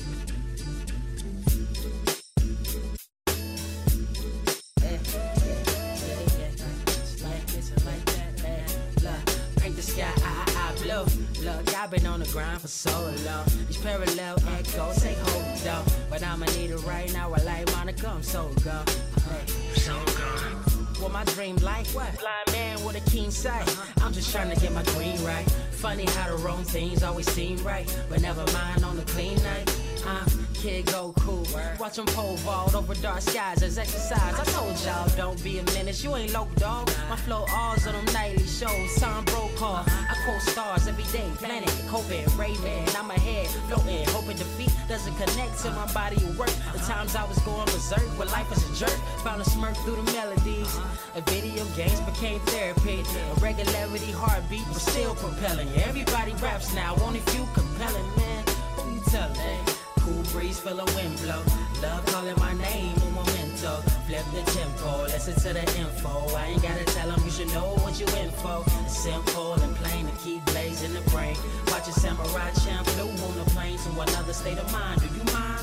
Grind 12.30 12.60
for 12.60 12.68
so 12.68 12.90
long. 13.26 13.44
These 13.66 13.78
parallel 13.78 14.36
echoes 14.48 14.96
say 14.96 15.14
hold 15.14 15.64
down. 15.64 15.84
But 16.08 16.22
I'ma 16.22 16.46
need 16.56 16.70
it 16.70 16.82
right 16.84 17.12
now. 17.12 17.32
I 17.32 17.42
like 17.42 17.70
Monica, 17.72 18.08
I'm 18.08 18.22
so 18.22 18.50
gone. 18.64 18.86
Hey, 19.28 19.46
so 19.74 19.92
gone. 19.92 20.80
What 21.00 21.12
my 21.12 21.24
dream 21.24 21.56
like? 21.56 21.86
What? 21.88 22.18
Blind 22.18 22.52
man 22.52 22.84
with 22.84 22.96
a 22.96 23.10
keen 23.10 23.30
sight. 23.30 23.68
I'm 24.02 24.12
just 24.12 24.30
trying 24.32 24.50
to 24.54 24.60
get 24.60 24.72
my 24.72 24.82
green 24.94 25.22
right. 25.24 25.48
Funny 25.72 26.04
how 26.04 26.34
the 26.34 26.42
wrong 26.42 26.62
things 26.64 27.02
always 27.02 27.30
seem 27.30 27.56
right. 27.64 27.88
But 28.08 28.20
never 28.20 28.44
mind 28.52 28.84
on 28.84 28.96
the 28.96 29.04
clean 29.04 29.36
night. 29.42 29.89
Uh, 30.06 30.24
kid 30.54 30.86
go 30.86 31.12
cool. 31.20 31.46
Watch 31.78 31.98
him 31.98 32.06
pole 32.06 32.36
vault 32.36 32.74
over 32.74 32.94
dark 32.94 33.20
skies 33.20 33.62
as 33.62 33.78
exercise. 33.78 34.34
I 34.38 34.44
told 34.44 34.78
y'all, 34.84 35.08
don't 35.16 35.42
be 35.42 35.58
a 35.58 35.62
menace. 35.74 36.02
You 36.04 36.14
ain't 36.16 36.32
low 36.32 36.48
dog. 36.56 36.90
My 37.08 37.16
flow 37.16 37.44
alls 37.52 37.86
on 37.86 37.94
them 37.94 38.04
nightly 38.12 38.46
shows. 38.46 38.94
Tom 38.96 39.24
Brokaw. 39.26 39.84
I 39.86 40.14
quote 40.24 40.42
stars 40.42 40.86
every 40.86 41.04
day. 41.04 41.28
Planet, 41.36 41.70
Coping, 41.88 42.26
Raven. 42.36 42.84
I'm 42.96 43.10
ahead, 43.10 43.46
floating, 43.68 44.06
hoping 44.08 44.36
defeat 44.36 44.72
doesn't 44.88 45.14
connect 45.16 45.58
to 45.62 45.70
my 45.72 45.90
body 45.92 46.16
of 46.16 46.38
work. 46.38 46.50
The 46.72 46.78
times 46.80 47.14
I 47.16 47.24
was 47.26 47.38
going 47.40 47.64
berserk, 47.66 48.06
when 48.18 48.28
life 48.28 48.48
was 48.50 48.62
a 48.68 48.84
jerk. 48.84 48.98
Found 49.24 49.40
a 49.40 49.44
smirk 49.44 49.76
through 49.78 49.96
the 49.96 50.12
melodies. 50.12 50.78
A 51.14 51.20
video 51.22 51.64
games 51.76 52.00
became 52.00 52.40
therapy. 52.40 53.02
A 53.02 53.40
regularity 53.40 54.12
heartbeat 54.12 54.66
was 54.68 54.82
still 54.82 55.14
propelling. 55.14 55.68
Everybody 55.76 56.32
raps 56.42 56.74
now, 56.74 56.96
only 57.02 57.20
few 57.20 57.46
compelling, 57.54 58.16
man. 58.16 58.44
Who 58.76 58.94
you 58.94 59.02
telling? 59.06 59.79
Cool 60.10 60.22
breeze, 60.32 60.58
feel 60.58 60.80
a 60.80 60.84
wind 60.96 61.16
blow. 61.22 61.40
Love 61.82 62.04
calling 62.06 62.34
my 62.38 62.52
name, 62.54 62.94
un 63.06 63.12
momento. 63.14 63.76
Flip 64.06 64.24
the 64.34 64.42
tempo, 64.50 65.02
listen 65.04 65.34
to 65.34 65.52
the 65.52 65.62
info. 65.78 66.34
I 66.34 66.46
ain't 66.46 66.62
gotta 66.62 66.84
tell 66.84 67.08
them 67.10 67.20
you 67.24 67.30
should 67.30 67.52
know 67.54 67.76
what 67.82 68.00
you 68.00 68.06
in 68.18 68.30
for. 68.42 68.64
Simple 68.88 69.54
and 69.54 69.74
plain 69.76 70.06
to 70.06 70.12
keep 70.24 70.44
blazing 70.46 70.94
the 70.94 71.00
brain. 71.10 71.36
Watch 71.68 71.86
a 71.86 71.92
samurai 71.92 72.50
champ 72.64 72.86
flew 72.88 73.08
on 73.08 73.38
the 73.38 73.48
plane 73.52 73.78
to 73.78 73.90
another 74.00 74.32
state 74.32 74.58
of 74.58 74.72
mind. 74.72 75.00
Do 75.00 75.06
you 75.16 75.24
mind? 75.32 75.59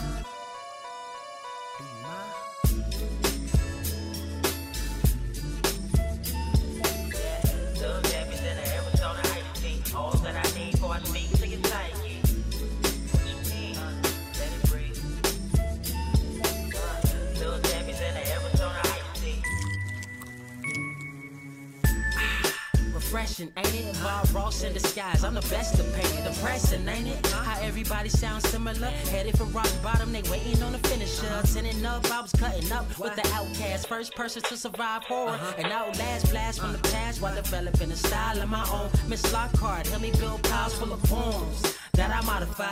Fashion, 23.38 23.52
ain't 23.58 23.76
it? 23.76 24.04
Bob 24.04 24.28
Ross 24.34 24.64
in 24.64 24.74
disguise, 24.74 25.24
I'm 25.24 25.34
the 25.34 25.42
best 25.42 25.76
to 25.78 25.84
paint 25.84 26.14
it. 26.20 26.24
Depressing, 26.24 26.88
ain't 26.88 27.08
it? 27.08 27.28
How 27.28 27.60
everybody 27.62 28.10
sounds 28.10 28.48
similar. 28.50 28.88
Headed 29.12 29.38
for 29.38 29.46
rock 29.46 29.70
bottom, 29.84 30.12
they 30.12 30.24
waiting 30.30 30.62
on 30.64 30.72
the 30.72 30.80
finisher. 30.80 31.26
Uh-huh. 31.26 31.44
Sending 31.46 31.86
up, 31.86 32.10
I 32.12 32.22
was 32.22 32.32
cutting 32.32 32.72
up 32.72 32.86
with 33.00 33.16
the 33.16 33.28
outcast. 33.34 33.88
First 33.88 34.16
person 34.16 34.42
to 34.44 34.58
survive 34.58 35.04
horror 35.04 35.32
uh-huh. 35.32 35.54
and 35.58 35.72
outlast 35.72 36.30
blast 36.32 36.60
from 36.60 36.72
the 36.72 36.80
past 36.90 37.22
while 37.22 37.36
developing 37.36 37.92
a 37.92 37.96
style 37.96 38.42
of 38.42 38.50
my 38.50 38.68
own. 38.72 38.90
Miss 39.08 39.32
Lockhart, 39.34 39.88
help 39.88 40.02
me 40.02 40.12
build 40.20 40.42
piles 40.44 40.74
full 40.78 40.94
of 40.94 41.02
poems 41.04 41.78
that 41.94 42.12
I 42.12 42.22
modify. 42.26 42.68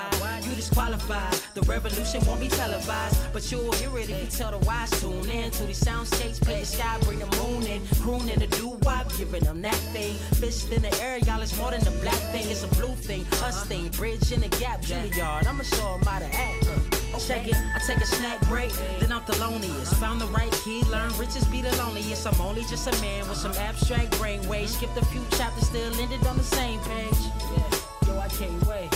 You 0.47 0.55
disqualified. 0.55 1.33
The 1.55 1.61
revolution 1.61 2.23
won't 2.25 2.39
be 2.39 2.47
televised, 2.47 3.33
but 3.33 3.51
you'll 3.51 3.71
hear 3.73 3.97
it 3.97 4.09
if 4.09 4.21
you 4.21 4.27
tell 4.27 4.51
the 4.51 4.59
wise 4.65 4.91
tune 5.01 5.29
in 5.29 5.49
to 5.51 5.63
these 5.63 5.81
soundscapes. 5.81 6.39
Play 6.39 6.59
the 6.59 6.65
sky, 6.65 6.97
bring 7.01 7.19
the 7.19 7.25
moon 7.41 7.63
in, 7.63 7.81
crooning 8.01 8.39
the 8.39 8.47
doo 8.47 8.74
wop, 9.05 9.17
giving 9.17 9.43
them 9.43 9.61
that 9.61 9.75
thing. 9.93 10.13
Fist 10.39 10.71
in 10.71 10.81
the 10.81 11.01
air, 11.01 11.17
y'all. 11.19 11.41
It's 11.41 11.57
more 11.57 11.71
than 11.71 11.85
a 11.87 11.91
black 12.01 12.19
thing. 12.31 12.49
It's 12.49 12.63
a 12.63 12.67
blue 12.67 12.95
thing, 12.95 13.25
us 13.43 13.65
thing. 13.65 13.89
Bridge 13.89 14.31
in 14.31 14.41
the 14.41 14.49
gap, 14.49 14.81
Juilliard. 14.81 15.47
I'ma 15.47 15.63
show 15.63 15.95
'em 15.95 16.01
how 16.01 16.19
to 16.19 16.25
act. 16.25 16.67
Uh. 16.67 17.19
Check 17.27 17.47
it, 17.47 17.55
I 17.55 17.79
take 17.87 18.01
a 18.01 18.05
snack 18.05 18.41
break, 18.49 18.73
then 18.99 19.09
I'm 19.09 19.23
the 19.25 19.37
loneliest. 19.39 19.95
Found 19.95 20.19
the 20.19 20.27
right 20.27 20.51
key, 20.65 20.83
learn 20.91 21.09
riches 21.17 21.45
be 21.45 21.61
the 21.61 21.73
loneliest. 21.77 22.27
I'm 22.27 22.41
only 22.41 22.63
just 22.63 22.87
a 22.87 23.01
man 23.01 23.27
with 23.29 23.37
some 23.37 23.53
abstract 23.53 24.11
brainwaves. 24.19 24.69
Skipped 24.75 24.97
a 24.97 25.05
few 25.05 25.21
chapters, 25.31 25.67
still 25.67 25.93
ended 26.01 26.27
on 26.27 26.35
the 26.37 26.43
same 26.43 26.79
page. 26.81 27.21
Yeah, 27.55 28.07
yo, 28.07 28.19
I 28.19 28.27
can't 28.27 28.67
wait. 28.67 28.94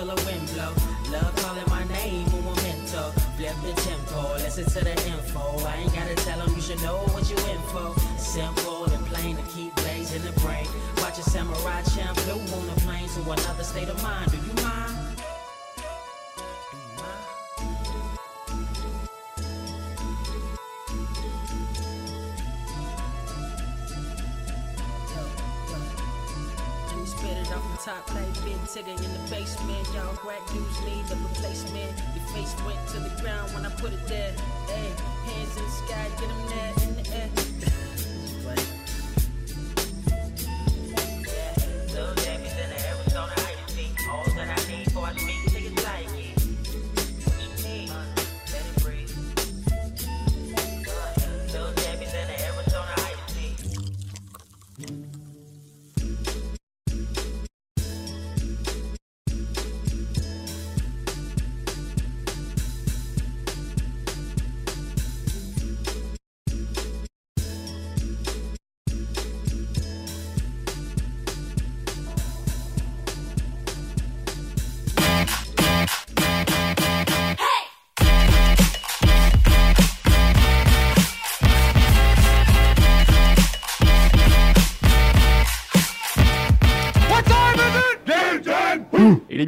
Feel 0.00 0.10
a 0.10 0.14
wind 0.24 0.46
blow. 0.54 0.72
Love 1.12 1.34
calling 1.36 1.68
my 1.68 1.84
name, 1.94 2.26
un 2.32 2.44
momento. 2.44 3.10
Flip 3.36 3.54
the 3.62 3.72
tempo, 3.82 4.32
listen 4.34 4.64
to 4.64 4.84
the 4.84 4.92
info. 5.08 5.40
I 5.66 5.76
ain't 5.76 5.94
gotta 5.94 6.14
tell 6.14 6.38
them 6.38 6.54
you 6.54 6.62
should 6.62 6.82
know 6.82 6.98
what 7.12 7.28
you 7.28 7.36
in 7.52 7.60
for. 7.72 7.94
Simple 8.18 8.84
and 8.84 9.04
plain 9.06 9.36
to 9.36 9.42
keep 9.54 9.74
blazing 9.76 10.22
the 10.22 10.32
brain. 10.40 10.66
Watch 10.98 11.18
a 11.18 11.22
samurai 11.22 11.82
champ 11.94 12.18
on 12.28 12.66
the 12.66 12.80
plane 12.82 13.08
to 13.08 13.20
another 13.30 13.64
state 13.64 13.88
of 13.88 14.02
mind. 14.02 14.30
Do 14.30 14.36
you 14.38 14.54
mind? 14.64 14.99
Tigger 28.66 28.96
in 28.96 29.12
the 29.12 29.30
basement. 29.30 29.86
Y'all 29.94 30.14
crack 30.16 30.44
dudes 30.52 30.80
need 30.82 31.04
a 31.10 31.16
replacement. 31.16 31.92
Your 32.14 32.24
face 32.34 32.54
went 32.64 32.80
to 32.88 33.00
the 33.00 33.22
ground 33.22 33.52
when 33.54 33.66
I 33.66 33.70
put 33.70 33.92
it 33.92 34.06
there. 34.06 34.32
Hey, 34.66 34.92
hands 35.26 35.56
in 35.56 35.64
the 35.64 35.70
sky, 35.70 36.08
get 36.18 36.28
them 36.28 36.48
there 36.48 36.88
in 36.88 36.96
the 36.96 37.16
air. 37.16 37.49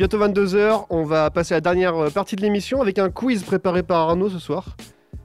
Bientôt 0.02 0.18
22h, 0.18 0.86
on 0.90 1.04
va 1.04 1.30
passer 1.30 1.54
à 1.54 1.58
la 1.58 1.60
dernière 1.60 1.94
euh, 1.94 2.10
partie 2.10 2.34
de 2.34 2.40
l'émission 2.40 2.82
avec 2.82 2.98
un 2.98 3.08
quiz 3.08 3.44
préparé 3.44 3.84
par 3.84 4.08
Arnaud 4.08 4.28
ce 4.30 4.40
soir. 4.40 4.74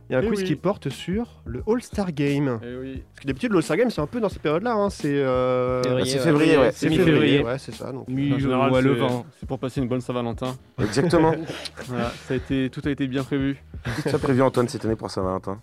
Il 0.09 0.13
y 0.13 0.15
a 0.15 0.19
un 0.19 0.21
Eh 0.23 0.27
quiz 0.27 0.39
oui. 0.39 0.45
qui 0.45 0.55
porte 0.55 0.89
sur 0.89 1.25
le 1.45 1.61
All-Star 1.67 2.11
Game. 2.13 2.59
Eh 2.63 2.75
oui. 2.81 3.03
Parce 3.13 3.21
que 3.23 3.27
d'habitude, 3.27 3.51
le 3.51 3.57
All-Star 3.57 3.75
Game, 3.77 3.89
c'est 3.89 3.99
un 4.01 4.07
peu 4.07 4.19
dans 4.21 4.29
cette 4.29 4.41
période-là. 4.41 4.73
hein, 4.73 4.89
C'est 4.89 5.13
euh, 5.13 5.83
Février, 5.83 6.17
février, 6.19 6.57
ouais. 6.57 6.71
C'est 6.73 6.89
Mi-février. 6.89 7.13
février, 7.19 7.43
ouais, 7.43 7.57
c'est 7.57 7.73
ça. 7.73 7.91
Donc, 7.91 8.07
Mi- 8.07 8.31
euh, 8.31 8.35
en 8.35 8.39
général, 8.39 8.71
ouais, 8.71 8.81
le 8.81 8.93
20. 8.93 9.23
C'est 9.39 9.47
pour 9.49 9.59
passer 9.59 9.81
une 9.81 9.87
bonne 9.89 9.99
Saint-Valentin. 10.01 10.55
Exactement. 10.81 11.33
voilà, 11.87 12.11
ça 12.25 12.33
a 12.33 12.37
été, 12.37 12.69
tout 12.69 12.81
a 12.85 12.89
été 12.89 13.05
bien 13.07 13.23
prévu. 13.23 13.61
Qu'est-ce 13.83 14.03
que 14.03 14.09
tu 14.09 14.15
as 14.15 14.19
prévu, 14.19 14.41
Antoine, 14.41 14.67
cette 14.69 14.85
année 14.85 14.95
pour 14.95 15.11
Saint-Valentin? 15.11 15.59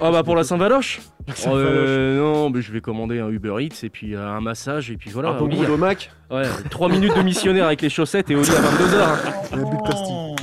Ah 0.00 0.10
bah 0.10 0.22
pour 0.24 0.34
la 0.36 0.42
Saint-Valoche 0.44 1.00
Euh. 1.46 2.18
Non, 2.18 2.50
mais 2.50 2.60
je 2.60 2.72
vais 2.72 2.80
commander 2.80 3.20
un 3.20 3.28
Uber 3.28 3.54
Eats 3.60 3.84
et 3.84 3.88
puis 3.88 4.14
euh, 4.14 4.26
un 4.26 4.40
massage 4.40 4.90
et 4.90 4.96
puis 4.96 5.10
voilà. 5.10 5.30
Un 5.30 5.38
bon 5.38 5.46
boulot 5.48 5.76
Mac 5.76 6.10
Ouais, 6.30 6.42
3 6.70 6.88
minutes 6.88 7.16
de 7.16 7.22
missionnaire 7.22 7.66
avec 7.66 7.80
les 7.82 7.88
chaussettes 7.88 8.30
et 8.30 8.34
au 8.34 8.42
lit 8.42 8.50
à 8.50 8.60
22h. 8.60 9.52
Un 9.52 9.56
but 9.58 9.76
de 9.76 9.82
pastille. 9.88 10.35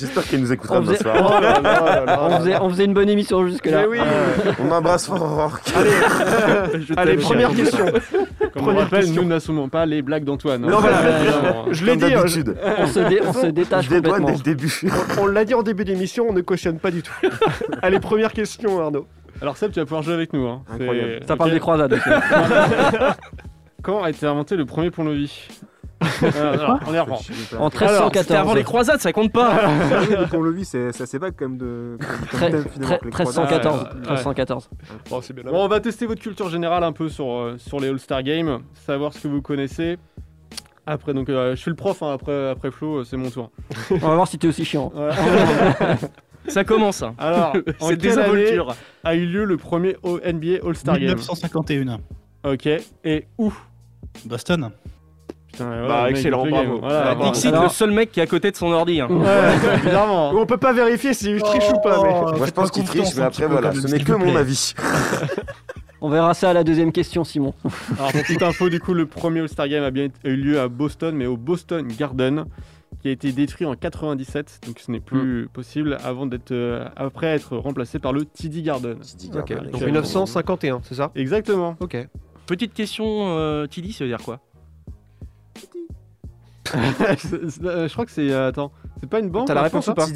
J'espère 0.00 0.24
qu'il 0.24 0.40
nous 0.40 0.52
écoutera 0.52 0.78
On 0.78 0.80
demain 0.80 0.92
faisait, 0.94 1.02
soir. 1.04 1.16
Oh 1.38 1.40
là 1.42 1.60
là 1.60 1.60
là 1.60 2.04
là. 2.04 2.18
on 2.22 2.38
faisait- 2.40 2.56
on 2.60 2.70
faisait 2.70 2.84
une 2.86 2.94
bonne 2.94 3.08
émission 3.08 3.46
jusque-là. 3.46 3.84
Oui. 3.88 3.98
On 4.58 4.70
embrasse 4.70 5.06
fort 5.06 5.50
Allez, 6.96 7.16
première 7.18 7.50
question. 7.50 7.84
Comme 7.86 7.92
on 8.56 8.60
Première 8.62 8.82
rappelle, 8.84 9.00
question. 9.04 9.22
nous 9.22 9.28
n'assumons 9.28 9.68
pas 9.68 9.86
les 9.86 10.02
blagues 10.02 10.24
d'Antoine. 10.24 10.62
Non, 10.62 10.78
hein. 10.78 10.80
voilà. 10.80 10.98
Euh, 10.98 11.52
Je 11.70 11.84
l'ai 11.84 11.96
dit, 11.96 12.10
d'habitude. 12.10 12.56
On 12.78 12.86
se, 12.86 12.98
dé- 13.08 13.20
on 13.26 13.32
se 13.32 13.46
détache 13.46 13.86
Je 13.88 13.94
complètement. 13.94 14.26
dès 14.26 14.32
le 14.32 14.38
début. 14.40 14.80
on, 15.18 15.22
on 15.22 15.26
l'a 15.26 15.44
dit 15.44 15.54
en 15.54 15.62
début 15.62 15.84
d'émission, 15.84 16.26
on 16.28 16.32
ne 16.32 16.40
cautionne 16.40 16.78
pas 16.78 16.90
du 16.90 17.02
tout. 17.02 17.12
Allez, 17.82 18.00
première 18.00 18.32
question, 18.32 18.80
Arnaud. 18.80 19.06
Alors 19.42 19.56
Seb, 19.56 19.70
tu 19.72 19.80
vas 19.80 19.86
pouvoir 19.86 20.02
jouer 20.02 20.14
avec 20.14 20.32
nous. 20.32 20.46
hein. 20.46 20.62
C'est- 20.68 20.82
Incroyable. 20.82 21.20
Ça 21.28 21.36
parle 21.36 21.50
des 21.52 21.60
croisades. 21.60 21.98
Quand 23.82 24.02
a 24.02 24.10
été 24.10 24.26
inventé 24.26 24.56
le 24.56 24.66
premier 24.66 24.90
pont-levis? 24.90 25.48
Alors, 26.22 26.34
alors, 26.34 26.80
on 26.86 26.94
est 26.94 27.00
reprend. 27.00 27.16
En 27.58 27.68
Alors, 27.68 27.70
c'était 27.70 27.84
1314. 27.86 28.36
avant 28.38 28.54
les 28.54 28.64
croisades, 28.64 29.00
ça 29.00 29.12
compte 29.12 29.32
pas. 29.32 29.68
Quand 30.30 30.40
le 30.40 30.50
vit, 30.50 30.64
c'est 30.64 30.92
c'est 30.92 31.02
assez 31.02 31.18
vague 31.18 31.34
quand 31.38 31.48
même 31.48 31.58
de. 31.58 31.98
comme 32.30 32.40
thème, 32.40 32.64
finalement, 32.72 32.98
croisades. 33.10 33.44
1314. 33.44 33.82
Ouais. 33.82 34.00
1314. 34.10 34.70
Bon, 35.10 35.20
c'est 35.20 35.32
bien 35.34 35.44
Bon, 35.44 35.64
on 35.64 35.68
va 35.68 35.80
tester 35.80 36.06
votre 36.06 36.22
culture 36.22 36.48
générale 36.48 36.84
un 36.84 36.92
peu 36.92 37.08
sur, 37.08 37.30
euh, 37.30 37.56
sur 37.58 37.80
les 37.80 37.88
All-Star 37.88 38.22
Games, 38.22 38.60
savoir 38.86 39.12
ce 39.12 39.20
que 39.20 39.28
vous 39.28 39.42
connaissez. 39.42 39.98
Après, 40.86 41.12
donc, 41.12 41.28
euh, 41.28 41.50
je 41.54 41.60
suis 41.60 41.70
le 41.70 41.76
prof, 41.76 42.02
hein, 42.02 42.12
après, 42.14 42.48
après 42.50 42.70
Flo, 42.70 42.98
euh, 43.00 43.04
c'est 43.04 43.16
mon 43.16 43.30
tour. 43.30 43.50
On 43.90 43.96
va 43.96 44.14
voir 44.14 44.26
si 44.28 44.38
t'es 44.38 44.48
aussi 44.48 44.64
chiant. 44.64 44.92
Ça 46.48 46.64
commence. 46.64 47.02
hein. 47.02 47.14
Alors, 47.18 47.54
en 47.80 47.88
quelle 47.90 48.18
année 48.18 48.58
a 49.04 49.14
eu 49.14 49.26
lieu 49.26 49.44
le 49.44 49.56
premier 49.58 49.96
NBA 50.04 50.66
All-Star 50.66 50.98
Game? 50.98 51.16
1951. 51.16 51.98
Ok, 52.44 52.68
et 53.04 53.26
où? 53.38 53.52
Boston. 54.24 54.70
Putain, 55.52 55.64
voilà, 55.66 55.88
Bah, 55.88 56.02
mec, 56.04 56.16
excellent, 56.16 56.46
bravo. 56.46 56.52
game. 56.54 56.78
Voilà, 56.80 57.14
bravo. 57.14 57.32
Dixit, 57.32 57.46
Alors- 57.48 57.62
le 57.64 57.68
seul 57.70 57.90
mec 57.90 58.12
qui 58.12 58.20
est 58.20 58.22
à 58.22 58.26
côté 58.26 58.50
de 58.50 58.56
son 58.56 58.70
ordi. 58.72 59.00
hein. 59.00 59.08
Ouais. 59.10 59.90
On 60.34 60.46
peut 60.46 60.56
pas 60.56 60.72
vérifier 60.72 61.12
si 61.14 61.36
je 61.36 61.40
triche 61.42 61.70
ou 61.70 61.80
pas, 61.80 62.02
mais. 62.02 62.10
Oh, 62.14 62.36
Moi 62.36 62.46
je 62.46 62.50
pense 62.52 62.70
qu'il 62.70 62.84
triche, 62.84 63.14
mais 63.16 63.22
après 63.22 63.46
voilà, 63.46 63.72
ce 63.72 63.80
n'est 63.86 63.96
s'il 63.98 64.04
que 64.04 64.12
mon 64.12 64.36
avis. 64.36 64.74
On 66.02 66.08
verra 66.08 66.32
ça 66.32 66.50
à 66.50 66.52
la 66.54 66.64
deuxième 66.64 66.92
question, 66.92 67.24
Simon. 67.24 67.52
Alors, 67.98 68.12
pour 68.12 68.22
petite 68.22 68.42
info, 68.42 68.70
du 68.70 68.80
coup, 68.80 68.94
le 68.94 69.04
premier 69.04 69.40
All-Star 69.40 69.68
Game 69.68 69.84
a 69.84 69.90
bien 69.90 70.08
eu 70.24 70.34
lieu 70.34 70.58
à 70.58 70.68
Boston, 70.68 71.14
mais 71.14 71.26
au 71.26 71.36
Boston 71.36 71.86
Garden, 71.98 72.46
qui 73.02 73.08
a 73.08 73.10
été 73.10 73.32
détruit 73.32 73.66
en 73.66 73.74
97, 73.74 74.60
donc 74.66 74.78
ce 74.78 74.90
n'est 74.90 75.00
plus 75.00 75.48
possible 75.52 75.98
avant 76.02 76.24
d'être 76.24 76.52
euh, 76.52 76.86
après 76.96 77.26
être 77.26 77.54
remplacé 77.58 77.98
par 77.98 78.14
le 78.14 78.24
TD 78.24 78.62
Garden. 78.62 78.96
Donc 79.32 79.50
euh, 79.50 79.84
1951, 79.84 80.80
c'est 80.84 80.94
ça? 80.94 81.10
Exactement. 81.14 81.76
Ok. 81.80 81.96
Petite 82.46 82.72
question, 82.72 83.04
euh, 83.36 83.66
Tilly, 83.66 83.92
ça 83.92 84.04
veut 84.04 84.10
dire 84.10 84.22
quoi? 84.24 84.40
Je 86.72 87.92
crois 87.92 88.04
que 88.06 88.10
c'est. 88.10 88.30
euh, 88.30 88.48
attends, 88.48 88.72
c'est 88.98 89.08
pas 89.08 89.20
une 89.20 89.30
banque 89.30 89.46
T'as 89.46 89.54
la 89.54 89.60
en 89.60 89.64
réponse 89.64 89.86
ou 89.88 89.94
pas 89.94 90.06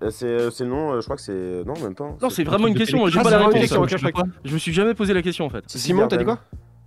euh, 0.00 0.10
c'est 0.10 0.26
euh, 0.26 0.50
c'est 0.52 0.62
le 0.62 0.70
nom, 0.70 0.92
euh, 0.92 1.00
je 1.00 1.04
crois 1.06 1.16
que 1.16 1.22
c'est. 1.22 1.64
Non, 1.66 1.74
même 1.82 1.94
pas. 1.94 2.14
Non, 2.22 2.30
c'est 2.30 2.44
vraiment 2.44 2.68
une 2.68 2.76
question. 2.76 3.04
J'ai 3.08 3.20
pas 3.20 3.28
Ah, 3.28 3.30
la 3.30 3.38
c'est 3.50 3.74
réponse. 3.74 3.90
Je 4.44 4.54
me 4.54 4.58
suis 4.58 4.72
jamais 4.72 4.94
posé 4.94 5.12
la 5.12 5.22
question 5.22 5.44
en 5.46 5.50
fait. 5.50 5.64
Simon, 5.66 6.06
t'as 6.06 6.16
dit 6.16 6.24
quoi 6.24 6.38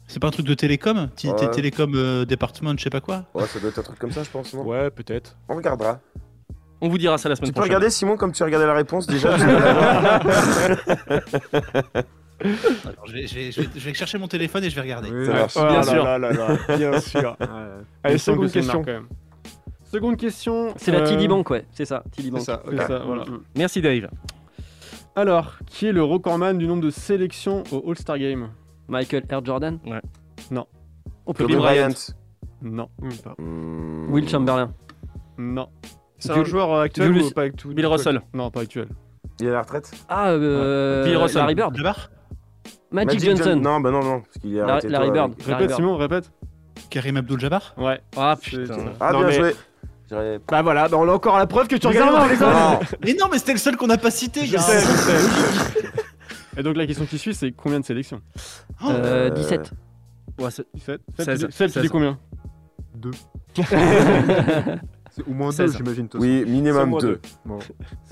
C'est 0.08 0.20
pas 0.22 0.28
un 0.28 0.32
truc 0.32 0.46
de 0.46 0.54
télécom. 0.54 1.10
Télécom 1.52 1.92
euh, 1.96 2.24
département, 2.26 2.74
je 2.78 2.84
sais 2.84 2.90
pas 2.90 3.02
quoi 3.02 3.26
Ouais, 3.34 3.46
ça 3.48 3.60
doit 3.60 3.70
être 3.70 3.80
un 3.80 3.84
truc 3.84 4.00
comme 4.00 4.12
ça, 4.12 4.24
je 4.24 4.30
pense, 4.30 4.54
non 4.54 4.64
Ouais, 4.64 4.90
peut-être. 4.92 5.36
On 5.50 5.56
regardera. 5.56 6.00
On 6.84 6.90
vous 6.90 6.98
dira 6.98 7.18
ça 7.18 7.30
la 7.30 7.36
semaine 7.36 7.50
Tu 7.50 7.54
peux 7.54 7.60
prochaine. 7.60 7.76
regarder, 7.76 7.90
Simon, 7.92 8.16
comme 8.18 8.32
tu 8.32 8.42
regardais 8.44 8.66
la 8.66 8.74
réponse 8.74 9.06
déjà 9.08 9.36
je, 12.44 13.14
vais, 13.14 13.28
je, 13.28 13.36
vais, 13.36 13.52
je, 13.52 13.62
vais, 13.62 13.68
je 13.76 13.80
vais 13.86 13.94
chercher 13.94 14.18
mon 14.18 14.28
téléphone 14.28 14.64
et 14.64 14.70
je 14.70 14.76
vais 14.76 14.82
regarder. 14.82 15.10
Ah 15.10 15.14
Bien 15.14 15.34
là 15.78 15.84
sûr. 15.84 16.04
là 16.04 16.18
là 16.18 16.32
là, 16.32 16.78
bien 16.78 17.00
sûr. 17.00 17.36
Il 17.40 17.48
Allez, 18.04 18.18
seconde 18.18 18.48
que 18.48 18.52
question. 18.54 18.74
marque, 18.74 18.86
quand 18.86 18.94
même. 18.94 19.08
Seconde 19.84 20.18
question. 20.18 20.74
C'est 20.78 20.92
la 20.92 21.00
euh, 21.00 21.08
TD 21.08 21.28
Bank, 21.28 21.50
ouais, 21.50 21.66
c'est 21.72 21.86
ça. 21.86 22.04
TD 22.16 22.32
Bank. 22.32 22.40
C'est 22.42 22.46
ça, 22.46 22.64
c'est 22.70 22.78
ça, 22.88 23.00
voilà. 23.06 23.24
Merci 23.56 23.82
Dave. 23.82 24.10
Alors, 25.16 25.58
qui 25.68 25.88
est 25.88 25.92
le 25.92 26.04
recordman 26.04 26.58
du 26.58 26.68
nombre 26.68 26.82
de 26.84 26.90
sélections 26.90 27.64
au 27.72 27.90
All-Star 27.90 28.18
Game? 28.18 28.50
Michael 28.88 29.24
Air 29.30 29.44
Jordan? 29.44 29.80
Ouais. 29.86 30.02
Non. 30.50 30.66
Oh, 31.26 31.34
Kobe 31.34 31.48
putain. 31.48 31.60
Bryant. 31.60 31.90
Non. 32.62 32.90
Hmm. 33.38 34.12
Will 34.14 34.28
Chamberlain. 34.30 34.72
Non. 35.38 35.68
C'est 36.18 36.32
un 36.32 36.44
joueur 36.44 36.72
euh, 36.72 36.84
actuel 36.84 37.08
Julius- 37.08 37.30
ou 37.30 37.32
pas 37.32 37.44
actuel 37.44 37.74
Bill 37.74 37.88
Russell. 37.88 38.22
Non, 38.34 38.52
pas 38.52 38.62
actuel. 38.62 38.88
Il 39.40 39.48
est 39.48 39.50
à 39.50 39.54
la 39.54 39.62
retraite? 39.64 39.92
Ah, 40.08 40.30
euh, 40.30 41.04
Bill 41.04 41.18
Russell. 41.18 41.42
Larry 41.42 41.56
Bird. 41.56 41.76
Magic, 42.92 43.20
John- 43.22 43.38
Johnson. 43.38 43.56
Non, 43.62 43.80
bah 43.80 43.92
non, 43.92 44.04
non. 44.04 44.22
Parce 44.22 44.38
qu'il 44.42 44.54
est 44.54 44.58
Larry, 44.60 44.72
arrêté. 44.72 44.88
Larry 44.90 45.06
toi, 45.08 45.14
Bird. 45.14 45.32
avec- 45.34 45.48
Larry 45.48 45.62
Répète. 45.64 45.76
Simon, 45.78 45.98
répète. 45.98 46.32
Karim 46.90 47.18
Abdul-Jabbar 47.18 47.74
Ouais. 47.78 48.02
Ah 48.18 48.36
putain. 48.42 48.76
Ah, 49.00 49.12
Non, 49.14 49.20
bien 49.20 49.28
mais- 49.28 49.34
joué. 49.34 49.56
Bah 50.50 50.62
voilà, 50.62 50.90
bah 50.90 50.98
on 51.00 51.08
a 51.08 51.14
encore 51.14 51.38
la 51.38 51.48
preuve 51.48 51.68
que 51.70 51.78
tu 51.78 51.88
regardes 51.88 52.30
Bizarrement, 52.30 52.80
les 52.82 52.84
Non. 52.90 52.98
Mais 53.06 53.14
non, 53.18 53.28
mais 53.32 53.38
c'était 53.38 53.54
le 53.54 53.60
seul 53.60 53.78
qu'on 53.78 53.88
n'a 53.88 53.98
pas 53.98 54.12
cité. 54.12 54.46
Je 54.46 54.58
sais, 54.58 54.80
je 54.82 54.86
sais. 54.86 55.80
Et 56.58 56.64
donc 56.64 56.76
la 56.76 56.86
question 56.86 57.06
qui 57.06 57.18
suit, 57.18 57.34
c'est 57.34 57.52
combien 57.54 57.80
de 57.80 57.86
sélections 57.86 58.20
Euh, 58.84 59.30
Euh, 59.30 59.30
17. 59.30 59.72
Ouais, 60.38 60.52
c'est- 60.52 60.66
17 60.74 61.02
16, 61.18 61.40
Seb, 61.40 61.50
tu 61.50 61.66
dis 61.66 61.74
16. 61.74 61.90
combien 61.90 62.20
Deux. 62.96 63.12
C'est 65.14 65.28
au 65.28 65.32
moins 65.34 65.50
deux, 65.50 65.56
16. 65.68 65.78
j'imagine. 65.78 66.06
de 66.06 66.10
toute 66.10 66.22
Oui, 66.22 66.46
minimum 66.48 66.90
moins 66.90 67.00
2. 67.02 67.08
deux. 67.08 67.22
Bon. 67.46 67.60
Ça 67.60 67.68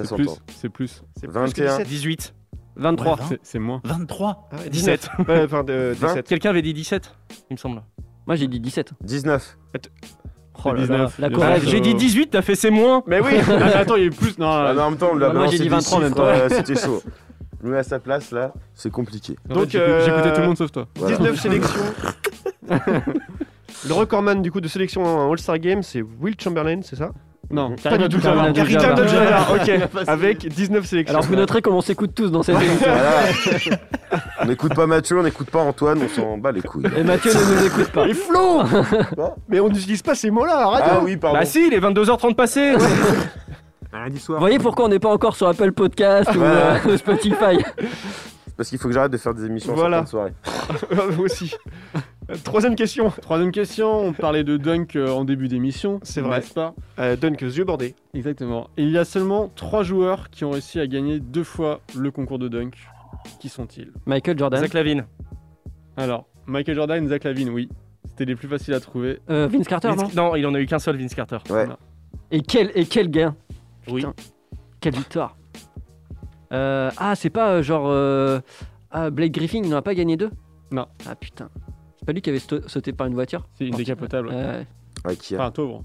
C'est 0.05 0.15
plus. 0.15 0.25
s'entend. 0.25 0.38
C'est 0.55 0.69
plus. 0.69 1.01
C'est 1.19 1.27
plus 1.27 1.34
que 1.34 1.39
21. 1.39 1.77
17. 1.77 1.88
18. 1.88 2.34
23. 2.80 3.13
Ouais, 3.15 3.21
C'est- 3.30 3.39
C'est 3.43 3.59
moins. 3.59 3.82
23. 3.84 4.47
Ah 4.51 4.55
ouais, 4.57 4.69
17. 4.69 5.09
19. 5.19 5.27
Ouais, 5.27 5.43
enfin, 5.45 5.63
de- 5.63 5.93
20. 5.97 6.07
17. 6.07 6.27
Quelqu'un 6.27 6.49
avait 6.49 6.61
dit 6.61 6.73
17, 6.73 7.13
il 7.49 7.53
me 7.53 7.57
semble. 7.57 7.82
Moi, 8.25 8.36
j'ai 8.36 8.47
dit 8.47 8.59
17. 8.59 8.91
19. 9.01 9.57
Oh 10.65 10.73
là 10.73 10.73
là, 10.73 10.80
19. 10.82 11.19
la 11.19 11.59
sûr. 11.61 11.69
J'ai 11.69 11.80
dit 11.80 11.95
18, 11.95 12.27
t'as 12.32 12.41
fait 12.41 12.55
c'est 12.55 12.69
moins. 12.69 13.01
Mais 13.07 13.21
oui 13.21 13.32
Ah, 13.47 13.53
mais 13.57 13.73
attends, 13.75 13.95
il 13.95 14.01
y 14.01 14.03
a 14.03 14.07
eu 14.07 14.11
plus. 14.11 14.38
Non, 14.38 14.49
Ah 14.49 14.73
non, 14.73 14.82
en 14.84 14.89
même 14.91 14.99
temps, 14.99 15.15
Moi, 15.15 15.47
j'ai 15.47 15.57
dit 15.57 15.63
des 15.63 15.69
23 15.69 15.97
en 15.97 16.01
même 16.01 16.13
temps. 16.13 16.23
euh, 16.25 16.49
C'était 16.49 16.75
chaud. 16.75 17.01
Mets 17.61 17.77
à 17.77 17.84
sa 17.84 17.99
place, 17.99 18.32
là, 18.32 18.53
c'est 18.73 18.89
compliqué. 18.89 19.36
donc 19.47 19.75
euh, 19.75 20.34
tout 20.34 20.41
le 20.41 20.47
monde 20.47 20.57
sauf 20.57 20.71
toi. 20.71 20.88
Voilà. 20.95 21.17
19 21.17 21.38
sélections. 21.41 21.82
Le 23.88 23.93
recordman 23.93 24.41
du 24.41 24.51
coup 24.51 24.61
de 24.61 24.67
sélection 24.67 25.03
en 25.05 25.32
All-Star 25.32 25.57
Game, 25.59 25.84
c'est 25.84 26.01
Will 26.01 26.36
Chamberlain, 26.39 26.82
c'est 26.84 26.95
ça? 26.97 27.11
Non, 27.52 27.76
Pas 27.82 27.97
du 27.97 28.10
tout. 28.10 28.20
Karim 28.22 28.54
Karim 28.54 28.78
Abdul-Jabbar. 28.80 29.52
Ok. 29.54 29.72
Avec 30.08 30.47
19 30.47 30.86
sélections. 30.86 31.16
Alors 31.18 31.28
vous 31.28 31.36
noterez 31.36 31.62
comment 31.62 31.78
on 31.78 31.82
s'écoute 31.82 32.12
tous 32.14 32.30
dans 32.32 32.43
cette 32.43 32.62
émission. 32.62 32.86
Voilà. 32.88 33.80
on 34.41 34.45
n'écoute 34.45 34.76
pas 34.76 34.86
Mathieu, 34.86 35.18
on 35.20 35.24
n'écoute 35.24 35.50
pas 35.50 35.60
Antoine, 35.60 36.00
on 36.04 36.08
s'en 36.10 36.38
bat 36.38 36.52
les 36.52 36.62
couilles. 36.62 36.86
Et 36.95 37.04
Mathieu 37.04 37.32
ne 37.34 37.56
nous 37.60 37.66
écoute 37.66 37.89
pas. 37.91 38.08
Et 38.08 38.14
Flo 38.14 38.62
Mais 39.47 39.60
on 39.60 39.70
n'utilise 39.70 40.04
pas 40.04 40.14
ces 40.14 40.30
mots-là 40.30 40.58
à 40.58 40.60
la 40.60 40.68
radio 40.68 40.89
Ah 40.91 41.02
oui, 41.04 41.18
pardon. 41.18 41.39
Bah 41.39 41.45
si, 41.45 41.68
il 41.68 41.74
est 41.74 41.80
22h30 41.80 42.36
passé. 42.36 42.76
Lundi 43.93 44.24
Vous 44.28 44.38
voyez 44.38 44.60
pourquoi 44.60 44.86
on 44.86 44.89
n'est 44.89 45.00
pas 45.00 45.10
encore 45.12 45.36
sur 45.36 45.47
Apple 45.47 45.72
Podcast 45.72 46.30
ou 46.36 46.41
euh, 46.43 46.97
Spotify 46.97 47.58
Parce 48.56 48.70
qu'il 48.70 48.78
faut 48.78 48.88
que 48.88 48.93
j'arrête 48.93 49.12
de 49.12 49.18
faire 49.18 49.34
des 49.34 49.45
émissions 49.45 49.74
Voilà. 49.74 50.02
de 50.02 50.08
soirée. 50.08 50.34
Vous 50.91 51.24
aussi. 51.24 51.56
Troisième 52.43 52.75
question. 52.75 53.09
Troisième 53.21 53.51
question, 53.51 53.91
on 53.99 54.13
parlait 54.13 54.43
de 54.43 54.57
dunk 54.57 54.95
euh, 54.95 55.09
en 55.09 55.25
début 55.25 55.47
d'émission. 55.47 55.99
C'est 56.03 56.21
vrai. 56.21 56.38
N'est-ce 56.39 56.53
pas? 56.53 56.73
Euh, 56.99 57.15
Dunk, 57.15 57.41
yeux 57.41 57.63
bordés. 57.63 57.95
Exactement. 58.13 58.69
Et 58.77 58.84
il 58.84 58.91
y 58.91 58.97
a 58.97 59.05
seulement 59.05 59.49
trois 59.55 59.84
joueurs 59.84 60.30
qui 60.30 60.45
ont 60.45 60.51
réussi 60.51 60.80
à 60.80 60.88
gagner 60.88 61.19
deux 61.19 61.43
fois 61.43 61.82
le 61.97 62.11
concours 62.11 62.38
de 62.39 62.47
dunk. 62.47 62.75
Qui 63.39 63.49
sont-ils? 63.49 63.91
Michael 64.05 64.38
Jordan. 64.38 64.59
Zach 64.59 64.73
Lavine. 64.73 65.05
Alors, 65.97 66.27
Michael 66.45 66.75
Jordan, 66.75 67.07
Zach 67.07 67.23
Lavine, 67.23 67.49
oui. 67.49 67.69
C'était 68.07 68.25
les 68.25 68.36
plus 68.36 68.47
faciles 68.47 68.73
à 68.73 68.80
trouver. 68.80 69.19
Euh, 69.30 69.47
Vince 69.47 69.67
Carter, 69.67 69.89
Vince- 69.89 70.13
non 70.15 70.30
Non, 70.30 70.36
il 70.36 70.45
en 70.45 70.53
a 70.53 70.59
eu 70.59 70.65
qu'un 70.65 70.80
seul, 70.80 70.97
Vince 70.97 71.15
Carter. 71.15 71.38
Ouais. 71.49 71.67
Et 72.32 72.41
quel, 72.41 72.71
et 72.75 72.86
quel 72.86 73.09
gain 73.09 73.36
Oui. 73.88 74.01
Putain, 74.01 74.13
Quelle 74.82 74.95
victoire 74.95 75.36
Euh, 76.53 76.91
Ah, 76.97 77.15
c'est 77.15 77.30
pas 77.30 77.53
euh, 77.53 77.63
genre... 77.63 77.88
euh, 77.88 78.39
Ah, 78.91 79.09
Blake 79.09 79.32
Griffin, 79.34 79.61
il 79.63 79.69
n'en 79.69 79.77
a 79.77 79.82
pas 79.82 79.95
gagné 79.95 80.15
deux? 80.17 80.30
Non. 80.71 80.86
Ah 81.07 81.15
putain. 81.15 81.49
C'est 82.00 82.06
pas 82.06 82.14
lui 82.14 82.22
qui 82.22 82.30
avait 82.30 82.39
sauté 82.39 82.93
par 82.93 83.08
une 83.08 83.14
voiture 83.14 83.45
C'est 83.58 83.68
une 83.68 83.76
décapotable. 83.76 84.30
Euh, 84.32 84.64
Ouais, 85.06 85.16
qui 85.16 85.36
a 85.36 85.39
Enfin, 85.39 85.52
pauvre. 85.52 85.84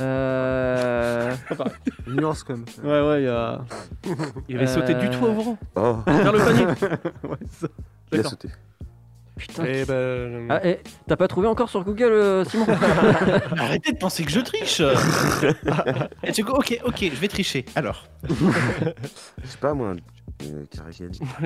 euh... 0.00 1.34
Nuance 2.06 2.42
quand 2.44 2.54
même. 2.56 2.64
Ouais, 2.84 3.08
ouais, 3.08 3.22
il 3.22 3.24
y 3.24 3.28
a. 3.28 3.60
Il 4.48 4.56
avait 4.56 4.66
sauté 4.66 4.94
du 4.94 5.08
toit 5.10 5.28
au 5.30 5.32
vent. 5.34 5.58
Oh, 5.76 5.96
Vers 6.06 6.32
le 6.32 6.38
panier. 6.38 6.66
ouais, 7.24 7.36
ça. 7.50 7.66
il 8.12 8.20
a 8.20 8.22
sauté. 8.24 8.48
Putain. 9.36 9.64
Eh 9.66 9.84
ben. 9.84 10.46
Ah, 10.48 10.60
eh, 10.64 10.78
T'as 11.06 11.16
pas 11.16 11.28
trouvé 11.28 11.46
encore 11.48 11.68
sur 11.68 11.84
Google, 11.84 12.04
euh, 12.12 12.44
Simon 12.44 12.66
Arrêtez 13.58 13.92
de 13.92 13.98
penser 13.98 14.24
que 14.24 14.30
je 14.30 14.40
triche. 14.40 14.80
Et 16.22 16.32
tu- 16.32 16.42
ok, 16.42 16.80
ok, 16.84 16.98
je 17.00 17.20
vais 17.20 17.28
tricher. 17.28 17.64
Alors. 17.74 18.06
Je 18.28 18.34
sais 19.46 19.58
pas, 19.60 19.74
moi. 19.74 19.94
Euh, 20.42 20.64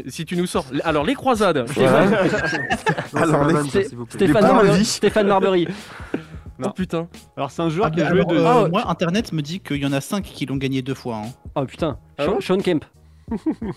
si 0.08 0.24
tu 0.24 0.36
nous 0.36 0.46
sors. 0.46 0.64
Alors, 0.84 1.04
les 1.04 1.14
croisades. 1.14 1.68
Stéphane, 1.70 2.14
Alors, 3.14 3.44
les-. 3.46 3.84
Stéphane, 4.08 4.42
Marbury. 4.42 4.84
Stéphane 4.84 5.26
Marbury. 5.26 5.68
Oh 6.62 6.68
putain. 6.70 7.08
Alors, 7.36 7.50
c'est 7.50 7.62
un 7.62 7.70
joueur 7.70 7.86
Ah, 7.86 7.90
qui 7.90 8.02
a 8.02 8.08
joué 8.10 8.20
alors, 8.20 8.32
de. 8.32 8.66
euh, 8.66 8.68
moi, 8.68 8.84
Internet 8.90 9.32
me 9.32 9.40
dit 9.40 9.60
qu'il 9.60 9.78
y 9.78 9.86
en 9.86 9.92
a 9.92 10.00
5 10.02 10.22
qui 10.24 10.44
l'ont 10.44 10.56
gagné 10.56 10.82
deux 10.82 10.94
fois. 10.94 11.16
hein. 11.24 11.30
Oh 11.54 11.64
putain. 11.64 11.98
Ah 12.18 12.26
Sean 12.40 12.58
Kemp. 12.58 12.84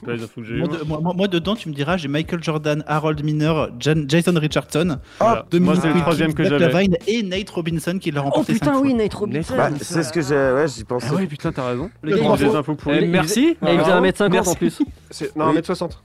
Les 0.07 0.23
infos 0.23 0.41
que 0.41 0.47
j'ai 0.47 0.55
Moi, 0.55 0.67
de- 0.67 0.83
moi- 0.85 0.99
moi- 1.01 1.13
moi, 1.15 1.27
dedans, 1.27 1.55
tu 1.55 1.69
me 1.69 1.73
diras, 1.73 1.97
j'ai 1.97 2.07
Michael 2.07 2.43
Jordan, 2.43 2.83
Harold 2.87 3.23
Miner, 3.23 3.67
Jan- 3.79 4.05
Jason 4.07 4.33
Richardson, 4.35 4.97
Voilà. 5.19 5.45
Dominic 5.51 5.73
Moi, 5.75 5.81
c'est 5.81 5.93
le 5.93 5.99
troisième 6.01 6.33
que 6.33 6.43
Zach 6.43 6.59
j'avais. 6.59 6.71
Lavine 6.73 6.97
et 7.07 7.23
Nate 7.23 7.49
Robinson 7.49 7.97
qui 7.99 8.11
l'a 8.11 8.21
Oh 8.21 8.25
remporté 8.25 8.53
putain, 8.53 8.73
cinq 8.73 8.81
oui, 8.81 8.89
fois. 8.89 8.97
Nate 8.97 9.13
Robinson. 9.13 9.53
Bah, 9.57 9.69
c'est 9.81 10.03
ce 10.03 10.11
que 10.13 10.21
j'ai. 10.21 10.35
Ouais, 10.35 10.67
j'y 10.67 10.83
pensais. 10.83 11.07
Ah 11.11 11.15
ouais, 11.15 11.27
putain, 11.27 11.51
t'as 11.51 11.67
raison. 11.69 11.89
Le 12.01 12.17
gars, 12.17 12.35
des 12.37 12.55
infos 12.55 12.75
pour 12.75 12.91
Eh, 12.93 13.01
lui. 13.01 13.07
merci. 13.07 13.39
Et 13.41 13.49
il 13.61 13.67
faisait 13.79 13.91
Bravo. 13.91 14.05
1m50 14.05 14.25
en 14.25 14.29
Merci. 14.29 14.55
plus. 14.57 14.79
C'est- 15.09 15.35
Non, 15.35 15.47
Oui. 15.49 15.57
1m60. 15.57 16.01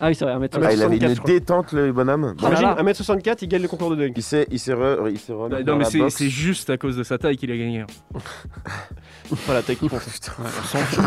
Ah 0.00 0.08
oui, 0.08 0.14
c'est 0.14 0.24
vrai, 0.26 0.34
1m50. 0.34 0.60
Ah, 0.62 0.72
il 0.74 0.82
avait 0.82 0.96
une 0.96 1.00
64, 1.00 1.14
je 1.14 1.20
crois. 1.20 1.30
détente, 1.30 1.72
le 1.72 1.92
bonhomme. 1.92 2.34
Ah 2.38 2.42
là 2.42 2.48
Imagine, 2.48 2.66
là. 2.66 2.82
1m64, 2.92 3.38
il 3.42 3.48
gagne 3.48 3.62
le 3.62 3.68
concours 3.68 3.90
de 3.90 3.96
dunk. 3.96 4.12
Il 4.16 4.22
s'est, 4.22 4.46
il 4.50 4.58
s'est 4.58 4.74
re, 4.74 5.08
il 5.08 5.18
s'est 5.18 5.32
remis 5.32 5.50
Bah, 5.50 5.62
dans 5.62 5.78
non, 5.78 5.84
mais 5.92 6.10
c'est 6.10 6.28
juste 6.28 6.68
à 6.70 6.76
cause 6.76 6.96
de 6.96 7.02
sa 7.02 7.16
taille 7.16 7.36
qu'il 7.38 7.50
a 7.50 7.56
gagné. 7.56 7.84
Pas 9.46 9.54
la 9.54 9.62
taille 9.62 9.76
qui 9.76 9.88
compte. 9.88 10.00
On 10.04 10.64
s'en 10.64 10.78
fout. 10.78 11.04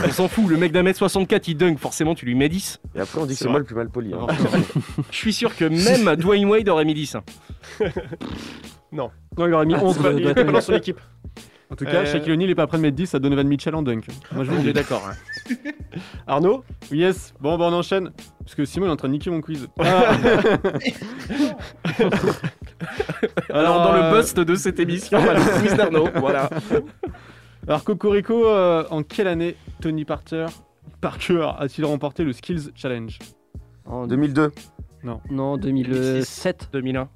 On 0.06 0.10
s'en 0.10 0.28
fout. 0.28 0.48
Le 0.48 0.56
mec 0.56 0.72
d'un 0.72 0.82
mètre 0.82 0.98
64, 0.98 1.48
il 1.48 1.56
dunk. 1.56 1.78
Forcément, 1.78 2.14
tu 2.14 2.26
lui 2.26 2.34
mets 2.34 2.48
10. 2.48 2.80
Et 2.96 3.00
après, 3.00 3.20
on 3.20 3.26
dit 3.26 3.32
que 3.34 3.38
C'est 3.38 3.44
c'est 3.44 3.50
moi 3.50 3.58
le 3.60 3.64
plus 3.64 3.74
mal 3.76 3.88
poli. 3.88 4.12
hein. 4.12 4.26
Je 5.10 5.16
suis 5.16 5.32
sûr 5.32 5.54
que 5.56 5.64
même 5.64 6.16
Dwayne 6.16 6.46
Wade 6.46 6.68
aurait 6.68 6.84
mis 6.84 6.94
10. 6.94 7.14
hein. 7.16 7.22
Non. 8.92 9.10
Non, 9.38 9.46
il 9.46 9.54
aurait 9.54 9.64
mis 9.66 9.74
Ah, 9.74 9.82
11 9.84 9.96
c'est 9.96 10.02
pas- 10.02 10.12
de- 10.12 10.18
il 10.18 10.26
est 10.26 10.34
pas 10.34 10.42
dans 10.44 10.60
son 10.60 10.74
équipe. 10.74 11.00
En 11.72 11.76
tout 11.76 11.84
cas, 11.86 12.02
Euh, 12.02 12.04
Shaquille 12.06 12.32
O'Neal 12.32 12.50
est 12.50 12.54
pas 12.54 12.66
prêt 12.66 12.76
de 12.76 12.82
mettre 12.82 12.96
10 12.96 13.14
à 13.14 13.18
Donovan 13.18 13.48
Mitchell 13.48 13.74
en 13.74 13.82
dunk. 13.82 14.06
Moi, 14.32 14.44
je 14.44 14.50
vous 14.50 14.56
On 14.58 14.62
le 14.62 14.68
est 14.68 14.72
dis. 14.72 14.72
d'accord. 14.74 15.08
hein. 15.08 15.54
Arnaud 16.26 16.64
Yes, 16.90 17.32
bon, 17.40 17.56
bah 17.56 17.64
on 17.70 17.72
enchaîne. 17.72 18.10
Parce 18.40 18.54
que 18.54 18.64
Simon 18.66 18.86
est 18.86 18.90
en 18.90 18.96
train 18.96 19.08
de 19.08 19.14
niquer 19.14 19.30
mon 19.30 19.40
quiz. 19.40 19.66
Alors, 23.50 23.82
dans 23.84 23.92
le 23.92 24.02
euh, 24.02 24.16
bust 24.18 24.38
de 24.38 24.54
cette 24.54 24.78
émission, 24.80 25.18
on 25.18 25.28
a 25.28 25.34
le 25.34 25.60
quiz 25.60 25.74
d'Arnaud. 25.74 26.08
Voilà. 26.16 26.50
Alors, 27.66 27.84
Cocorico, 27.84 28.46
euh, 28.46 28.84
en 28.90 29.02
quelle 29.02 29.28
année 29.28 29.56
Tony 29.80 30.04
Parker, 30.04 30.46
Parker 31.00 31.50
a-t-il 31.58 31.84
remporté 31.84 32.24
le 32.24 32.32
Skills 32.32 32.70
Challenge? 32.74 33.18
En 33.86 34.06
2002, 34.06 34.52
Non, 35.30 35.56
2007. 35.56 36.68
2001. 36.72 37.08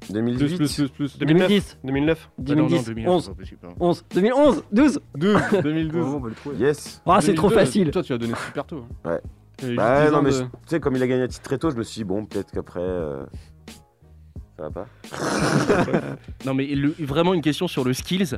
Plus, 0.00 0.12
2008. 0.12 0.56
plus, 0.56 0.74
plus, 0.76 0.88
plus. 0.90 1.18
2010. 1.18 1.78
2009. 1.84 2.30
2010. 2.38 2.84
2001, 2.86 3.10
11. 3.10 3.22
c'est 3.24 3.30
pas 3.30 3.36
possible, 3.36 3.60
hein. 3.66 3.74
11. 3.80 4.04
2011. 4.14 4.64
12. 4.72 5.00
12, 5.16 5.40
2012. 5.62 6.06
on 6.06 6.20
va 6.20 6.28
le 6.28 6.34
trouver. 6.34 6.56
Yes. 6.56 7.02
Ah, 7.06 7.20
c'est 7.20 7.34
trop 7.34 7.48
2002, 7.48 7.66
facile. 7.66 7.90
Toi, 7.90 8.02
tu 8.02 8.12
as 8.12 8.18
donné 8.18 8.34
super 8.46 8.64
tôt. 8.64 8.84
hein. 9.04 9.10
Ouais. 9.10 9.20
Bah 9.76 10.02
juste 10.02 10.10
10 10.10 10.16
non, 10.16 10.22
mais 10.22 10.30
tu 10.30 10.36
sais, 10.66 10.78
comme 10.80 10.94
il 10.94 11.02
a 11.02 11.06
gagné 11.08 11.22
à 11.22 11.28
titre 11.28 11.42
très 11.42 11.58
tôt, 11.58 11.70
je 11.70 11.76
me 11.76 11.82
suis 11.82 12.00
dit, 12.00 12.04
bon, 12.04 12.24
peut-être 12.26 12.52
qu'après. 12.52 12.78
euh, 12.80 13.24
Ça 14.56 14.68
va 14.68 14.70
pas 14.70 14.86
Non, 16.46 16.54
mais 16.54 16.66
le- 16.66 16.94
vraiment 17.00 17.34
une 17.34 17.42
question 17.42 17.66
sur 17.66 17.82
le 17.84 17.92
skills. 17.92 18.36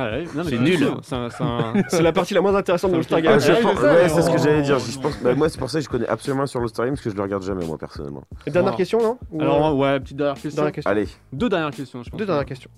Ah 0.00 0.10
ouais, 0.10 0.24
non, 0.34 0.44
mais 0.44 0.50
C'est 0.50 0.58
nul. 0.58 0.90
C'est 1.88 2.02
la 2.02 2.12
partie 2.12 2.34
la 2.34 2.40
moins 2.40 2.54
intéressante 2.54 2.90
de 2.92 2.96
l'All-Star 2.96 3.18
Ah, 3.18 3.22
Game. 3.22 3.38
ouais, 3.38 3.60
pense- 3.62 3.80
Ouais, 3.80 4.08
c'est 4.08 4.22
ce 4.22 4.28
oh. 4.30 4.32
que 4.32 4.38
j'allais 4.38 4.62
dire. 4.62 4.78
Je 4.78 4.98
pense... 5.00 5.20
bah, 5.20 5.34
moi, 5.34 5.48
c'est 5.48 5.58
pour 5.58 5.68
ça 5.70 5.78
que 5.78 5.84
je 5.84 5.88
connais 5.90 6.06
absolument 6.06 6.46
sur 6.46 6.60
l'All-Star 6.60 6.86
Game, 6.86 6.94
parce 6.94 7.02
que 7.02 7.10
je 7.10 7.16
le 7.16 7.22
regarde 7.22 7.42
jamais, 7.42 7.64
moi, 7.66 7.78
personnellement. 7.78 8.22
Et 8.46 8.50
Dernière 8.52 8.74
Oh. 8.74 8.76
question, 8.76 9.00
non 9.02 9.18
Ou, 9.32 9.40
Alors, 9.42 9.66
euh, 9.66 9.72
ouais, 9.72 9.98
petite 9.98 10.16
dernière 10.16 10.34
question. 10.40 10.62
dernière 10.62 10.72
question. 10.72 10.90
Allez, 10.90 11.08
Deux 11.32 11.48
dernières 11.48 11.70
questions, 11.72 12.02
je 12.04 12.10
pense. 12.10 12.18
Deux 12.18 12.26
dernières 12.26 12.46
questions. 12.46 12.70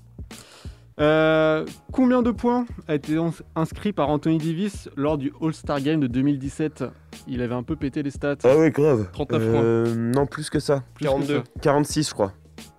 Euh, 1.00 1.64
combien 1.92 2.20
de 2.22 2.30
points 2.30 2.66
a 2.86 2.94
été 2.94 3.16
ins- 3.16 3.32
inscrit 3.56 3.92
par 3.92 4.08
Anthony 4.10 4.36
Davis 4.38 4.88
lors 4.96 5.16
du 5.16 5.32
All-Star 5.40 5.80
Game 5.80 6.00
de 6.00 6.06
2017 6.06 6.84
Il 7.26 7.40
avait 7.42 7.54
un 7.54 7.62
peu 7.62 7.74
pété 7.76 8.02
les 8.02 8.10
stats. 8.10 8.36
Ah 8.44 8.54
oui, 8.58 8.70
grave. 8.70 9.08
39 9.12 9.42
Euh, 9.42 9.94
Non, 9.94 10.26
plus 10.26 10.50
que 10.50 10.58
ça. 10.58 10.82
Plus 10.94 11.04
que 11.06 11.10
42. 11.10 11.36
ça. 11.38 11.42
46, 11.62 12.08
je 12.08 12.14
crois. 12.14 12.32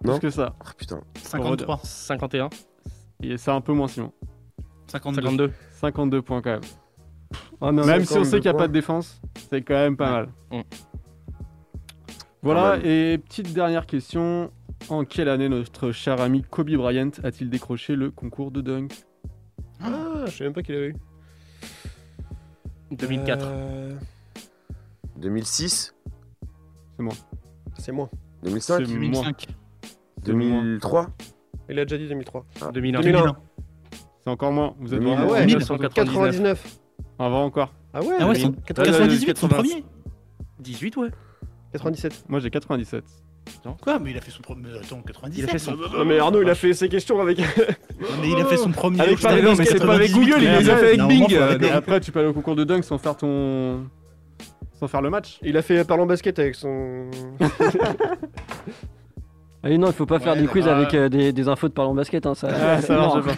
Plus 0.03 0.09
Non 0.11 0.19
que 0.19 0.29
ça. 0.29 0.53
Ah 0.59 0.69
putain. 0.77 0.99
53. 1.23 1.79
51. 1.83 2.49
Et 3.23 3.37
c'est 3.37 3.51
un 3.51 3.61
peu 3.61 3.73
moins, 3.73 3.87
Simon. 3.87 4.11
52. 4.91 5.21
52. 5.21 5.53
52 5.71 6.21
points 6.21 6.41
quand 6.41 6.51
même. 6.51 6.61
Mais 7.61 7.85
Même 7.85 8.05
si 8.05 8.13
on 8.13 8.23
52 8.23 8.23
sait 8.25 8.39
qu'il 8.39 8.51
n'y 8.51 8.55
a 8.55 8.59
pas 8.59 8.67
de 8.67 8.73
défense, 8.73 9.21
c'est 9.49 9.61
quand 9.61 9.75
même 9.75 9.95
pas 9.95 10.11
mal. 10.11 10.29
Mm. 10.51 10.61
Voilà, 12.41 12.77
et 12.83 13.17
petite 13.17 13.53
dernière 13.53 13.85
question. 13.85 14.51
En 14.89 15.05
quelle 15.05 15.29
année 15.29 15.47
notre 15.47 15.91
cher 15.91 16.19
ami 16.19 16.41
Kobe 16.41 16.71
Bryant 16.71 17.11
a-t-il 17.23 17.51
décroché 17.51 17.95
le 17.95 18.09
concours 18.09 18.49
de 18.49 18.61
dunk? 18.61 18.91
Ah, 19.79 20.23
je 20.25 20.31
sais 20.31 20.43
même 20.43 20.53
pas 20.53 20.63
qu'il 20.63 20.75
avait 20.75 20.87
eu. 20.87 20.95
2004. 22.91 23.45
Euh, 23.47 23.91
2006 25.17 25.95
C'est 26.97 27.03
moi. 27.03 27.13
C'est 27.77 27.91
moi. 27.91 28.09
2005 28.43 28.87
C'est 28.87 28.97
moi. 28.97 29.23
2003 30.23 31.07
Il 31.69 31.79
a 31.79 31.85
déjà 31.85 31.97
dit 31.97 32.07
2003. 32.07 32.45
2001. 32.73 33.01
2001. 33.01 33.37
C'est 34.23 34.29
encore 34.29 34.51
moins. 34.51 34.75
Vous 34.79 34.93
êtes 34.93 34.99
2000. 34.99 35.15
vraiment- 35.15 35.31
Ah 35.31 35.33
ouais, 35.33 35.45
1999. 35.45 35.93
99. 36.13 36.79
Avant 37.19 37.43
encore. 37.45 37.73
Ah 37.93 38.01
ouais, 38.01 38.07
Ah 38.19 38.27
ouais, 38.27 38.33
mais- 38.33 38.39
son- 38.39 38.51
98, 38.51 39.37
son 39.37 39.47
premier 39.47 39.83
18, 40.59 40.97
ouais. 40.97 41.09
97. 41.73 42.25
Moi 42.29 42.39
j'ai 42.39 42.49
97. 42.49 43.03
Quoi 43.81 43.97
Mais 43.99 44.11
il 44.11 44.17
a 44.17 44.21
fait 44.21 44.29
son 44.31 44.41
premier. 44.43 44.69
Attends, 44.77 45.01
97. 45.01 45.37
Il 45.39 45.45
a 45.45 45.47
fait 45.47 45.57
son- 45.59 45.75
Non 45.75 46.05
mais 46.05 46.19
Arnaud, 46.19 46.41
il 46.43 46.49
a 46.49 46.55
fait 46.55 46.73
ses 46.73 46.87
questions 46.89 47.19
avec. 47.19 47.39
Ouais, 48.01 48.07
mais 48.21 48.29
il 48.29 48.35
a 48.39 48.45
fait 48.45 48.57
son 48.57 48.71
premier. 48.71 48.99
Avec 49.01 49.19
pas- 49.19 49.39
non, 49.41 49.55
mais 49.55 49.65
c'est 49.65 49.77
pas 49.83 49.93
avec 49.95 50.07
98, 50.11 50.13
Google, 50.31 50.43
il 50.43 50.49
les 50.51 50.69
a 50.69 50.75
fait 50.77 50.85
avec 50.99 51.07
Bing, 51.07 51.67
après, 51.73 51.99
tu 51.99 52.11
peux 52.11 52.19
aller 52.19 52.29
au 52.29 52.33
concours 52.33 52.55
de 52.55 52.63
dunk 52.63 52.83
sans 52.83 52.97
faire 52.97 53.15
ton. 53.17 53.85
sans 54.79 54.87
faire 54.87 55.01
le 55.01 55.09
match. 55.11 55.39
Il 55.43 55.55
a 55.57 55.61
fait 55.61 55.83
parlant 55.85 56.05
basket 56.07 56.37
avec 56.39 56.55
son. 56.55 57.09
Ah 59.63 59.67
oui, 59.69 59.77
non, 59.77 59.87
il 59.87 59.93
faut 59.93 60.07
pas 60.07 60.19
faire 60.19 60.33
Ouais, 60.33 60.41
des 60.41 60.47
quiz 60.47 60.67
avec 60.67 60.93
euh, 60.95 61.07
des, 61.07 61.31
des 61.31 61.47
infos 61.47 61.67
de 61.67 61.73
parlant 61.73 61.93
basket. 61.93 62.25
Hein, 62.25 62.33
ça, 62.33 62.47
Ah, 62.51 62.81
ça 62.81 62.95
non. 62.95 63.13
marche 63.15 63.25
pas. 63.25 63.33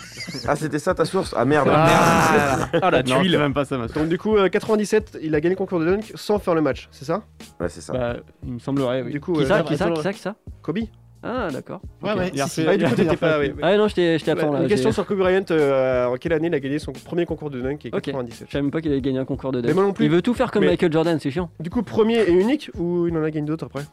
Ah, 0.47 0.55
c'était 0.55 0.79
ça 0.79 0.93
ta 0.93 1.03
source? 1.05 1.33
Ah 1.37 1.43
merde. 1.45 1.67
Ah, 1.71 2.69
ah, 2.81 2.91
la 2.91 3.03
Non, 3.03 3.19
tuile. 3.19 3.37
même 3.37 3.53
pas 3.53 3.65
ça, 3.65 3.77
ma 3.77 3.87
Donc 3.87 4.07
du 4.07 4.17
coup, 4.17 4.37
euh, 4.37 4.47
97, 4.47 5.17
il 5.21 5.35
a 5.35 5.41
gagné 5.41 5.55
le 5.55 5.57
concours 5.57 5.79
de 5.81 5.85
dunk 5.85 6.11
sans 6.15 6.39
faire 6.39 6.55
le 6.55 6.61
match, 6.61 6.87
c'est 6.91 7.03
ça? 7.05 7.23
Ouais, 7.59 7.67
c'est 7.69 7.81
ça. 7.81 7.93
Bah, 7.93 8.15
il 8.45 8.53
me 8.53 8.59
semblerait, 8.59 9.01
oui. 9.01 9.11
Du 9.11 9.19
coup, 9.19 9.33
Qui 9.33 9.43
euh, 9.43 9.47
ça, 9.47 9.63
qui 9.63 9.75
ça, 9.77 9.89
qui 9.91 10.01
ça, 10.01 10.13
qui 10.13 10.19
ça? 10.19 10.35
Kobe 10.61 10.79
Ah, 11.23 11.49
d'accord. 11.51 11.81
Ouais, 12.01 12.13
ouais. 12.13 12.31
Il 12.33 12.41
a 12.41 12.47
si, 12.47 12.61
refait- 12.61 12.63
si. 12.63 12.67
Ah, 12.69 12.77
du 12.77 12.83
coup, 12.85 12.91
il 12.97 13.01
a 13.01 13.03
t'étais 13.03 13.17
pas. 13.17 13.37
refait- 13.37 13.53
oui. 13.55 13.59
Ah 13.61 13.67
ouais, 13.71 13.77
non, 13.77 13.87
j'étais 13.89 14.17
j'étais 14.17 14.31
absent 14.31 14.47
Ouais, 14.49 14.55
là. 14.57 14.61
Une 14.63 14.69
question 14.69 14.91
sur 14.93 15.05
Kobe 15.05 15.17
Bryant, 15.19 15.43
euh, 15.51 16.05
en 16.07 16.15
quelle 16.15 16.33
année 16.33 16.47
il 16.47 16.53
a 16.55 16.59
gagné 16.61 16.79
son 16.79 16.93
premier 16.93 17.25
concours 17.25 17.49
de 17.49 17.59
dunk 17.61 17.85
et 17.85 17.89
Ok. 17.93 18.01
97 18.01 18.47
Je 18.47 18.51
savais 18.53 18.61
même 18.61 18.71
pas 18.71 18.79
qu'il 18.81 18.91
avait 18.91 19.01
gagné 19.01 19.19
un 19.19 19.25
concours 19.25 19.51
de 19.51 19.59
Mais 19.59 19.67
dunk. 19.67 19.75
moi 19.75 19.83
non 19.83 19.91
plus. 19.93 20.05
Il 20.05 20.11
veut 20.11 20.21
tout 20.21 20.33
faire 20.33 20.51
comme 20.51 20.63
Mais- 20.63 20.69
Michael 20.71 20.91
Jordan, 20.93 21.17
c'est 21.19 21.31
chiant. 21.31 21.49
Du 21.59 21.69
coup, 21.69 21.83
premier 21.83 22.19
et 22.21 22.31
unique 22.31 22.71
ou 22.77 23.07
il 23.07 23.17
en 23.17 23.23
a 23.23 23.29
gagné 23.29 23.45
d'autres 23.47 23.65
après? 23.65 23.83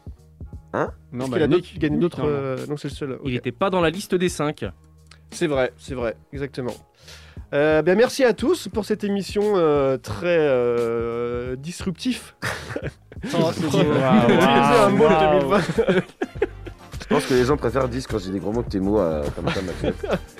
Non, 0.73 1.25
Est-ce 1.25 1.31
bah, 1.31 1.37
qu'il 1.37 1.43
a 1.43 1.47
Nick, 1.47 1.57
d'autres- 1.57 1.79
gagné 1.79 1.97
d'autres 1.97 2.23
euh, 2.25 2.65
Non, 2.67 2.77
c'est 2.77 2.87
le 2.89 2.93
seul. 2.93 3.11
ok. 3.13 3.19
Il 3.25 3.35
était 3.35 3.51
pas 3.51 3.69
dans 3.69 3.81
la 3.81 3.89
liste 3.89 4.15
des 4.15 4.29
5. 4.29 4.65
C'est 5.31 5.47
vrai, 5.47 5.71
c'est 5.77 5.95
vrai, 5.95 6.15
exactement. 6.33 6.73
Euh, 7.53 7.81
ben, 7.81 7.97
merci 7.97 8.23
à 8.23 8.33
tous 8.33 8.67
pour 8.69 8.85
cette 8.85 9.03
émission 9.03 9.53
euh, 9.55 9.97
très 9.97 10.37
euh, 10.39 11.55
disruptif. 11.57 12.35
Oh, 13.33 13.51
utiliser 13.51 13.79
un 14.03 14.89
mot 14.89 15.07
de 15.07 15.13
Waouh. 15.13 15.39
2020. 15.41 16.01
Je 17.11 17.17
pense 17.17 17.25
que 17.25 17.33
les 17.33 17.43
gens 17.43 17.57
préfèrent 17.57 17.89
dire 17.89 18.03
quand 18.09 18.19
j'ai 18.19 18.31
des 18.31 18.39
gros 18.39 18.53
mots 18.53 18.61
que 18.63 18.69
tes 18.69 18.79
mots 18.79 18.97
euh, 19.01 19.21
comme 19.35 19.49
ça, 19.53 19.61
Mathieu. 19.61 19.93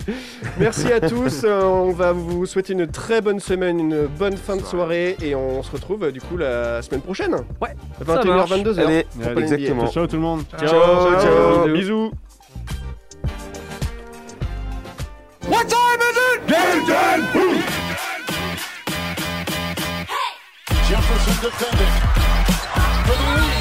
Merci 0.58 0.90
à 0.94 1.02
tous. 1.02 1.42
euh, 1.44 1.62
on 1.64 1.92
va 1.92 2.14
vous 2.14 2.46
souhaiter 2.46 2.72
une 2.72 2.88
très 2.88 3.20
bonne 3.20 3.42
semaine, 3.42 3.78
une 3.78 4.08
bonne 4.08 4.38
fin 4.38 4.56
de 4.56 4.62
soirée 4.62 5.18
et 5.22 5.36
on 5.36 5.62
se 5.64 5.72
retrouve 5.72 6.04
euh, 6.06 6.12
du 6.14 6.22
coup 6.22 6.38
la 6.38 6.82
semaine 6.82 7.02
prochaine. 7.02 7.36
Ouais, 7.62 7.76
À 8.00 8.06
ça 8.06 8.22
21h, 8.22 8.26
marche. 8.38 8.52
22h. 8.52 8.80
Allez, 8.80 9.06
exactement. 9.42 9.88
Ciao 9.92 10.08
tout 10.08 10.16
le 10.16 10.22
monde. 10.22 10.44
Ciao, 10.58 10.70
ciao, 10.70 11.22
ciao. 11.22 11.68
Bisous. 11.68 11.74
Bisous. 11.74 12.12
What 15.50 15.66
time 15.68 16.00
is 16.00 16.18
it? 16.18 16.48
Game 16.48 16.86
time! 16.86 17.24
Jefferson 20.88 21.36
defending. 21.44 21.94
For 23.06 23.16
the 23.18 23.42
lead. 23.42 23.61